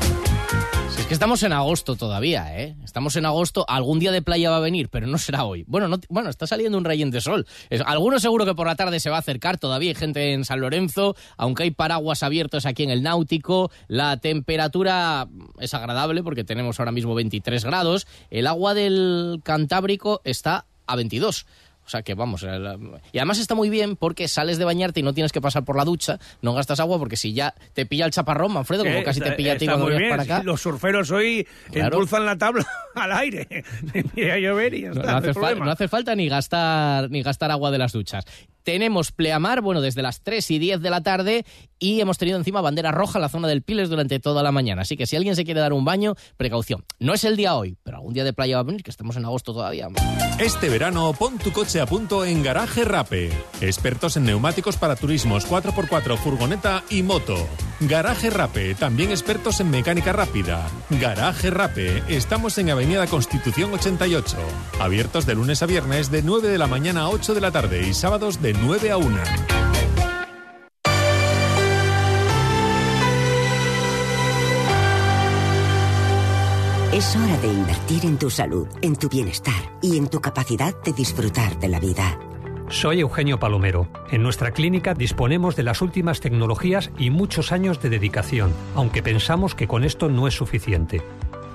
Estamos 1.10 1.42
en 1.42 1.52
agosto 1.52 1.96
todavía, 1.96 2.56
¿eh? 2.56 2.76
Estamos 2.84 3.16
en 3.16 3.26
agosto, 3.26 3.64
algún 3.68 3.98
día 3.98 4.12
de 4.12 4.22
playa 4.22 4.48
va 4.48 4.58
a 4.58 4.60
venir, 4.60 4.88
pero 4.88 5.08
no 5.08 5.18
será 5.18 5.42
hoy. 5.42 5.64
Bueno, 5.66 5.88
no, 5.88 5.98
bueno 6.08 6.30
está 6.30 6.46
saliendo 6.46 6.78
un 6.78 6.84
rayén 6.84 7.10
de 7.10 7.20
sol. 7.20 7.48
Es, 7.68 7.80
alguno 7.80 8.20
seguro 8.20 8.46
que 8.46 8.54
por 8.54 8.68
la 8.68 8.76
tarde 8.76 9.00
se 9.00 9.10
va 9.10 9.16
a 9.16 9.18
acercar, 9.18 9.58
todavía 9.58 9.90
hay 9.90 9.96
gente 9.96 10.32
en 10.32 10.44
San 10.44 10.60
Lorenzo, 10.60 11.16
aunque 11.36 11.64
hay 11.64 11.72
paraguas 11.72 12.22
abiertos 12.22 12.64
aquí 12.64 12.84
en 12.84 12.90
el 12.90 13.02
Náutico, 13.02 13.72
la 13.88 14.18
temperatura 14.18 15.26
es 15.58 15.74
agradable 15.74 16.22
porque 16.22 16.44
tenemos 16.44 16.78
ahora 16.78 16.92
mismo 16.92 17.16
23 17.16 17.64
grados, 17.64 18.06
el 18.30 18.46
agua 18.46 18.74
del 18.74 19.40
Cantábrico 19.42 20.20
está 20.22 20.66
a 20.86 20.94
22. 20.94 21.44
O 21.90 21.98
sea 21.98 22.02
que 22.02 22.14
vamos. 22.14 22.46
Y 23.10 23.18
además 23.18 23.40
está 23.40 23.56
muy 23.56 23.68
bien 23.68 23.96
porque 23.96 24.28
sales 24.28 24.58
de 24.58 24.64
bañarte 24.64 25.00
y 25.00 25.02
no 25.02 25.12
tienes 25.12 25.32
que 25.32 25.40
pasar 25.40 25.64
por 25.64 25.76
la 25.76 25.84
ducha, 25.84 26.20
no 26.40 26.54
gastas 26.54 26.78
agua 26.78 27.00
porque 27.00 27.16
si 27.16 27.32
ya 27.32 27.52
te 27.74 27.84
pilla 27.84 28.04
el 28.04 28.12
chaparrón, 28.12 28.52
Manfredo, 28.52 28.84
como 28.84 29.02
casi 29.02 29.20
te 29.20 29.32
pilla 29.32 29.54
a 29.54 29.56
ti 29.56 29.66
cuando 29.66 29.86
vienes 29.86 30.08
para 30.08 30.22
acá. 30.22 30.42
Los 30.44 30.60
surferos 30.60 31.10
hoy 31.10 31.48
claro. 31.72 31.96
impulsan 31.96 32.26
la 32.26 32.38
tabla 32.38 32.64
al 32.94 33.10
aire. 33.10 33.64
llover 34.14 34.74
y 34.74 34.82
ya 34.82 34.90
está. 34.90 35.20
No, 35.20 35.28
hace 35.30 35.56
no, 35.56 35.70
hace 35.72 35.88
falta 35.88 36.14
ni 36.14 36.28
gastar, 36.28 37.10
ni 37.10 37.24
gastar 37.24 37.50
agua 37.50 37.72
de 37.72 37.78
las 37.78 37.90
duchas. 37.90 38.24
Tenemos 38.62 39.12
pleamar, 39.12 39.60
bueno, 39.60 39.80
desde 39.80 40.02
las 40.02 40.22
3 40.22 40.50
y 40.50 40.58
10 40.58 40.80
de 40.80 40.90
la 40.90 41.02
tarde 41.02 41.44
y 41.78 42.00
hemos 42.00 42.18
tenido 42.18 42.38
encima 42.38 42.60
bandera 42.60 42.92
roja 42.92 43.18
en 43.18 43.22
la 43.22 43.28
zona 43.28 43.48
del 43.48 43.62
Piles 43.62 43.88
durante 43.88 44.20
toda 44.20 44.42
la 44.42 44.52
mañana. 44.52 44.82
Así 44.82 44.96
que 44.96 45.06
si 45.06 45.16
alguien 45.16 45.36
se 45.36 45.44
quiere 45.44 45.60
dar 45.60 45.72
un 45.72 45.84
baño, 45.84 46.14
precaución. 46.36 46.84
No 46.98 47.14
es 47.14 47.24
el 47.24 47.36
día 47.36 47.54
hoy, 47.54 47.76
pero 47.82 47.98
algún 47.98 48.14
día 48.14 48.24
de 48.24 48.32
playa 48.32 48.56
va 48.56 48.60
a 48.60 48.64
venir, 48.64 48.82
que 48.82 48.90
estemos 48.90 49.16
en 49.16 49.24
agosto 49.24 49.52
todavía. 49.52 49.88
Este 50.38 50.68
verano 50.68 51.12
pon 51.18 51.38
tu 51.38 51.52
coche 51.52 51.80
a 51.80 51.86
punto 51.86 52.24
en 52.24 52.42
Garaje 52.42 52.84
Rape. 52.84 53.30
Expertos 53.60 54.16
en 54.16 54.24
neumáticos 54.24 54.76
para 54.76 54.96
turismos 54.96 55.48
4x4, 55.48 56.16
furgoneta 56.18 56.84
y 56.90 57.02
moto. 57.02 57.36
Garaje 57.80 58.28
Rape, 58.28 58.74
también 58.74 59.10
expertos 59.10 59.58
en 59.60 59.70
mecánica 59.70 60.12
rápida. 60.12 60.68
Garaje 60.90 61.50
Rape, 61.50 62.02
estamos 62.08 62.58
en 62.58 62.68
Avenida 62.68 63.06
Constitución 63.06 63.72
88. 63.72 64.36
Abiertos 64.78 65.24
de 65.24 65.34
lunes 65.34 65.62
a 65.62 65.66
viernes 65.66 66.10
de 66.10 66.22
9 66.22 66.48
de 66.48 66.58
la 66.58 66.66
mañana 66.66 67.02
a 67.02 67.08
8 67.08 67.34
de 67.34 67.40
la 67.40 67.50
tarde 67.50 67.86
y 67.88 67.94
sábados 67.94 68.42
de 68.42 68.52
9 68.52 68.90
a 68.90 68.98
1. 68.98 69.16
Es 76.92 77.16
hora 77.16 77.38
de 77.38 77.48
invertir 77.48 78.04
en 78.04 78.18
tu 78.18 78.28
salud, 78.28 78.68
en 78.82 78.94
tu 78.94 79.08
bienestar 79.08 79.78
y 79.80 79.96
en 79.96 80.08
tu 80.08 80.20
capacidad 80.20 80.74
de 80.82 80.92
disfrutar 80.92 81.58
de 81.58 81.68
la 81.68 81.80
vida. 81.80 82.29
Soy 82.70 83.00
Eugenio 83.00 83.40
Palomero. 83.40 83.88
En 84.12 84.22
nuestra 84.22 84.52
clínica 84.52 84.94
disponemos 84.94 85.56
de 85.56 85.64
las 85.64 85.82
últimas 85.82 86.20
tecnologías 86.20 86.90
y 86.96 87.10
muchos 87.10 87.50
años 87.50 87.82
de 87.82 87.90
dedicación, 87.90 88.54
aunque 88.76 89.02
pensamos 89.02 89.56
que 89.56 89.66
con 89.66 89.82
esto 89.82 90.08
no 90.08 90.28
es 90.28 90.34
suficiente. 90.34 91.02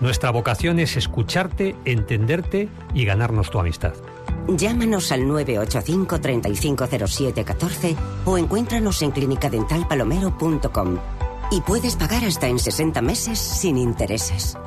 Nuestra 0.02 0.30
vocación 0.30 0.78
es 0.78 0.98
escucharte, 0.98 1.74
entenderte 1.86 2.68
y 2.94 3.06
ganarnos 3.06 3.50
tu 3.50 3.60
amistad. 3.60 3.94
Llámanos 4.50 5.14
al 5.14 5.26
985 5.26 6.20
350714 6.20 7.96
o 8.26 8.38
encuéntranos 8.38 9.02
en 9.02 9.12
clinicadentalpalomero.com 9.12 10.98
y 11.50 11.62
puedes 11.62 11.96
pagar 11.96 12.26
hasta 12.26 12.48
en 12.48 12.60
60 12.60 13.02
meses 13.02 13.40
sin 13.40 13.78
intereses. 13.78 14.58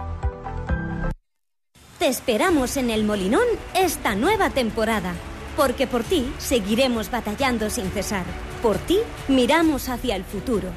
Te 1.98 2.08
esperamos 2.08 2.78
en 2.78 2.88
el 2.90 3.04
Molinón 3.04 3.44
esta 3.74 4.14
nueva 4.14 4.50
temporada, 4.50 5.14
porque 5.58 5.88
por 5.88 6.04
ti 6.04 6.32
seguiremos 6.38 7.10
batallando 7.10 7.68
sin 7.68 7.90
cesar. 7.90 8.24
Por 8.62 8.78
ti 8.78 8.98
miramos 9.26 9.88
hacia 9.88 10.14
el 10.14 10.22
futuro. 10.22 10.68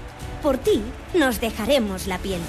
Por 0.42 0.58
ti 0.58 0.82
nos 1.14 1.40
dejaremos 1.40 2.08
la 2.08 2.18
piel. 2.18 2.42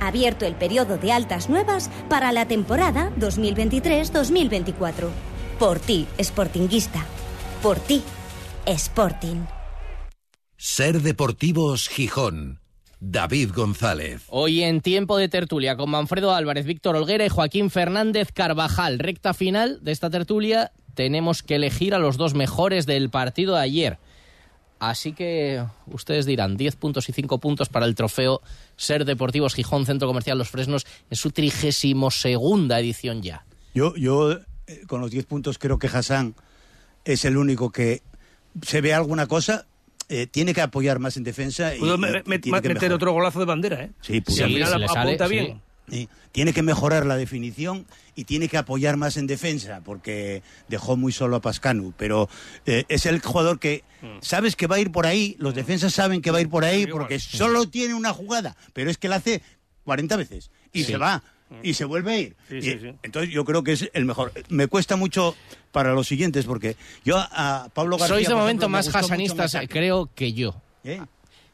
Abierto 0.00 0.46
el 0.46 0.54
periodo 0.54 0.98
de 0.98 1.10
altas 1.12 1.50
nuevas 1.50 1.90
para 2.08 2.30
la 2.30 2.46
temporada 2.46 3.12
2023-2024. 3.18 5.08
Por 5.58 5.80
ti, 5.80 6.06
Sportinguista. 6.20 7.04
Por 7.60 7.80
ti, 7.80 8.02
Sporting. 8.64 9.44
Ser 10.56 11.00
Deportivos 11.00 11.88
Gijón. 11.88 12.62
David 13.04 13.50
González. 13.52 14.22
Hoy 14.28 14.62
en 14.62 14.80
tiempo 14.80 15.18
de 15.18 15.28
tertulia 15.28 15.76
con 15.76 15.90
Manfredo 15.90 16.32
Álvarez, 16.32 16.66
Víctor 16.66 16.94
Olguera 16.94 17.26
y 17.26 17.28
Joaquín 17.28 17.68
Fernández 17.68 18.30
Carvajal. 18.32 19.00
Recta 19.00 19.34
final 19.34 19.80
de 19.82 19.90
esta 19.90 20.08
tertulia 20.08 20.70
tenemos 20.94 21.42
que 21.42 21.56
elegir 21.56 21.94
a 21.94 21.98
los 21.98 22.16
dos 22.16 22.34
mejores 22.34 22.86
del 22.86 23.10
partido 23.10 23.54
de 23.54 23.60
ayer. 23.60 23.98
Así 24.78 25.12
que 25.12 25.64
ustedes 25.86 26.26
dirán, 26.26 26.56
10 26.56 26.74
puntos 26.74 27.08
y 27.08 27.12
5 27.12 27.38
puntos 27.38 27.68
para 27.68 27.86
el 27.86 27.94
trofeo 27.94 28.42
Ser 28.76 29.04
Deportivos 29.04 29.54
Gijón 29.54 29.86
Centro 29.86 30.08
Comercial 30.08 30.38
Los 30.38 30.50
Fresnos 30.50 30.86
en 31.08 31.16
su 31.16 31.30
trigésimo 31.30 32.10
segunda 32.10 32.80
edición 32.80 33.22
ya. 33.22 33.44
Yo, 33.74 33.94
yo 33.94 34.32
eh, 34.32 34.82
con 34.88 35.00
los 35.00 35.12
10 35.12 35.26
puntos 35.26 35.58
creo 35.58 35.78
que 35.78 35.86
Hassan 35.86 36.34
es 37.04 37.24
el 37.24 37.36
único 37.36 37.70
que 37.70 38.02
se 38.60 38.80
ve 38.80 38.92
alguna 38.92 39.28
cosa, 39.28 39.66
eh, 40.08 40.26
tiene 40.26 40.52
que 40.52 40.60
apoyar 40.60 40.98
más 40.98 41.16
en 41.16 41.22
defensa. 41.22 41.74
Y, 41.76 41.80
me, 41.80 42.22
me, 42.26 42.38
tiene 42.38 42.60
que 42.60 42.68
meter 42.68 42.74
mejorar. 42.74 42.92
otro 42.92 43.12
golazo 43.12 43.38
de 43.38 43.44
bandera, 43.44 43.84
¿eh? 43.84 43.90
Sí, 44.00 44.22
si 44.26 44.42
al 44.42 44.50
final 44.50 44.68
se 44.68 44.78
le 44.78 44.86
apunta 44.86 45.26
bien. 45.28 45.46
sí. 45.46 45.60
Sí, 45.90 46.08
Tiene 46.30 46.52
que 46.52 46.62
mejorar 46.62 47.04
la 47.06 47.16
definición 47.16 47.86
y 48.14 48.24
tiene 48.24 48.48
que 48.48 48.56
apoyar 48.56 48.96
más 48.96 49.16
en 49.16 49.26
defensa, 49.26 49.80
porque 49.84 50.42
dejó 50.68 50.96
muy 50.96 51.12
solo 51.12 51.36
a 51.36 51.40
Pascanu. 51.40 51.92
Pero 51.96 52.28
eh, 52.66 52.84
es 52.88 53.04
el 53.06 53.20
jugador 53.20 53.58
que 53.58 53.82
sabes 54.20 54.56
que 54.56 54.66
va 54.66 54.76
a 54.76 54.80
ir 54.80 54.90
por 54.92 55.06
ahí, 55.06 55.36
los 55.38 55.54
defensas 55.54 55.92
saben 55.92 56.22
que 56.22 56.30
va 56.30 56.38
a 56.38 56.40
ir 56.40 56.48
por 56.48 56.64
ahí, 56.64 56.86
porque 56.86 57.18
solo 57.18 57.68
tiene 57.68 57.94
una 57.94 58.12
jugada, 58.12 58.56
pero 58.72 58.90
es 58.90 58.98
que 58.98 59.08
la 59.08 59.16
hace 59.16 59.42
40 59.84 60.16
veces 60.16 60.50
y 60.72 60.84
Sí. 60.84 60.92
se 60.92 60.96
va 60.98 61.22
y 61.62 61.74
se 61.74 61.84
vuelve 61.84 62.12
a 62.12 62.18
ir. 62.18 62.36
Sí, 62.48 62.56
Y- 62.56 62.62
sí, 62.62 62.78
sí. 62.80 62.94
Entonces 63.02 63.30
yo 63.32 63.44
creo 63.44 63.62
que 63.62 63.72
es 63.72 63.90
el 63.92 64.04
mejor. 64.04 64.32
Me 64.48 64.68
cuesta 64.68 64.96
mucho 64.96 65.36
para 65.72 65.92
los 65.92 66.06
siguientes, 66.08 66.46
porque 66.46 66.76
yo 67.04 67.18
a, 67.18 67.68
Pablo 67.74 67.98
García. 67.98 68.16
Sois 68.16 68.28
de 68.28 68.34
momento 68.34 68.62
ejemplo, 68.66 68.78
más 68.78 68.94
hasanistas, 68.94 69.56
creo, 69.68 70.08
que 70.14 70.32
yo. 70.32 70.54
¿Eh? 70.84 71.00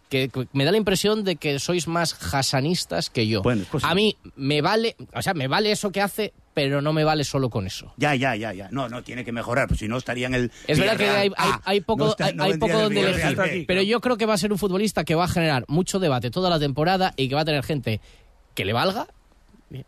Que 0.08 0.30
me 0.52 0.64
da 0.64 0.70
la 0.72 0.78
impresión 0.78 1.22
de 1.24 1.36
que 1.36 1.58
sois 1.58 1.86
más 1.86 2.14
hasanistas 2.34 3.10
que 3.10 3.26
yo. 3.26 3.42
a 3.82 3.94
mí 3.94 4.16
me 4.36 4.62
vale, 4.62 4.96
o 5.14 5.20
sea, 5.22 5.34
me 5.34 5.48
vale 5.48 5.70
eso 5.70 5.92
que 5.92 6.00
hace, 6.00 6.32
pero 6.54 6.80
no 6.80 6.92
me 6.92 7.04
vale 7.04 7.24
solo 7.24 7.50
con 7.50 7.66
eso. 7.66 7.92
Ya, 7.98 8.14
ya, 8.14 8.34
ya, 8.34 8.52
ya. 8.54 8.68
No, 8.70 8.88
no, 8.88 9.02
tiene 9.02 9.24
que 9.24 9.32
mejorar, 9.32 9.68
pues 9.68 9.80
si 9.80 9.88
no 9.88 9.98
estaría 9.98 10.26
en 10.28 10.34
el. 10.34 10.52
Es 10.66 10.78
verdad 10.78 10.96
que 10.96 11.04
Villarreal. 11.04 11.20
hay, 11.22 11.28
hay- 11.36 11.50
Ah, 11.54 11.60
hay 11.64 11.80
poco, 11.82 12.04
no 12.04 12.10
está- 12.10 12.24
hay, 12.26 12.34
no 12.34 12.44
hay 12.44 12.50
vendría 12.52 12.72
poco 12.74 12.82
donde 12.84 13.00
elegir. 13.00 13.64
Pero 13.66 13.82
yo 13.82 14.00
creo 14.00 14.16
que 14.16 14.26
va 14.26 14.34
a 14.34 14.38
ser 14.38 14.50
un 14.50 14.58
futbolista 14.58 15.04
que 15.04 15.14
va 15.14 15.24
a 15.24 15.28
generar 15.28 15.64
mucho 15.68 15.98
debate 15.98 16.30
toda 16.30 16.48
la 16.50 16.58
temporada 16.58 17.12
y 17.16 17.28
que 17.28 17.34
va 17.34 17.42
a 17.42 17.44
tener 17.44 17.62
gente 17.62 18.00
que 18.54 18.64
le 18.64 18.72
valga. 18.72 19.06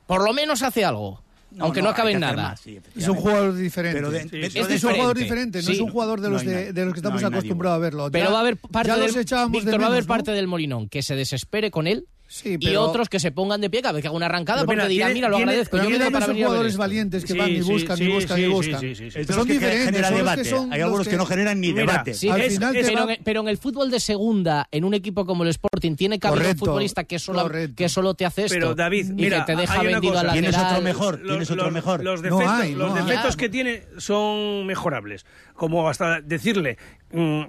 Por 0.06 0.22
lo 0.22 0.32
menos 0.34 0.62
hace 0.62 0.84
algo. 0.84 1.22
Aunque 1.58 1.80
no, 1.80 1.86
no, 1.88 1.90
acabe 1.90 2.12
en 2.12 2.20
nada. 2.20 2.34
más, 2.50 2.60
sí, 2.60 2.78
Es 2.96 3.08
un 3.08 3.16
jugador 3.16 3.54
diferente. 3.56 3.98
Pero 3.98 4.10
de- 4.10 4.22
Sí, 4.22 4.28
de- 4.28 4.74
es, 4.74 4.84
un 4.84 4.92
jugador 4.92 5.16
diferente. 5.18 5.62
no 5.62 5.70
es 5.70 5.80
un 5.80 5.90
jugador 5.90 6.20
de 6.20 6.30
los, 6.30 6.44
de, 6.44 6.72
de 6.72 6.84
los 6.84 6.94
que 6.94 7.00
estamos 7.00 7.24
acostumbrados 7.24 7.76
a 7.76 7.80
verlo. 7.80 8.08
Pero 8.10 8.26
Ya- 8.26 8.30
va 8.30 8.38
a 8.38 8.40
haber 8.40 8.56
parte 8.56 8.90
del, 8.90 9.50
Víctor, 9.50 9.80
va 9.80 9.84
a 9.86 9.88
haber 9.88 10.06
parte 10.06 10.30
del 10.32 10.46
Molinón 10.46 10.88
que 10.88 11.02
se 11.02 11.14
desespere 11.16 11.70
con 11.70 11.86
él 11.86 12.06
y 12.44 12.58
pero- 12.58 12.82
otros 12.82 13.08
que 13.08 13.18
se 13.18 13.32
pongan 13.32 13.60
de 13.60 13.68
pie 13.70 13.82
cada 13.82 13.92
vez 13.92 14.02
que 14.02 14.08
haga 14.08 14.16
una 14.16 14.26
arrancada 14.26 14.60
Pero 14.60 14.66
porque 14.66 14.76
mira, 14.76 14.88
dirán, 14.88 15.08
tiene- 15.08 15.14
mira, 15.14 15.28
lo 15.30 15.36
tiene- 15.36 15.50
agradezco. 15.52 15.70
pero 15.72 15.82
yo 15.84 15.90
mira 15.90 15.98
vengo 16.04 16.08
que 16.10 16.12
para 16.14 16.26
venir 16.28 16.44
a 16.44 16.46
jugadores 16.46 16.76
valientes 16.76 17.24
que 17.24 17.32
Sí, 17.32 17.38
van 17.38 17.50
y 17.50 17.60
buscan 17.60 17.96
sí, 17.96 18.04
y 18.04 18.08
buscan 18.08 18.36
sí, 18.36 18.42
y 18.42 18.46
buscan. 18.48 18.80
sí, 18.80 18.94
sí, 18.94 19.10
sí. 19.10 19.18
Pero 19.26 19.34
Son 19.34 19.46
que 19.46 19.52
diferentes. 19.54 19.86
son 19.94 20.02
los 20.10 20.18
debate. 20.20 20.42
que 20.42 20.48
son 20.48 20.72
Hay 20.72 20.80
algunos 20.80 20.98
los 21.00 21.08
que 21.08 21.16
no 21.16 21.26
generan 21.26 21.60
ni 21.60 21.72
Mira, 21.72 21.80
debate. 21.92 22.14
Sí, 22.14 22.28
Al 22.28 22.40
es- 22.40 22.54
final 22.54 22.72
te 22.72 22.82
pero, 22.84 23.06
va- 23.06 23.12
en, 23.14 23.20
pero 23.24 23.40
en 23.40 23.48
el 23.48 23.58
fútbol 23.58 23.90
de 23.90 24.00
segunda, 24.00 24.68
en 24.70 24.84
un 24.84 24.94
equipo 24.94 25.26
como 25.26 25.42
el 25.42 25.50
Sporting, 25.50 25.96
tiene 25.96 26.18
que 26.18 26.28
haber 26.28 26.46
un 26.46 26.56
futbolista 26.56 27.04
que 27.04 27.18
solo, 27.18 27.42
correcto. 27.42 27.74
que 27.76 27.88
solo 27.88 28.14
te 28.14 28.24
hace 28.26 28.44
esto. 28.44 28.54
Pero 28.54 28.74
David, 28.74 29.10
y 29.10 29.12
mira, 29.12 29.44
que 29.44 29.52
te 29.54 29.60
deja 29.60 29.74
hay 29.74 29.80
una 29.80 29.90
vendido 29.92 30.12
cosa. 30.14 30.20
al 30.20 30.26
lateral. 30.28 30.50
Tienes 30.52 30.70
otro 30.70 30.82
mejor, 30.82 31.18
Los- 31.20 31.28
tienes 31.28 31.50
otro 31.50 31.70
mejor. 31.70 32.04
Los 32.04 32.22
defectos, 32.22 33.36
que 33.36 33.48
tiene 33.48 33.82
son 33.98 34.66
mejorables. 34.66 35.26
Como 35.54 35.88
hasta 35.88 36.20
decirle, 36.20 36.78
mm, 37.12 37.42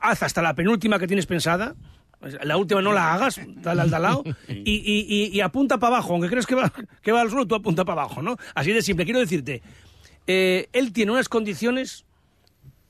haz 0.00 0.22
hasta 0.22 0.42
la 0.42 0.54
penúltima 0.54 0.98
que 0.98 1.06
tienes 1.06 1.26
pensada. 1.26 1.74
La 2.42 2.56
última 2.56 2.80
no 2.82 2.92
la 2.92 3.14
hagas, 3.14 3.40
dale 3.46 3.80
al 3.82 3.90
de 3.90 3.96
al 3.96 4.02
lado 4.02 4.22
y, 4.48 4.54
y, 4.54 5.06
y- 5.08 5.30
y 5.36 5.40
apunta 5.40 5.78
para 5.78 5.96
abajo, 5.96 6.12
aunque 6.12 6.28
crees 6.28 6.46
que 6.46 6.54
va, 6.54 6.72
que 7.02 7.12
va 7.12 7.20
al 7.20 7.30
suelo, 7.30 7.46
tú 7.46 7.54
apunta 7.54 7.84
para 7.84 8.02
abajo, 8.02 8.22
¿no? 8.22 8.36
Así 8.54 8.72
de 8.72 8.80
simple. 8.82 9.04
Quiero 9.04 9.20
decirte, 9.20 9.62
eh, 10.26 10.68
él 10.72 10.92
tiene 10.92 11.12
unas 11.12 11.28
condiciones 11.28 12.04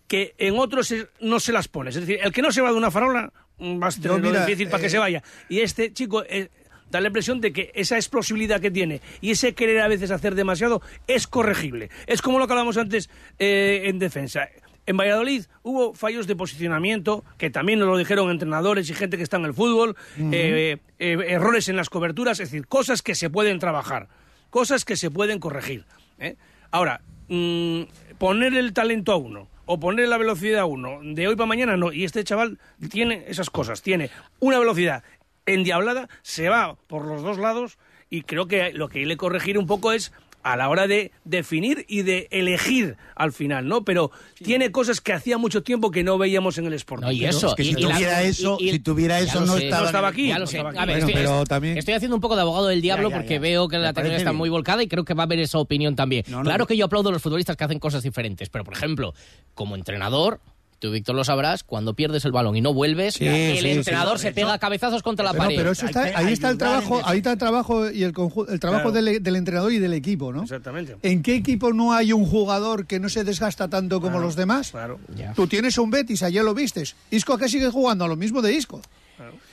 que 0.07 0.35
en 0.39 0.59
otros 0.59 0.91
es- 0.91 1.07
no 1.21 1.41
se 1.41 1.53
las 1.53 1.69
pones. 1.69 1.97
Es 1.97 2.07
decir, 2.07 2.21
el 2.23 2.33
que 2.33 2.43
no 2.43 2.53
se 2.53 2.61
va 2.61 2.71
de 2.71 2.77
una 2.77 2.91
farola 2.91 3.33
mm, 3.59 3.83
va 3.83 3.87
a 3.87 3.91
mira, 4.33 4.45
difícil 4.47 4.69
para 4.69 4.81
que 4.81 4.87
eh, 4.89 4.91
se 4.91 4.99
vaya. 4.99 5.23
Y 5.49 5.61
este 5.61 5.93
chico 5.95 6.23
eh, 6.29 6.51
da 6.91 7.01
la 7.01 7.07
impresión 7.07 7.41
de 7.41 7.53
que 7.55 7.71
esa 7.75 7.97
explosividad 7.97 8.61
que 8.61 8.71
tiene 8.71 9.01
y 9.23 9.31
ese 9.31 9.55
querer 9.55 9.81
a 9.81 9.89
veces 9.89 10.11
hacer 10.11 10.35
demasiado 10.35 10.83
es 11.07 11.27
corregible. 11.27 11.89
Es 12.07 12.21
como 12.21 12.39
lo 12.39 12.47
que 12.47 12.53
hablamos 12.53 12.77
antes 12.77 13.09
eh, 13.39 13.85
en 13.87 13.99
defensa. 13.99 14.49
En 14.87 14.97
Valladolid 14.97 15.45
hubo 15.63 15.95
fallos 15.95 16.27
de 16.27 16.35
posicionamiento, 16.35 17.25
que 17.39 17.51
también 17.51 17.79
nos 17.79 17.89
lo 17.89 17.97
dijeron 17.97 18.31
entrenadores 18.31 18.91
y 18.91 18.95
gente 18.95 19.17
que 19.17 19.23
está 19.23 19.37
en 19.37 19.45
el 19.45 19.55
fútbol, 19.55 19.97
eh, 20.19 20.79
eh, 20.99 21.19
errores 21.29 21.69
en 21.69 21.77
las 21.77 21.89
coberturas, 21.89 22.41
es 22.41 22.51
decir, 22.51 22.67
cosas 22.67 23.03
que 23.03 23.15
se 23.15 23.31
pueden 23.31 23.61
trabajar, 23.61 24.09
cosas 24.51 24.85
que 24.85 24.97
se 24.97 25.11
pueden 25.11 25.39
corregir. 25.39 25.85
¿eh? 26.19 26.37
Ahora, 26.73 27.01
mm, 27.29 27.83
poner 28.19 28.55
el 28.55 28.73
talento 28.73 29.13
a 29.13 29.17
uno 29.17 29.49
o 29.67 29.79
poner 29.79 30.09
la 30.09 30.19
velocidad 30.19 30.61
a 30.61 30.65
uno 30.65 30.99
de 31.03 31.29
hoy 31.29 31.37
para 31.37 31.47
mañana 31.47 31.77
no. 31.77 31.93
Y 31.93 32.05
este 32.05 32.25
chaval 32.25 32.59
tiene 32.91 33.25
esas 33.29 33.51
cosas, 33.51 33.83
tiene 33.83 34.11
una 34.41 34.59
velocidad 34.59 35.05
endiablada, 35.47 36.09
se 36.23 36.49
va 36.49 36.77
por 36.89 37.05
los 37.07 37.23
dos 37.23 37.39
lados 37.39 37.79
y 38.11 38.23
creo 38.23 38.47
que 38.47 38.73
lo 38.73 38.89
que 38.89 39.01
hay 39.01 39.07
que 39.07 39.17
corregir 39.17 39.59
un 39.59 39.67
poco 39.67 39.93
es 39.93 40.13
a 40.43 40.57
la 40.57 40.69
hora 40.69 40.87
de 40.87 41.13
definir 41.25 41.85
y 41.89 42.03
de 42.03 42.29
elegir 42.31 42.97
al 43.15 43.33
final, 43.33 43.69
¿no? 43.69 43.85
Pero 43.85 44.11
tiene 44.43 44.73
cosas 44.73 45.01
que 45.01 45.13
hacía 45.13 45.39
mucho 45.39 45.63
tiempo 45.63 45.91
que 45.91 46.03
no 46.03 46.19
veíamos 46.19 46.59
en 46.59 46.67
el 46.67 46.73
Sporting. 46.75 47.07
No, 47.07 47.13
y 47.13 47.25
eso. 47.25 47.49
es 47.49 47.55
que 47.55 47.65
si 47.65 47.71
y- 47.71 47.73
y 47.73 47.83
la- 47.83 47.95
tuviera 47.95 48.23
eso- 48.23 48.57
si 48.59 48.79
tuviera 48.81 49.21
eso, 49.21 49.41
no 49.47 49.57
estaba- 49.57 49.83
No 49.83 49.87
estaba 49.87 50.09
aquí, 50.09 50.29
Ya 50.29 50.35
lo 50.35 50.41
no 50.41 50.47
sé. 50.47 50.57
estaba 50.59 50.71
aquí. 50.71 50.79
A 50.79 50.85
ver, 50.87 50.97
Bueno, 50.97 51.09
estoy, 51.09 51.23
pero 51.23 51.45
también- 51.45 51.79
estoy 51.79 51.95
haciendo 51.95 52.15
un 52.17 52.21
poco 52.21 52.35
de 52.37 52.43
abogado 52.43 52.67
del 52.67 52.83
diablo 52.83 53.09
Ya, 53.09 53.15
ya, 53.17 53.21
porque 53.21 53.39
veo 53.39 53.69
que 53.69 53.77
Me 53.77 53.83
la 53.85 53.89
atención 53.91 54.17
está 54.17 54.31
bien. 54.31 54.39
muy 54.39 54.49
volcada 54.51 54.83
y 54.83 54.89
creo 54.89 55.05
que 55.05 55.15
va 55.15 55.23
a 55.23 55.27
haber 55.27 55.39
esa 55.39 55.59
opinión 55.59 55.95
también. 55.97 56.25
Claro 56.25 56.67
que 56.67 56.77
yo 56.77 56.87
aplaudo 56.87 57.09
a 57.09 57.13
los 57.13 57.23
futbolistas 57.23 57.57
que 57.57 57.65
hacen 57.65 57.79
cosas 57.79 58.03
diferentes, 58.03 58.49
pero 58.49 58.65
por 58.65 58.75
ejemplo, 58.75 59.15
como 59.55 59.77
entrenador. 59.77 60.41
Tú, 60.83 60.91
Víctor, 60.91 61.15
lo 61.15 61.23
sabrás, 61.23 61.63
cuando 61.63 61.95
pierdes 61.95 62.25
el 62.25 62.33
balón 62.33 62.57
y 62.57 62.61
no 62.61 62.75
vuelves, 62.75 63.15
Sí, 63.15 63.25
el 63.25 63.59
sí, 63.61 63.69
entrenador 63.71 64.19
sí, 64.19 64.23
se 64.25 64.33
pega 64.33 64.59
cabezazos 64.59 65.01
contra 65.05 65.25
la 65.25 65.31
Pero, 65.31 65.45
pared. 65.45 65.57
pero 65.57 65.71
eso 65.71 65.87
está, 65.87 66.03
ahí 66.19 66.33
está 66.33 66.51
el 66.51 66.59
trabajo, 66.59 67.01
ahí 67.05 67.19
está 67.19 67.31
el 67.31 67.39
trabajo 67.39 67.89
y 67.89 68.03
el, 68.03 68.13
conju- 68.13 68.51
el 68.51 68.59
trabajo 68.59 68.91
Claro. 68.91 69.05
del, 69.05 69.23
del 69.23 69.37
entrenador 69.37 69.73
y 69.73 69.79
del 69.79 69.93
equipo, 69.95 70.33
¿no? 70.33 70.43
Exactamente. 70.43 70.97
¿En 71.03 71.23
qué 71.23 71.37
equipo 71.37 71.73
no 71.73 71.93
hay 71.93 72.13
un 72.13 72.27
jugador 72.27 72.87
que 72.87 72.99
no 72.99 73.09
se 73.09 73.23
desgasta 73.23 73.69
tanto 73.69 74.01
como 74.01 74.15
Claro, 74.15 74.27
los 74.27 74.35
demás? 74.35 74.73
Claro. 74.73 74.99
Ya. 75.17 75.35
Tú 75.35 75.47
tienes 75.47 75.79
un 75.79 75.89
Betis, 75.93 76.25
ayer 76.25 76.43
lo 76.43 76.53
vistes. 76.53 76.97
Isco 77.13 77.39
que 77.39 77.49
sigue 77.49 77.69
jugando 77.71 78.05
a 78.05 78.09
lo 78.09 78.17
mismo 78.17 78.43
de 78.43 78.53
Isco. 78.53 78.83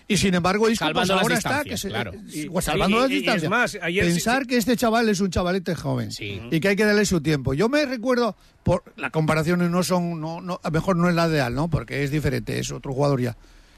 Y 0.10 0.18
sin 0.18 0.34
embargo, 0.34 0.68
Isco 0.70 0.84
pues 0.92 1.08
Salvando 1.08 1.14
las 1.16 1.22
ahora 1.24 1.36
está 1.38 1.50
que 1.64 1.70
distancias, 1.70 1.80
se, 1.82 1.88
claro. 1.90 2.12
eh, 2.34 2.50
pues, 2.52 2.66
salvando 2.66 2.98
Y- 2.98 3.02
las 3.02 3.10
y- 3.10 3.14
y 3.14 3.16
es 3.18 3.22
distancias. 3.22 3.50
más, 3.50 3.78
ayer 3.82 4.06
Pensar 4.06 4.42
sí- 4.42 4.48
que 4.48 4.58
este 4.58 4.76
chaval 4.76 5.08
es 5.08 5.22
un 5.22 5.30
chavalete 5.30 5.76
joven 5.76 6.12
Sí. 6.12 6.42
y 6.52 6.60
que 6.60 6.68
hay 6.70 6.76
que 6.76 6.84
darle 6.84 7.06
su 7.06 7.22
tiempo. 7.22 7.54
Yo 7.54 7.70
me 7.70 7.86
recuerdo, 7.86 8.36
por 8.64 8.84
las 8.98 9.12
comparaciones 9.12 9.70
no 9.70 9.84
son, 9.84 10.20
no, 10.20 10.42
no, 10.42 10.60
a 10.64 10.68
lo 10.68 10.72
mejor 10.74 10.96
no 10.98 11.08
es 11.10 11.16
la 11.16 11.28
ideal, 11.30 11.54
¿no? 11.54 11.70
Porque 11.70 12.04
es 12.04 12.10
diferente, 12.12 12.58
es 12.58 12.72
otro 12.72 12.92
jugador 12.94 13.22
ya. 13.22 13.38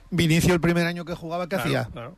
Vinicio 0.10 0.54
el 0.54 0.62
primer 0.62 0.88
año 0.88 1.04
que 1.06 1.16
jugaba, 1.16 1.46
¿qué 1.50 1.58
Claro, 1.58 1.64
hacía? 1.66 1.90
claro. 1.92 2.18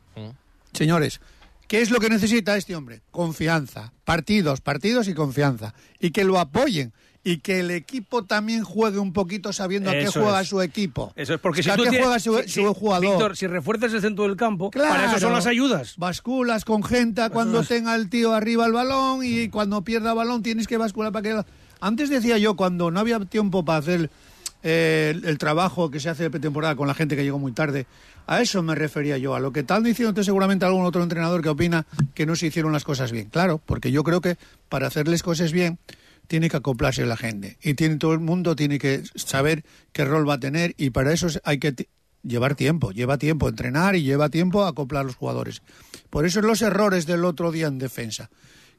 Señores, 0.72 1.20
¿qué 1.66 1.80
es 1.82 1.90
lo 1.90 1.98
que 2.00 2.08
necesita 2.08 2.56
este 2.56 2.76
hombre? 2.76 3.02
Confianza. 3.10 3.92
Partidos, 4.04 4.60
partidos 4.60 5.08
y 5.08 5.14
confianza. 5.14 5.74
Y 5.98 6.10
que 6.10 6.24
lo 6.24 6.38
apoyen. 6.38 6.92
Y 7.26 7.38
que 7.38 7.60
el 7.60 7.70
equipo 7.70 8.24
también 8.24 8.62
juegue 8.64 8.98
un 8.98 9.14
poquito 9.14 9.50
sabiendo 9.52 9.88
a 9.88 9.94
qué 9.94 10.08
juega 10.08 10.42
es. 10.42 10.48
su 10.48 10.60
equipo. 10.60 11.10
Eso 11.16 11.32
es 11.34 11.40
porque 11.40 11.62
si 11.62 11.70
tú 11.70 11.72
¿a 11.72 11.76
qué 11.76 11.82
tienes- 11.90 12.00
juega 12.02 12.18
su, 12.20 12.38
si- 12.42 12.48
su 12.62 12.74
jugador? 12.74 13.08
Víctor, 13.10 13.36
si 13.36 13.46
refuerzas 13.46 13.94
el 13.94 14.02
centro 14.02 14.24
del 14.24 14.36
campo, 14.36 14.70
para 14.70 15.06
eso 15.06 15.18
son 15.20 15.32
las 15.32 15.46
ayudas. 15.46 15.94
Basculas 15.96 16.64
con 16.66 16.82
gente 16.84 17.22
cuando 17.30 17.62
tenga 17.62 17.94
el 17.94 18.10
tío 18.10 18.34
arriba 18.34 18.66
el 18.66 18.72
balón 18.72 19.20
y 19.24 19.48
cuando 19.48 19.80
pierda 19.82 20.10
el 20.10 20.16
balón 20.16 20.42
tienes 20.42 20.66
que 20.68 20.76
bascular 20.76 21.12
para 21.12 21.22
que... 21.22 21.42
Antes 21.80 22.10
decía 22.10 22.36
yo, 22.38 22.56
cuando 22.56 22.90
no 22.90 23.00
había 23.00 23.18
tiempo 23.20 23.64
para 23.64 23.78
hacer 23.78 24.10
eh, 24.62 25.12
el, 25.14 25.24
el 25.24 25.38
trabajo 25.38 25.90
que 25.90 26.00
se 26.00 26.08
hace 26.10 26.24
de 26.24 26.30
pretemporada 26.30 26.76
con 26.76 26.86
la 26.88 26.94
gente 26.94 27.16
que 27.16 27.22
llegó 27.24 27.38
muy 27.38 27.52
tarde, 27.52 27.86
a 28.26 28.40
eso 28.42 28.62
me 28.62 28.74
refería 28.74 29.18
yo, 29.18 29.34
a 29.34 29.40
lo 29.40 29.52
que 29.52 29.62
tal 29.62 29.82
diciendo 29.82 30.10
usted 30.10 30.22
seguramente 30.22 30.64
algún 30.64 30.84
otro 30.86 31.02
entrenador 31.02 31.42
que 31.42 31.48
opina 31.50 31.84
que 32.14 32.24
no 32.26 32.36
se 32.36 32.46
hicieron 32.46 32.72
las 32.72 32.84
cosas 32.84 33.12
bien. 33.12 33.28
Claro, 33.30 33.60
porque 33.64 33.90
yo 33.92 34.02
creo 34.04 34.20
que 34.20 34.36
para 34.68 34.86
hacerles 34.86 35.22
cosas 35.22 35.52
bien 35.52 35.78
tiene 36.26 36.48
que 36.48 36.56
acoplarse 36.56 37.04
la 37.06 37.16
gente 37.16 37.58
y 37.62 37.74
tiene 37.74 37.96
todo 37.96 38.12
el 38.12 38.20
mundo 38.20 38.56
tiene 38.56 38.78
que 38.78 39.02
saber 39.14 39.64
qué 39.92 40.04
rol 40.04 40.28
va 40.28 40.34
a 40.34 40.40
tener 40.40 40.74
y 40.76 40.90
para 40.90 41.12
eso 41.12 41.28
hay 41.44 41.58
que 41.58 41.88
llevar 42.22 42.54
tiempo, 42.54 42.90
lleva 42.90 43.18
tiempo 43.18 43.48
entrenar 43.48 43.96
y 43.96 44.02
lleva 44.02 44.30
tiempo 44.30 44.64
acoplar 44.64 45.02
a 45.02 45.04
los 45.04 45.16
jugadores. 45.16 45.62
Por 46.10 46.24
eso 46.26 46.40
los 46.40 46.62
errores 46.62 47.06
del 47.06 47.24
otro 47.24 47.52
día 47.52 47.66
en 47.66 47.78
defensa. 47.78 48.30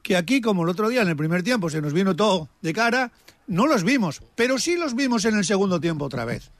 Que 0.02 0.16
aquí, 0.16 0.40
como 0.40 0.62
el 0.62 0.68
otro 0.68 0.88
día 0.88 1.02
en 1.02 1.08
el 1.08 1.16
primer 1.16 1.42
tiempo 1.42 1.68
se 1.68 1.80
nos 1.80 1.92
vino 1.92 2.14
todo 2.14 2.48
de 2.62 2.72
cara, 2.72 3.12
no 3.46 3.66
los 3.66 3.82
vimos, 3.82 4.22
pero 4.34 4.58
sí 4.58 4.76
los 4.76 4.94
vimos 4.94 5.24
en 5.24 5.36
el 5.36 5.44
segundo 5.44 5.80
tiempo 5.80 6.04
otra 6.04 6.24
vez. 6.24 6.50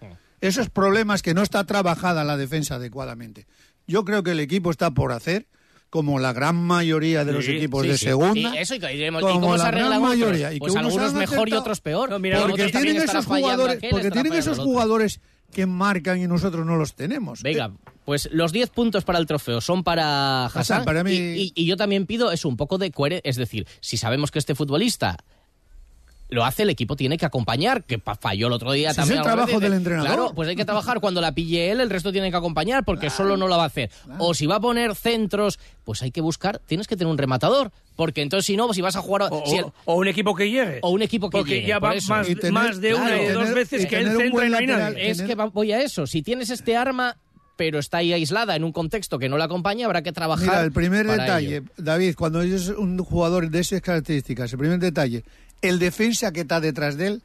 Esos 0.40 0.68
problemas 0.68 1.22
que 1.22 1.34
no 1.34 1.42
está 1.42 1.64
trabajada 1.64 2.24
la 2.24 2.36
defensa 2.36 2.76
adecuadamente. 2.76 3.46
Yo 3.86 4.04
creo 4.04 4.22
que 4.22 4.32
el 4.32 4.40
equipo 4.40 4.70
está 4.70 4.90
por 4.90 5.12
hacer, 5.12 5.46
como 5.90 6.18
la 6.18 6.32
gran 6.32 6.56
mayoría 6.56 7.24
de 7.24 7.32
los 7.32 7.44
Sí, 7.44 7.52
equipos 7.52 7.82
sí, 7.82 7.88
de 7.88 7.98
sí. 7.98 8.04
segunda. 8.06 8.54
Y 8.54 8.58
eso, 8.58 8.74
y, 8.74 8.78
iremos- 8.78 9.20
¿y 9.20 9.22
como 9.22 9.40
cómo 9.40 9.56
se 9.58 9.64
la 9.64 9.70
gran 9.70 9.86
otros? 9.86 10.02
mayoría. 10.02 10.50
Y 10.50 10.54
que 10.54 10.58
Pues 10.60 10.72
unos 10.74 10.84
algunos 10.92 11.14
mejor 11.14 11.48
y 11.48 11.52
otros 11.54 11.80
peor. 11.80 12.10
No, 12.10 12.18
mira, 12.18 12.40
porque 12.46 12.68
tienen 12.68 12.96
esos 12.96 13.24
jugadores, 13.26 13.76
aquel, 13.78 13.90
porque 13.90 14.10
tienen 14.10 14.32
esos 14.34 14.58
jugadores 14.58 15.20
que 15.52 15.64
marcan 15.66 16.20
y 16.20 16.26
nosotros 16.26 16.66
no 16.66 16.76
los 16.76 16.94
tenemos. 16.94 17.42
Venga, 17.42 17.70
pues 18.04 18.28
los 18.32 18.52
10 18.52 18.68
puntos 18.70 19.04
para 19.04 19.18
el 19.18 19.26
trofeo 19.26 19.60
son 19.60 19.84
para 19.84 20.46
Hassan. 20.46 20.60
Hassan, 20.60 20.84
para 20.84 21.04
mí- 21.04 21.12
y, 21.12 21.42
y- 21.42 21.52
y 21.54 21.66
yo 21.66 21.76
también 21.76 22.04
pido 22.06 22.32
eso, 22.32 22.48
un 22.48 22.56
poco 22.56 22.78
de 22.78 22.90
coherencia. 22.90 23.28
Es 23.30 23.36
decir, 23.36 23.66
si 23.80 23.96
sabemos 23.96 24.30
que 24.30 24.38
este 24.40 24.54
futbolista 24.54 25.16
lo 26.28 26.44
hace, 26.44 26.64
el 26.64 26.70
equipo 26.70 26.96
tiene 26.96 27.18
que 27.18 27.26
acompañar, 27.26 27.84
que 27.84 27.98
pa- 27.98 28.16
falló 28.16 28.48
el 28.48 28.52
otro 28.52 28.72
día 28.72 28.88
Si 28.88 28.92
es 28.92 28.96
también. 28.96 29.18
el 29.18 29.24
trabajo 29.24 29.46
veces. 29.46 29.60
del 29.60 29.72
entrenador. 29.74 30.06
Claro, 30.08 30.32
pues 30.34 30.48
hay 30.48 30.56
que 30.56 30.64
trabajar 30.64 31.00
cuando 31.00 31.20
la 31.20 31.32
pille 31.32 31.70
él, 31.70 31.80
el 31.80 31.88
resto 31.90 32.10
tiene 32.12 32.30
que 32.30 32.36
acompañar, 32.36 32.84
porque 32.84 33.10
solo 33.10 33.36
no 33.36 33.46
lo 33.48 33.56
va 33.56 33.62
a 33.62 33.66
hacer. 33.66 33.90
O 34.18 34.34
si 34.34 34.46
va 34.46 34.56
a 34.56 34.60
poner 34.60 34.94
centros, 34.96 35.58
pues 35.84 36.02
hay 36.02 36.10
que 36.10 36.20
buscar, 36.20 36.60
tienes 36.66 36.86
que 36.88 36.96
tener 36.96 37.10
un 37.10 37.18
rematador, 37.18 37.70
porque 37.94 38.22
entonces 38.22 38.44
si 38.46 38.56
no, 38.56 38.72
si 38.74 38.80
vas 38.82 38.96
a 38.96 39.00
jugar... 39.02 39.28
O, 39.30 39.44
si 39.46 39.56
el- 39.58 39.64
o- 39.66 39.72
o 39.84 39.94
un 39.94 40.08
equipo 40.08 40.34
que 40.34 40.50
llegue. 40.50 40.80
o 40.82 40.90
un 40.90 41.02
equipo 41.02 41.30
que 41.30 41.38
Porque 41.38 41.54
llegue, 41.56 41.68
ya 41.68 41.78
va 41.78 41.94
más, 42.08 42.28
Y 42.28 42.34
tener- 42.34 42.52
más 42.52 42.80
de 42.80 42.94
una 42.94 43.22
y 43.22 43.26
dos 43.28 43.54
veces 43.54 43.84
y 43.84 43.86
que 43.86 43.98
él 43.98 44.08
centra 44.08 44.30
buen 44.30 44.48
y 44.48 44.50
no 44.50 44.56
hay 44.58 44.66
lateral. 44.66 44.94
nadie. 44.94 45.10
Es 45.10 45.18
tener- 45.18 45.30
que 45.30 45.34
va- 45.36 45.46
voy 45.46 45.72
a 45.72 45.80
eso. 45.80 46.06
Si 46.08 46.22
tienes 46.22 46.50
este 46.50 46.76
arma, 46.76 47.16
pero 47.56 47.78
está 47.78 47.98
ahí 47.98 48.12
aislada 48.12 48.54
en 48.56 48.64
un 48.64 48.72
contexto 48.72 49.18
que 49.18 49.28
no 49.30 49.38
la 49.38 49.44
acompaña, 49.44 49.86
habrá 49.86 50.02
que 50.02 50.12
trabajar. 50.12 50.46
Mira, 50.46 50.60
el 50.60 50.72
primer 50.72 51.06
para 51.06 51.22
detalle, 51.22 51.56
ello. 51.58 51.66
David, 51.78 52.14
cuando 52.14 52.42
es 52.42 52.68
un 52.68 52.98
jugador 52.98 53.48
de 53.48 53.60
esas 53.60 53.80
características, 53.80 54.52
el 54.52 54.58
primer 54.58 54.78
detalle, 54.78 55.24
el 55.62 55.78
defensa 55.78 56.32
que 56.32 56.40
está 56.42 56.60
detrás 56.60 56.96
de 56.96 57.06
él 57.08 57.22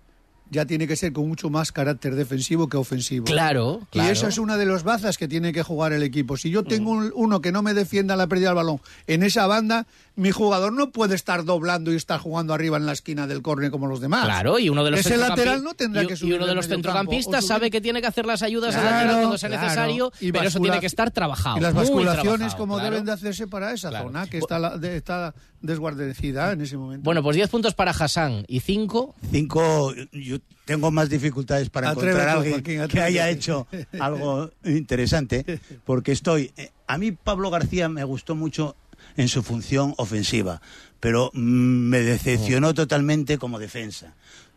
ya 0.50 0.66
tiene 0.66 0.86
que 0.86 0.98
ser 0.98 1.14
con 1.14 1.30
mucho 1.30 1.50
más 1.50 1.72
carácter 1.72 2.14
defensivo 2.16 2.68
que 2.68 2.76
ofensivo. 2.76 3.24
Claro, 3.24 3.88
claro. 3.90 4.10
Y 4.10 4.12
esa 4.12 4.28
es 4.28 4.38
una 4.38 4.58
de 4.58 4.66
las 4.66 4.84
bazas 4.84 5.18
que 5.18 5.30
tiene 5.30 5.54
que 5.54 5.64
jugar 5.64 5.94
el 5.94 6.04
equipo. 6.04 6.36
Si 6.36 6.50
yo 6.50 6.64
tengo 6.66 6.92
un- 6.92 7.12
uno 7.16 7.40
que 7.42 7.54
no 7.54 7.62
me 7.62 7.74
defienda 7.74 8.18
la 8.18 8.28
pérdida 8.28 8.50
del 8.50 8.56
balón 8.58 8.82
en 9.08 9.24
esa 9.24 9.48
banda, 9.48 9.88
mi 10.16 10.32
jugador 10.32 10.74
no 10.74 10.92
puede 10.92 11.16
estar 11.16 11.46
doblando 11.46 11.92
y 11.92 11.96
estar 11.96 12.20
jugando 12.20 12.54
arriba 12.54 12.78
en 12.78 12.86
la 12.86 12.92
esquina 12.92 13.28
del 13.28 13.42
córner 13.42 13.72
como 13.72 13.88
los 13.88 14.02
demás. 14.02 14.26
Claro, 14.26 14.60
y 14.60 14.70
uno 14.70 14.84
de 14.84 14.92
los 14.92 15.00
Ese 15.00 15.16
lateral 15.18 15.64
no 15.64 15.74
tendrá 15.74 16.04
y- 16.04 16.08
que 16.08 16.14
y 16.14 16.18
subir 16.18 16.36
uno 16.36 16.48
de 16.48 16.56
los 16.56 16.68
centrocampistas 16.68 17.46
sabe 17.46 17.72
que 17.72 17.80
tiene 17.82 18.02
que 18.02 18.08
hacer 18.08 18.26
las 18.26 18.42
ayudas 18.44 18.76
al 18.76 18.82
Claro, 18.82 18.96
lateral 18.98 19.16
cuando 19.22 19.38
sea 19.38 19.50
claro. 19.50 19.64
necesario, 19.64 20.12
Y 20.20 20.32
pero 20.32 20.48
eso 20.48 20.60
tiene 20.60 20.80
que 20.80 20.86
estar 20.88 21.12
trabajado. 21.12 21.58
Y 21.58 21.62
las 21.62 21.74
basculaciones 21.74 22.56
como 22.56 22.76
claro. 22.76 22.92
deben 22.92 23.06
de 23.06 23.12
hacerse 23.14 23.48
para 23.48 23.74
esa 23.74 23.90
Claro. 23.90 24.06
zona 24.08 24.28
que 24.28 24.38
está, 24.38 24.60
la- 24.60 24.78
de- 24.78 24.98
está 24.98 25.34
desguarnecida 25.62 26.52
en 26.52 26.62
ese 26.62 26.76
momento. 26.78 27.04
Bueno, 27.04 27.24
pues 27.24 27.36
10 27.36 27.50
puntos 27.50 27.74
para 27.74 27.92
Hassan 27.92 28.46
y 28.48 28.60
5. 28.60 29.16
Cinco, 29.32 29.94
yo 30.12 30.38
tengo 30.66 30.92
más 30.92 31.10
dificultades 31.10 31.70
para 31.70 31.90
Atrévete, 31.90 32.10
encontrar 32.12 32.30
a 32.30 32.40
alguien 32.40 32.54
Joaquín, 32.56 32.88
que 32.90 33.02
haya 33.02 33.30
hecho 33.30 33.68
algo 34.00 34.52
interesante, 34.66 35.60
porque 35.86 36.12
estoy... 36.12 36.52
eh, 36.58 36.72
A 36.88 36.98
mí 36.98 37.12
Pablo 37.14 37.50
García 37.50 37.88
me 37.90 38.04
gustó 38.04 38.36
mucho 38.36 38.76
en 39.18 39.28
su 39.28 39.44
función 39.44 39.94
ofensiva, 39.98 40.62
pero 41.00 41.32
mm, 41.34 41.40
me 41.40 42.00
decepcionó 42.02 42.74
totalmente 42.74 43.38
como 43.38 43.60
defensa. 43.60 44.16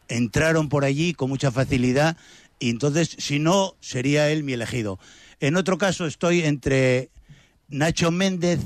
Entraron 0.08 0.68
por 0.68 0.84
allí 0.84 1.14
con 1.14 1.30
mucha 1.30 1.50
facilidad 1.50 2.16
y 2.58 2.70
entonces, 2.70 3.16
si 3.18 3.38
no, 3.38 3.74
sería 3.80 4.30
él 4.30 4.44
mi 4.44 4.52
elegido. 4.52 4.98
En 5.40 5.56
otro 5.56 5.78
caso 5.78 6.06
estoy 6.06 6.42
entre 6.42 7.10
Nacho 7.68 8.10
Méndez, 8.10 8.60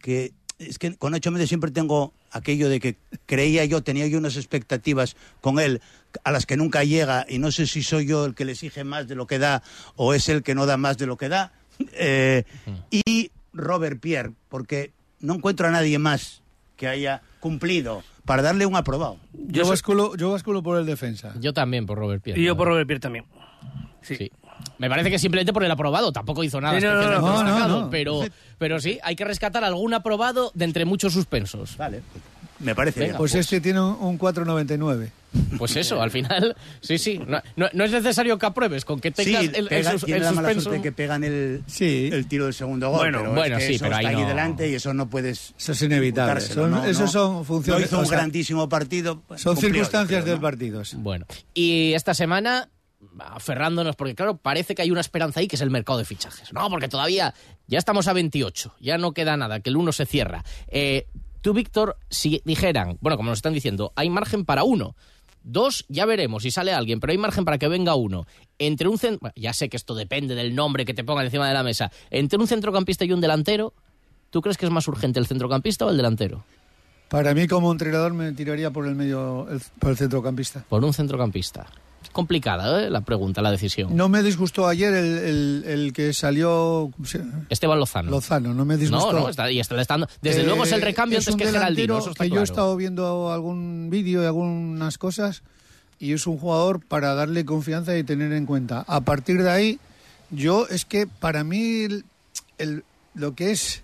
que 0.00 0.32
es 0.58 0.78
que 0.78 0.96
con 0.96 1.12
Nacho 1.12 1.30
Méndez 1.30 1.48
siempre 1.48 1.70
tengo 1.70 2.14
aquello 2.30 2.68
de 2.68 2.80
que 2.80 2.96
creía 3.26 3.64
yo, 3.64 3.82
tenía 3.82 4.06
yo 4.06 4.18
unas 4.18 4.36
expectativas 4.36 5.16
con 5.40 5.58
él 5.58 5.80
a 6.22 6.32
las 6.32 6.46
que 6.46 6.56
nunca 6.56 6.84
llega 6.84 7.26
y 7.28 7.38
no 7.38 7.50
sé 7.50 7.66
si 7.66 7.82
soy 7.82 8.06
yo 8.06 8.24
el 8.24 8.34
que 8.34 8.44
le 8.44 8.52
exige 8.52 8.84
más 8.84 9.08
de 9.08 9.14
lo 9.14 9.26
que 9.26 9.38
da 9.38 9.62
o 9.96 10.14
es 10.14 10.28
el 10.28 10.42
que 10.42 10.54
no 10.54 10.66
da 10.66 10.76
más 10.76 10.98
de 10.98 11.06
lo 11.06 11.16
que 11.16 11.28
da. 11.28 11.52
Eh, 11.96 12.44
y 12.90 13.32
Robert 13.52 13.98
Pierre, 13.98 14.30
porque 14.48 14.92
no 15.24 15.34
encuentro 15.34 15.66
a 15.66 15.70
nadie 15.70 15.98
más 15.98 16.42
que 16.76 16.88
haya 16.88 17.22
cumplido 17.40 18.02
para 18.24 18.42
darle 18.42 18.66
un 18.66 18.76
aprobado. 18.76 19.18
Yo, 19.32 19.66
basculo, 19.68 20.16
yo 20.16 20.30
basculo 20.30 20.62
por 20.62 20.78
el 20.78 20.86
defensa. 20.86 21.34
Yo 21.40 21.52
también 21.52 21.86
por 21.86 21.98
Robert 21.98 22.22
Pierre. 22.22 22.40
Y 22.40 22.44
yo 22.44 22.56
por 22.56 22.68
Robert 22.68 22.86
Pierre 22.86 23.00
también. 23.00 23.24
Sí. 24.02 24.30
Me 24.78 24.88
parece 24.88 25.10
que 25.10 25.18
simplemente 25.18 25.52
por 25.52 25.64
el 25.64 25.70
aprobado, 25.70 26.12
tampoco 26.12 26.44
hizo 26.44 26.60
nada 26.60 26.78
Sí, 26.78 26.86
no, 26.86 27.42
no, 27.42 27.68
no. 27.68 27.90
Pero, 27.90 28.20
pero 28.58 28.80
sí, 28.80 28.98
hay 29.02 29.16
que 29.16 29.24
rescatar 29.24 29.64
algún 29.64 29.94
aprobado 29.94 30.52
de 30.54 30.64
entre 30.64 30.84
muchos 30.84 31.12
suspensos. 31.12 31.76
Vale, 31.76 32.02
me 32.64 32.74
parece 32.74 33.00
Venga, 33.00 33.18
Pues 33.18 33.34
este 33.34 33.60
tiene 33.60 33.80
un, 33.80 33.96
un 34.00 34.18
4.99. 34.18 35.10
Pues 35.58 35.74
eso, 35.76 36.00
al 36.00 36.10
final, 36.12 36.56
sí, 36.80 36.96
sí. 36.96 37.18
No, 37.18 37.40
no- 37.56 37.68
no 37.72 37.84
es 37.84 37.90
necesario 37.90 38.38
que 38.38 38.46
apruebes, 38.46 38.84
con 38.84 39.00
que 39.00 39.10
tengas 39.10 39.42
Sí, 39.42 39.48
el, 39.48 39.54
el 39.56 39.68
pega- 39.68 39.92
sus- 39.92 40.04
tiene 40.04 40.18
el 40.18 40.24
la 40.24 40.32
mala 40.32 40.48
suspenso. 40.48 40.70
suerte 40.70 40.82
que 40.82 40.92
pegan 40.92 41.24
el, 41.24 41.62
el 41.80 42.26
tiro 42.28 42.44
del 42.44 42.54
segundo 42.54 42.88
gol. 42.90 42.98
Bueno, 43.00 43.18
pero 43.18 43.30
es 43.30 43.36
bueno, 43.36 43.56
que 43.58 43.66
sí, 43.66 43.74
eso 43.74 43.84
pero 43.84 43.96
está 43.96 44.08
ahí 44.08 44.16
no- 44.16 44.28
delante 44.28 44.68
y 44.70 44.74
eso 44.74 44.94
no 44.94 45.10
puedes. 45.10 45.54
Eso 45.58 45.72
es 45.72 45.82
inevitable. 45.82 46.40
Son- 46.40 46.70
no. 46.70 47.06
son 47.08 47.44
funciones- 47.44 47.80
No 47.82 47.86
hizo 47.86 47.96
o 47.96 48.00
un 48.00 48.06
sea, 48.06 48.18
grandísimo 48.18 48.68
partido. 48.68 49.20
pues, 49.26 49.40
Son 49.40 49.54
cumplió, 49.54 49.72
circunstancias 49.74 50.22
creo, 50.22 50.34
del 50.34 50.40
¿no? 50.40 50.48
partido. 50.48 50.84
sí. 50.84 50.96
Bueno, 51.00 51.26
y 51.52 51.92
esta 51.94 52.14
semana, 52.14 52.68
aferrándonos, 53.18 53.96
porque 53.96 54.14
claro, 54.14 54.36
parece 54.36 54.74
que 54.74 54.82
hay 54.82 54.90
una 54.90 55.00
esperanza 55.00 55.40
ahí 55.40 55.48
que 55.48 55.56
es 55.56 55.62
el 55.62 55.70
mercado 55.70 55.98
de 55.98 56.04
fichajes. 56.04 56.52
No, 56.52 56.68
porque 56.70 56.88
todavía 56.88 57.34
ya 57.66 57.78
estamos 57.78 58.06
a 58.08 58.12
28, 58.12 58.74
ya 58.80 58.98
no 58.98 59.12
queda 59.12 59.36
nada, 59.36 59.60
que 59.60 59.70
el 59.70 59.76
uno 59.76 59.92
se 59.92 60.06
cierra. 60.06 60.44
Eh, 60.68 61.06
tú, 61.44 61.52
Víctor, 61.52 61.98
si 62.08 62.40
dijeran, 62.46 62.96
bueno, 63.02 63.18
como 63.18 63.28
nos 63.28 63.38
están 63.38 63.52
diciendo, 63.52 63.92
hay 63.96 64.08
margen 64.08 64.46
para 64.46 64.64
uno. 64.64 64.96
Dos, 65.42 65.84
ya 65.90 66.06
veremos 66.06 66.42
si 66.42 66.50
sale 66.50 66.72
alguien, 66.72 67.00
pero 67.00 67.10
hay 67.10 67.18
margen 67.18 67.44
para 67.44 67.58
que 67.58 67.68
venga 67.68 67.94
uno. 67.94 68.26
Entre 68.58 68.88
un 68.88 68.96
cen- 68.96 69.18
bueno, 69.20 69.34
ya 69.36 69.52
sé 69.52 69.68
que 69.68 69.76
esto 69.76 69.94
depende 69.94 70.34
del 70.34 70.54
nombre 70.54 70.86
que 70.86 70.94
te 70.94 71.04
pongan 71.04 71.26
encima 71.26 71.46
de 71.46 71.52
la 71.52 71.62
mesa. 71.62 71.92
Entre 72.10 72.38
un 72.38 72.46
centrocampista 72.48 73.04
y 73.04 73.12
un 73.12 73.20
delantero, 73.20 73.74
¿tú 74.30 74.40
crees 74.40 74.56
que 74.56 74.64
es 74.64 74.72
más 74.72 74.88
urgente 74.88 75.20
el 75.20 75.26
centrocampista 75.26 75.84
o 75.84 75.90
el 75.90 75.98
delantero? 75.98 76.44
Para 77.10 77.34
mí, 77.34 77.46
como 77.46 77.70
entrenador, 77.70 78.14
me 78.14 78.32
tiraría 78.32 78.70
por 78.70 78.86
el 78.86 78.94
medio, 78.94 79.46
el- 79.50 79.60
por 79.78 79.90
el 79.90 79.98
centrocampista. 79.98 80.64
Por 80.66 80.82
un 80.82 80.94
centrocampista. 80.94 81.66
Complicada, 82.12 82.82
¿eh? 82.84 82.90
La 82.90 83.00
pregunta, 83.02 83.42
la 83.42 83.50
decisión. 83.50 83.94
No 83.96 84.08
me 84.08 84.22
disgustó 84.22 84.66
ayer 84.66 84.92
el, 84.94 85.18
el- 85.18 85.64
el 85.66 85.92
que 85.92 86.12
salió. 86.12 86.90
Esteban 87.48 87.78
Lozano. 87.78 88.10
Lozano, 88.10 88.54
no 88.54 88.64
me 88.64 88.76
disgustó. 88.76 89.12
No, 89.12 89.20
no, 89.20 89.28
está, 89.28 89.50
y 89.50 89.60
está 89.60 89.80
estando. 89.80 90.08
Desde 90.22 90.42
Eh, 90.42 90.44
luego 90.44 90.64
es 90.64 90.72
el 90.72 90.82
recambio 90.82 91.18
es 91.18 91.28
antes 91.28 91.46
que 91.46 91.52
Geraldino, 91.52 91.98
eso 91.98 92.10
está 92.10 92.24
que 92.24 92.30
yo 92.30 92.40
he 92.40 92.44
estado 92.44 92.76
viendo 92.76 93.32
algún 93.32 93.88
vídeo 93.90 94.22
y 94.22 94.26
algunas 94.26 94.98
cosas 94.98 95.42
y 95.98 96.12
es 96.12 96.26
un 96.26 96.38
jugador 96.38 96.84
para 96.84 97.14
darle 97.14 97.44
confianza 97.44 97.96
y 97.96 98.04
tener 98.04 98.32
en 98.32 98.46
cuenta. 98.46 98.84
A 98.86 99.00
partir 99.00 99.42
de 99.42 99.50
ahí, 99.50 99.78
yo 100.30 100.66
es 100.68 100.84
que 100.84 101.06
para 101.06 101.44
mí 101.44 101.86
el, 102.58 102.84
lo 103.14 103.34
que 103.34 103.52
es 103.52 103.82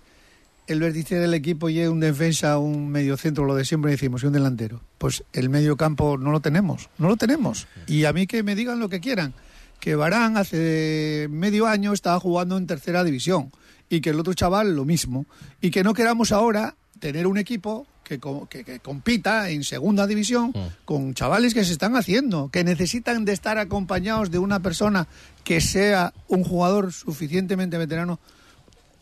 el 0.67 0.79
vértice 0.79 1.15
del 1.15 1.33
equipo 1.33 1.69
y 1.69 1.79
un 1.81 1.99
defensa, 1.99 2.57
un 2.57 2.89
medio 2.89 3.17
centro, 3.17 3.45
lo 3.45 3.55
de 3.55 3.65
siempre 3.65 3.91
decimos, 3.91 4.23
y 4.23 4.27
un 4.27 4.33
delantero. 4.33 4.81
Pues 5.01 5.23
el 5.33 5.49
medio 5.49 5.75
campo 5.77 6.15
no 6.19 6.29
lo 6.29 6.41
tenemos, 6.41 6.87
no 6.99 7.07
lo 7.07 7.17
tenemos. 7.17 7.65
Y 7.87 8.05
a 8.05 8.13
mí 8.13 8.27
que 8.27 8.43
me 8.43 8.53
digan 8.53 8.79
lo 8.79 8.87
que 8.87 8.99
quieran, 8.99 9.33
que 9.79 9.95
Barán 9.95 10.37
hace 10.37 11.27
medio 11.31 11.65
año 11.65 11.91
estaba 11.91 12.19
jugando 12.19 12.55
en 12.55 12.67
tercera 12.67 13.03
división 13.03 13.51
y 13.89 13.99
que 14.01 14.11
el 14.11 14.19
otro 14.19 14.35
chaval 14.35 14.75
lo 14.75 14.85
mismo. 14.85 15.25
Y 15.59 15.71
que 15.71 15.83
no 15.83 15.95
queramos 15.95 16.31
ahora 16.31 16.75
tener 16.99 17.25
un 17.25 17.39
equipo 17.39 17.87
que, 18.03 18.19
que- 18.47 18.63
que 18.63 18.79
compita 18.79 19.49
en 19.49 19.63
segunda 19.63 20.05
división 20.05 20.53
con 20.85 21.15
chavales 21.15 21.55
que 21.55 21.65
se 21.65 21.71
están 21.71 21.95
haciendo, 21.95 22.49
que 22.49 22.63
necesitan 22.63 23.25
de 23.25 23.33
estar 23.33 23.57
acompañados 23.57 24.29
de 24.29 24.37
una 24.37 24.59
persona 24.59 25.07
que 25.43 25.61
sea 25.61 26.13
un 26.27 26.43
jugador 26.43 26.93
suficientemente 26.93 27.79
veterano 27.79 28.19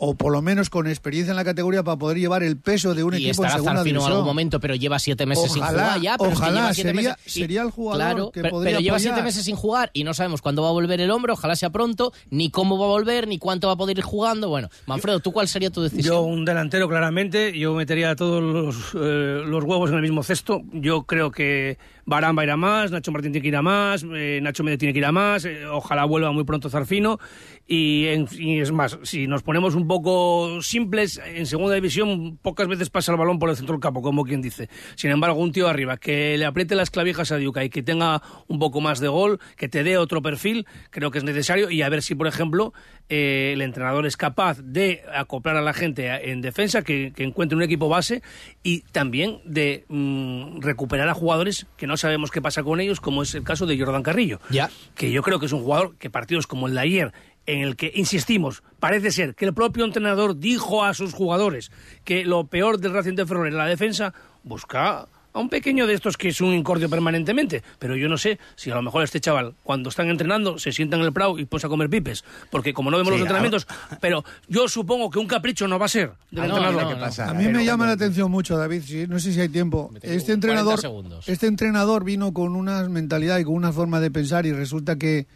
o 0.01 0.15
por 0.15 0.31
lo 0.31 0.41
menos 0.41 0.69
con 0.69 0.87
experiencia 0.87 1.31
en 1.31 1.35
la 1.35 1.43
categoría 1.43 1.83
para 1.83 1.97
poder 1.97 2.17
llevar 2.17 2.41
el 2.41 2.55
peso 2.57 2.95
de 2.95 3.03
un 3.03 3.13
y 3.15 3.17
equipo 3.17 3.43
en 3.43 3.49
segunda 3.51 3.51
Zarfino 3.75 3.79
en 3.79 3.83
división. 3.83 4.11
algún 4.11 4.25
momento, 4.25 4.59
pero 4.61 4.75
lleva 4.75 4.97
siete 4.97 5.25
meses 5.25 5.51
sin 5.51 5.61
jugar 5.61 5.99
ya. 6.01 6.17
Pero 6.17 6.29
es 6.31 6.37
que 6.37 6.43
ojalá, 6.43 6.61
lleva 6.61 6.73
sería- 6.73 6.93
meses- 6.93 7.15
y- 7.25 7.29
sería 7.41 7.61
el 7.63 7.71
jugador 7.71 7.97
claro, 8.01 8.31
que 8.31 8.41
pero, 8.41 8.51
podría 8.55 8.71
pero 8.71 8.81
lleva 8.81 8.95
apoyar. 8.95 9.13
siete 9.13 9.23
meses 9.25 9.43
sin 9.43 9.55
jugar 9.57 9.89
y 9.93 10.05
no 10.05 10.13
sabemos 10.13 10.41
cuándo 10.41 10.63
va 10.63 10.69
a 10.69 10.71
volver 10.71 11.01
el 11.01 11.11
hombro, 11.11 11.33
ojalá 11.33 11.55
sea 11.57 11.69
pronto, 11.69 12.13
ni 12.29 12.49
cómo 12.49 12.77
va 12.79 12.85
a 12.85 12.89
volver, 12.89 13.27
ni 13.27 13.37
cuánto 13.39 13.67
va 13.67 13.73
a 13.73 13.77
poder 13.77 13.97
ir 13.97 14.03
jugando. 14.05 14.47
Bueno, 14.47 14.69
Manfredo, 14.85 15.19
¿tú 15.19 15.33
cuál 15.33 15.49
sería 15.49 15.69
tu 15.69 15.81
decisión? 15.81 16.05
Yo, 16.15 16.21
un 16.21 16.45
delantero, 16.45 16.87
claramente. 16.87 17.57
Yo 17.59 17.73
metería 17.73 18.15
todos 18.15 18.41
los, 18.41 18.75
eh, 18.95 19.43
los 19.45 19.63
huevos 19.65 19.89
en 19.89 19.97
el 19.97 20.01
mismo 20.01 20.23
cesto. 20.23 20.61
Yo 20.71 21.03
creo 21.03 21.29
que 21.31 21.77
Barán 22.09 22.35
va 22.37 22.41
a 22.41 22.45
ir 22.45 22.51
a 22.51 22.57
más, 22.57 22.91
Nacho 22.91 23.11
Martín 23.11 23.31
tiene 23.31 23.41
que 23.43 23.47
ir 23.49 23.55
a 23.55 23.61
más, 23.61 24.03
eh, 24.13 24.39
Nacho 24.41 24.63
Méndez 24.63 24.79
tiene 24.79 24.93
que 24.93 24.99
ir 24.99 25.05
a 25.05 25.11
más, 25.11 25.45
eh, 25.45 25.65
ojalá 25.65 26.05
vuelva 26.05 26.31
muy 26.31 26.43
pronto 26.43 26.69
Zarfino. 26.69 27.19
Y, 27.67 28.07
en- 28.07 28.27
es 28.61 28.71
más, 28.71 28.97
si 29.03 29.27
nos 29.27 29.43
ponemos 29.43 29.75
un 29.75 29.87
poco 29.87 30.61
simples, 30.61 31.21
en 31.23 31.45
segunda 31.45 31.75
división 31.75 32.37
pocas 32.41 32.67
veces 32.67 32.89
pasa 32.89 33.11
el 33.11 33.17
balón 33.19 33.37
por 33.37 33.49
el 33.49 33.55
centro 33.55 33.73
del 33.75 33.81
campo, 33.81 34.01
como 34.01 34.23
quien 34.25 34.41
dice. 34.41 34.69
Sin 34.95 35.11
embargo, 35.11 35.39
un 35.39 35.51
tío 35.51 35.67
arriba 35.67 35.97
que 35.97 36.35
le 36.37 36.45
apriete 36.45 36.73
las 36.75 36.89
clavijas 36.89 37.31
a 37.31 37.37
Diuca 37.37 37.63
y 37.63 37.69
que 37.69 37.83
tenga 37.83 38.23
un 38.47 38.57
poco 38.57 38.81
más 38.81 38.99
de 38.99 39.07
gol, 39.07 39.39
que 39.55 39.69
te 39.69 39.83
dé 39.83 39.97
otro 39.99 40.21
perfil, 40.23 40.65
creo 40.89 41.11
que 41.11 41.19
es 41.19 41.23
necesario. 41.23 41.69
Y 41.69 41.83
a 41.83 41.89
ver 41.89 42.01
si, 42.01 42.15
por 42.15 42.25
ejemplo, 42.25 42.73
eh, 43.09 43.51
el 43.53 43.61
entrenador 43.61 44.05
es 44.05 44.15
capaz 44.17 44.59
de 44.61 45.03
acoplar 45.13 45.57
a 45.57 45.61
la 45.61 45.73
gente 45.73 46.31
en 46.31 46.41
defensa, 46.41 46.83
que, 46.83 47.11
que 47.15 47.23
encuentre 47.23 47.55
un 47.55 47.63
equipo 47.63 47.89
base 47.89 48.21
y 48.63 48.81
también 48.91 49.39
de 49.45 49.85
mm, 49.87 50.61
recuperar 50.61 51.09
a 51.09 51.13
jugadores 51.13 51.65
que 51.75 51.87
no 51.87 51.97
sabemos 51.97 52.31
qué 52.31 52.41
pasa 52.41 52.63
con 52.63 52.79
ellos, 52.79 53.01
como 53.01 53.23
es 53.23 53.33
el 53.33 53.43
caso 53.43 53.65
de 53.65 53.79
Jordan 53.79 54.03
Carrillo. 54.03 54.39
Ya. 54.49 54.69
Que 54.95 55.11
yo 55.11 55.23
creo 55.23 55.39
que 55.39 55.47
es 55.47 55.51
un 55.51 55.63
jugador 55.63 55.95
que 55.97 56.09
partidos 56.09 56.45
como 56.45 56.67
el 56.67 56.75
de 56.75 56.81
ayer, 56.81 57.13
en 57.45 57.61
el 57.61 57.75
que, 57.75 57.91
insistimos, 57.95 58.61
parece 58.79 59.11
ser 59.11 59.33
que 59.33 59.45
el 59.45 59.55
propio 59.55 59.83
entrenador 59.83 60.37
dijo 60.37 60.83
a 60.83 60.93
sus 60.93 61.13
jugadores 61.13 61.71
que 62.03 62.23
lo 62.23 62.45
peor 62.45 62.79
del 62.79 62.93
Racing 62.93 63.15
de 63.15 63.25
Ferrol 63.25 63.47
era 63.47 63.57
la 63.57 63.65
defensa, 63.65 64.13
busca 64.43 65.07
a 65.33 65.39
un 65.39 65.49
pequeño 65.49 65.85
de 65.87 65.93
estos 65.93 66.17
que 66.17 66.29
es 66.29 66.41
un 66.41 66.53
incordio 66.53 66.89
permanentemente. 66.89 67.63
Pero 67.77 67.95
yo 67.95 68.09
no 68.09 68.17
sé 68.17 68.39
si 68.55 68.71
a 68.71 68.75
lo 68.75 68.81
mejor 68.81 69.03
este 69.03 69.19
chaval, 69.19 69.53
cuando 69.63 69.89
están 69.89 70.09
entrenando, 70.09 70.57
se 70.59 70.71
sienta 70.71 70.95
en 70.95 71.03
el 71.03 71.13
prado 71.13 71.37
y 71.39 71.45
pone 71.45 71.61
a 71.65 71.69
comer 71.69 71.89
pipes. 71.89 72.23
Porque 72.49 72.73
como 72.73 72.89
no 72.91 72.97
vemos 72.97 73.09
Sí, 73.13 73.19
los 73.19 73.21
entrenamientos, 73.21 73.67
pero 74.01 74.23
yo 74.47 74.67
supongo 74.67 75.09
que 75.09 75.19
un 75.19 75.27
capricho 75.27 75.67
no 75.67 75.77
va 75.79 75.85
a 75.85 75.89
ser 75.89 76.11
del 76.31 76.43
Ah, 76.43 76.47
no, 76.47 76.57
entrenador. 76.57 76.99
pasa. 76.99 77.29
A 77.29 77.33
mí 77.33 77.47
me 77.47 77.63
llama 77.65 77.85
la 77.85 77.93
atención 77.93 78.29
mucho, 78.31 78.57
David, 78.57 78.81
sí, 78.85 79.05
no 79.07 79.19
sé 79.19 79.33
si 79.33 79.39
hay 79.39 79.49
tiempo. 79.49 79.91
Este 80.01 80.31
entrenador, 80.33 80.79
este 81.27 81.47
entrenador 81.47 82.03
vino 82.03 82.33
con 82.33 82.55
una 82.55 82.83
mentalidad 82.89 83.39
y 83.39 83.43
con 83.43 83.53
una 83.53 83.71
forma 83.71 83.99
de 83.99 84.11
pensar 84.11 84.45
y 84.45 84.51
resulta 84.51 84.95
que 84.97 85.27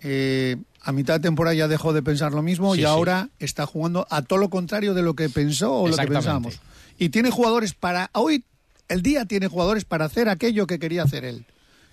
eh, 0.00 0.56
a 0.82 0.92
mitad 0.92 1.14
de 1.14 1.20
temporada 1.20 1.54
ya 1.54 1.68
dejó 1.68 1.92
de 1.92 2.02
pensar 2.02 2.32
lo 2.32 2.42
mismo 2.42 2.74
Sí, 2.74 2.80
y 2.80 2.82
sí. 2.84 2.86
ahora 2.88 3.28
está 3.40 3.66
jugando 3.66 4.06
a 4.10 4.22
todo 4.22 4.38
lo 4.38 4.48
contrario 4.48 4.94
de 4.94 5.02
lo 5.02 5.14
que 5.14 5.28
pensó 5.28 5.72
o 5.74 5.88
lo 5.88 5.96
que 5.96 6.06
pensábamos. 6.06 6.60
Y 6.98 7.08
tiene 7.10 7.30
jugadores 7.30 7.74
para... 7.74 8.10
Hoy, 8.14 8.44
el 8.88 9.02
día 9.02 9.24
tiene 9.24 9.48
jugadores 9.48 9.84
para 9.84 10.04
hacer 10.06 10.28
aquello 10.28 10.66
que 10.66 10.78
quería 10.78 11.02
hacer 11.02 11.24
él. 11.24 11.44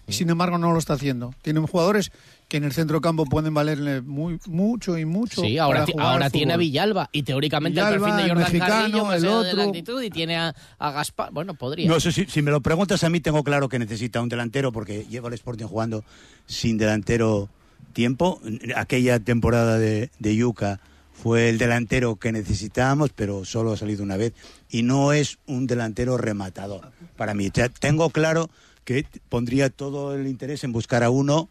Y 0.08 0.14
sin 0.14 0.30
embargo 0.30 0.60
no 0.60 0.72
lo 0.72 0.78
está 0.78 0.94
haciendo. 0.94 1.34
Tienen 1.42 1.66
jugadores 1.66 2.12
que 2.48 2.58
en 2.58 2.64
el 2.64 2.74
centro 2.74 3.02
campo 3.02 3.26
pueden 3.26 3.56
valerle 3.56 4.02
muy, 4.02 4.40
mucho 4.46 5.00
y 5.00 5.06
mucho. 5.06 5.42
Sí, 5.42 5.58
ahora, 5.58 5.80
para 5.80 5.86
ti- 5.88 5.92
jugar 5.94 6.08
ahora 6.08 6.30
tiene 6.30 6.54
a. 6.54 6.58
Villalba 6.58 7.10
y 7.12 7.24
teóricamente 7.24 7.80
el 7.80 7.86
Villalba, 7.88 8.06
perfil 8.06 8.18
de 8.18 8.22
el 8.22 8.30
Jordan 8.30 8.44
mexicano, 8.54 8.72
Carrillo 8.82 9.06
más 9.06 9.16
el 9.16 9.22
de 9.24 9.28
la 9.30 9.36
otro. 9.40 9.62
actitud 9.64 10.02
y 10.04 10.10
tiene 10.12 10.38
a, 10.38 10.56
a 10.78 10.92
Gaspar. 10.92 11.32
Bueno, 11.32 11.56
podría. 11.56 11.88
No 11.90 12.00
sé 12.00 12.12
si, 12.12 12.26
si 12.28 12.44
me 12.44 12.52
lo 12.52 12.62
preguntas 12.62 13.04
a 13.04 13.10
mí, 13.10 13.20
tengo 13.20 13.44
claro 13.44 13.68
que 13.68 13.80
necesita 13.80 14.22
un 14.22 14.30
delantero 14.30 14.72
porque 14.72 15.06
lleva 15.10 15.30
el 15.30 15.34
Sporting 15.34 15.66
jugando 15.66 16.04
sin 16.46 16.78
delantero 16.78 17.50
tiempo. 17.94 18.40
Aquella 18.76 19.20
temporada 19.20 19.80
de, 19.80 20.12
de 20.20 20.36
Yuca 20.36 20.82
fue 21.26 21.50
el 21.50 21.58
delantero 21.58 22.18
que 22.18 22.32
necesitábamos, 22.32 23.10
pero 23.10 23.46
solo 23.46 23.74
ha 23.74 23.78
salido 23.78 24.04
una 24.04 24.16
vez. 24.16 24.34
Y 24.70 24.84
no 24.84 25.12
es 25.12 25.40
un 25.48 25.66
delantero 25.66 26.18
rematador 26.18 26.92
para 27.18 27.34
mí. 27.34 27.50
Ya 27.52 27.68
tengo 27.68 28.12
claro 28.12 28.52
que 28.84 29.08
pondría 29.28 29.72
todo 29.72 30.14
el 30.14 30.28
interés 30.28 30.64
en 30.64 30.72
buscar 30.72 31.04
a 31.04 31.10
uno 31.10 31.50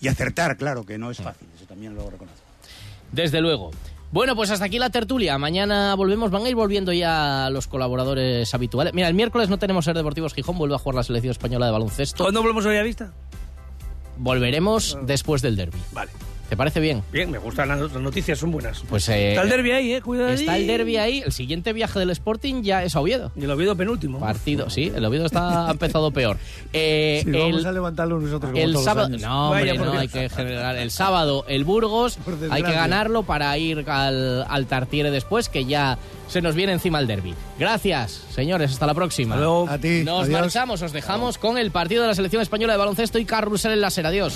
y 0.00 0.08
acertar, 0.08 0.56
claro, 0.56 0.84
que 0.84 0.98
no 0.98 1.12
es 1.12 1.18
fácil. 1.18 1.46
Eso 1.54 1.66
también 1.66 1.94
lo 1.94 2.10
reconozco. 2.10 2.40
Desde 3.12 3.40
luego. 3.40 3.70
Bueno, 4.10 4.34
pues 4.34 4.50
hasta 4.50 4.64
aquí 4.64 4.80
la 4.80 4.90
tertulia. 4.90 5.38
Mañana 5.38 5.94
volvemos. 5.94 6.32
Van 6.32 6.44
a 6.44 6.48
ir 6.48 6.56
volviendo 6.56 6.92
ya 6.92 7.48
los 7.48 7.68
colaboradores 7.68 8.52
habituales. 8.52 8.92
Mira, 8.92 9.06
el 9.06 9.14
miércoles 9.14 9.48
no 9.48 9.60
tenemos 9.60 9.84
Ser 9.84 9.94
Deportivos 9.94 10.34
Gijón. 10.34 10.58
Vuelve 10.58 10.74
a 10.74 10.78
jugar 10.78 10.96
la 10.96 11.04
selección 11.04 11.30
española 11.30 11.66
de 11.66 11.70
baloncesto. 11.70 12.24
¿Cuándo 12.24 12.40
volvemos 12.40 12.66
a 12.66 12.82
vista? 12.82 13.12
Volveremos 14.18 14.98
después 15.06 15.42
del 15.42 15.54
derby. 15.54 15.78
Vale. 15.92 16.10
¿Te 16.52 16.56
parece 16.58 16.80
bien? 16.80 17.02
Bien, 17.10 17.30
me 17.30 17.38
gustan 17.38 17.66
las, 17.66 17.92
noticias, 17.92 18.38
son 18.38 18.50
buenas. 18.50 18.82
Pues 18.86 19.08
eh, 19.08 19.30
Está 19.30 19.40
el 19.40 19.48
derbi 19.48 19.70
ahí, 19.70 19.94
¿eh? 19.94 20.02
Cuidado 20.02 20.28
Está 20.28 20.58
el 20.58 20.66
derby 20.66 20.98
ahí. 20.98 21.22
El 21.24 21.32
siguiente 21.32 21.72
viaje 21.72 21.98
del 21.98 22.10
Sporting 22.10 22.60
ya 22.62 22.84
es 22.84 22.94
a 22.94 23.00
Oviedo. 23.00 23.32
Y 23.34 23.44
el 23.44 23.50
Oviedo 23.52 23.74
penúltimo. 23.74 24.20
Partido, 24.20 24.68
sí. 24.68 24.92
El 24.94 25.02
Oviedo 25.06 25.24
está 25.24 25.68
ha 25.68 25.70
empezado 25.70 26.10
peor. 26.10 26.36
Eh, 26.74 27.22
Sí, 27.24 27.30
el, 27.30 27.38
vamos 27.52 27.64
a 27.64 27.72
levantarlo 27.72 28.20
nosotros 28.20 28.52
como 28.52 28.62
el 28.62 28.72
todos 28.72 28.84
sábado, 28.84 29.08
los 29.08 29.16
años. 29.16 29.30
no, 29.30 29.50
hombre, 29.50 29.70
Vaya, 29.78 29.82
no, 29.82 29.98
hay 29.98 30.08
que 30.08 30.28
generar. 30.28 30.76
El 30.76 30.90
sábado, 30.90 31.46
el 31.48 31.64
Burgos, 31.64 32.18
hay 32.50 32.62
que 32.62 32.72
ganarlo 32.72 33.22
para 33.22 33.56
ir 33.56 33.88
al, 33.88 34.44
al 34.46 34.66
Tartiere 34.66 35.10
después, 35.10 35.48
que 35.48 35.64
ya 35.64 35.96
se 36.28 36.42
nos 36.42 36.54
viene 36.54 36.72
encima 36.74 36.98
el 36.98 37.06
derby. 37.06 37.34
Gracias, 37.58 38.26
señores, 38.34 38.72
hasta 38.72 38.86
la 38.86 38.94
próxima. 38.94 39.36
Hasta 39.36 39.44
luego. 39.46 39.68
A 39.70 39.78
ti, 39.78 40.02
Nos 40.04 40.24
adiós. 40.24 40.40
marchamos, 40.40 40.82
os 40.82 40.92
dejamos 40.92 41.38
con 41.38 41.56
el 41.56 41.70
partido 41.70 42.02
de 42.02 42.08
la 42.08 42.14
selección 42.14 42.42
española 42.42 42.74
de 42.74 42.78
baloncesto 42.78 43.18
y 43.18 43.24
Carrusel 43.24 43.72
en 43.72 43.80
láser. 43.80 44.06
Adiós. 44.06 44.34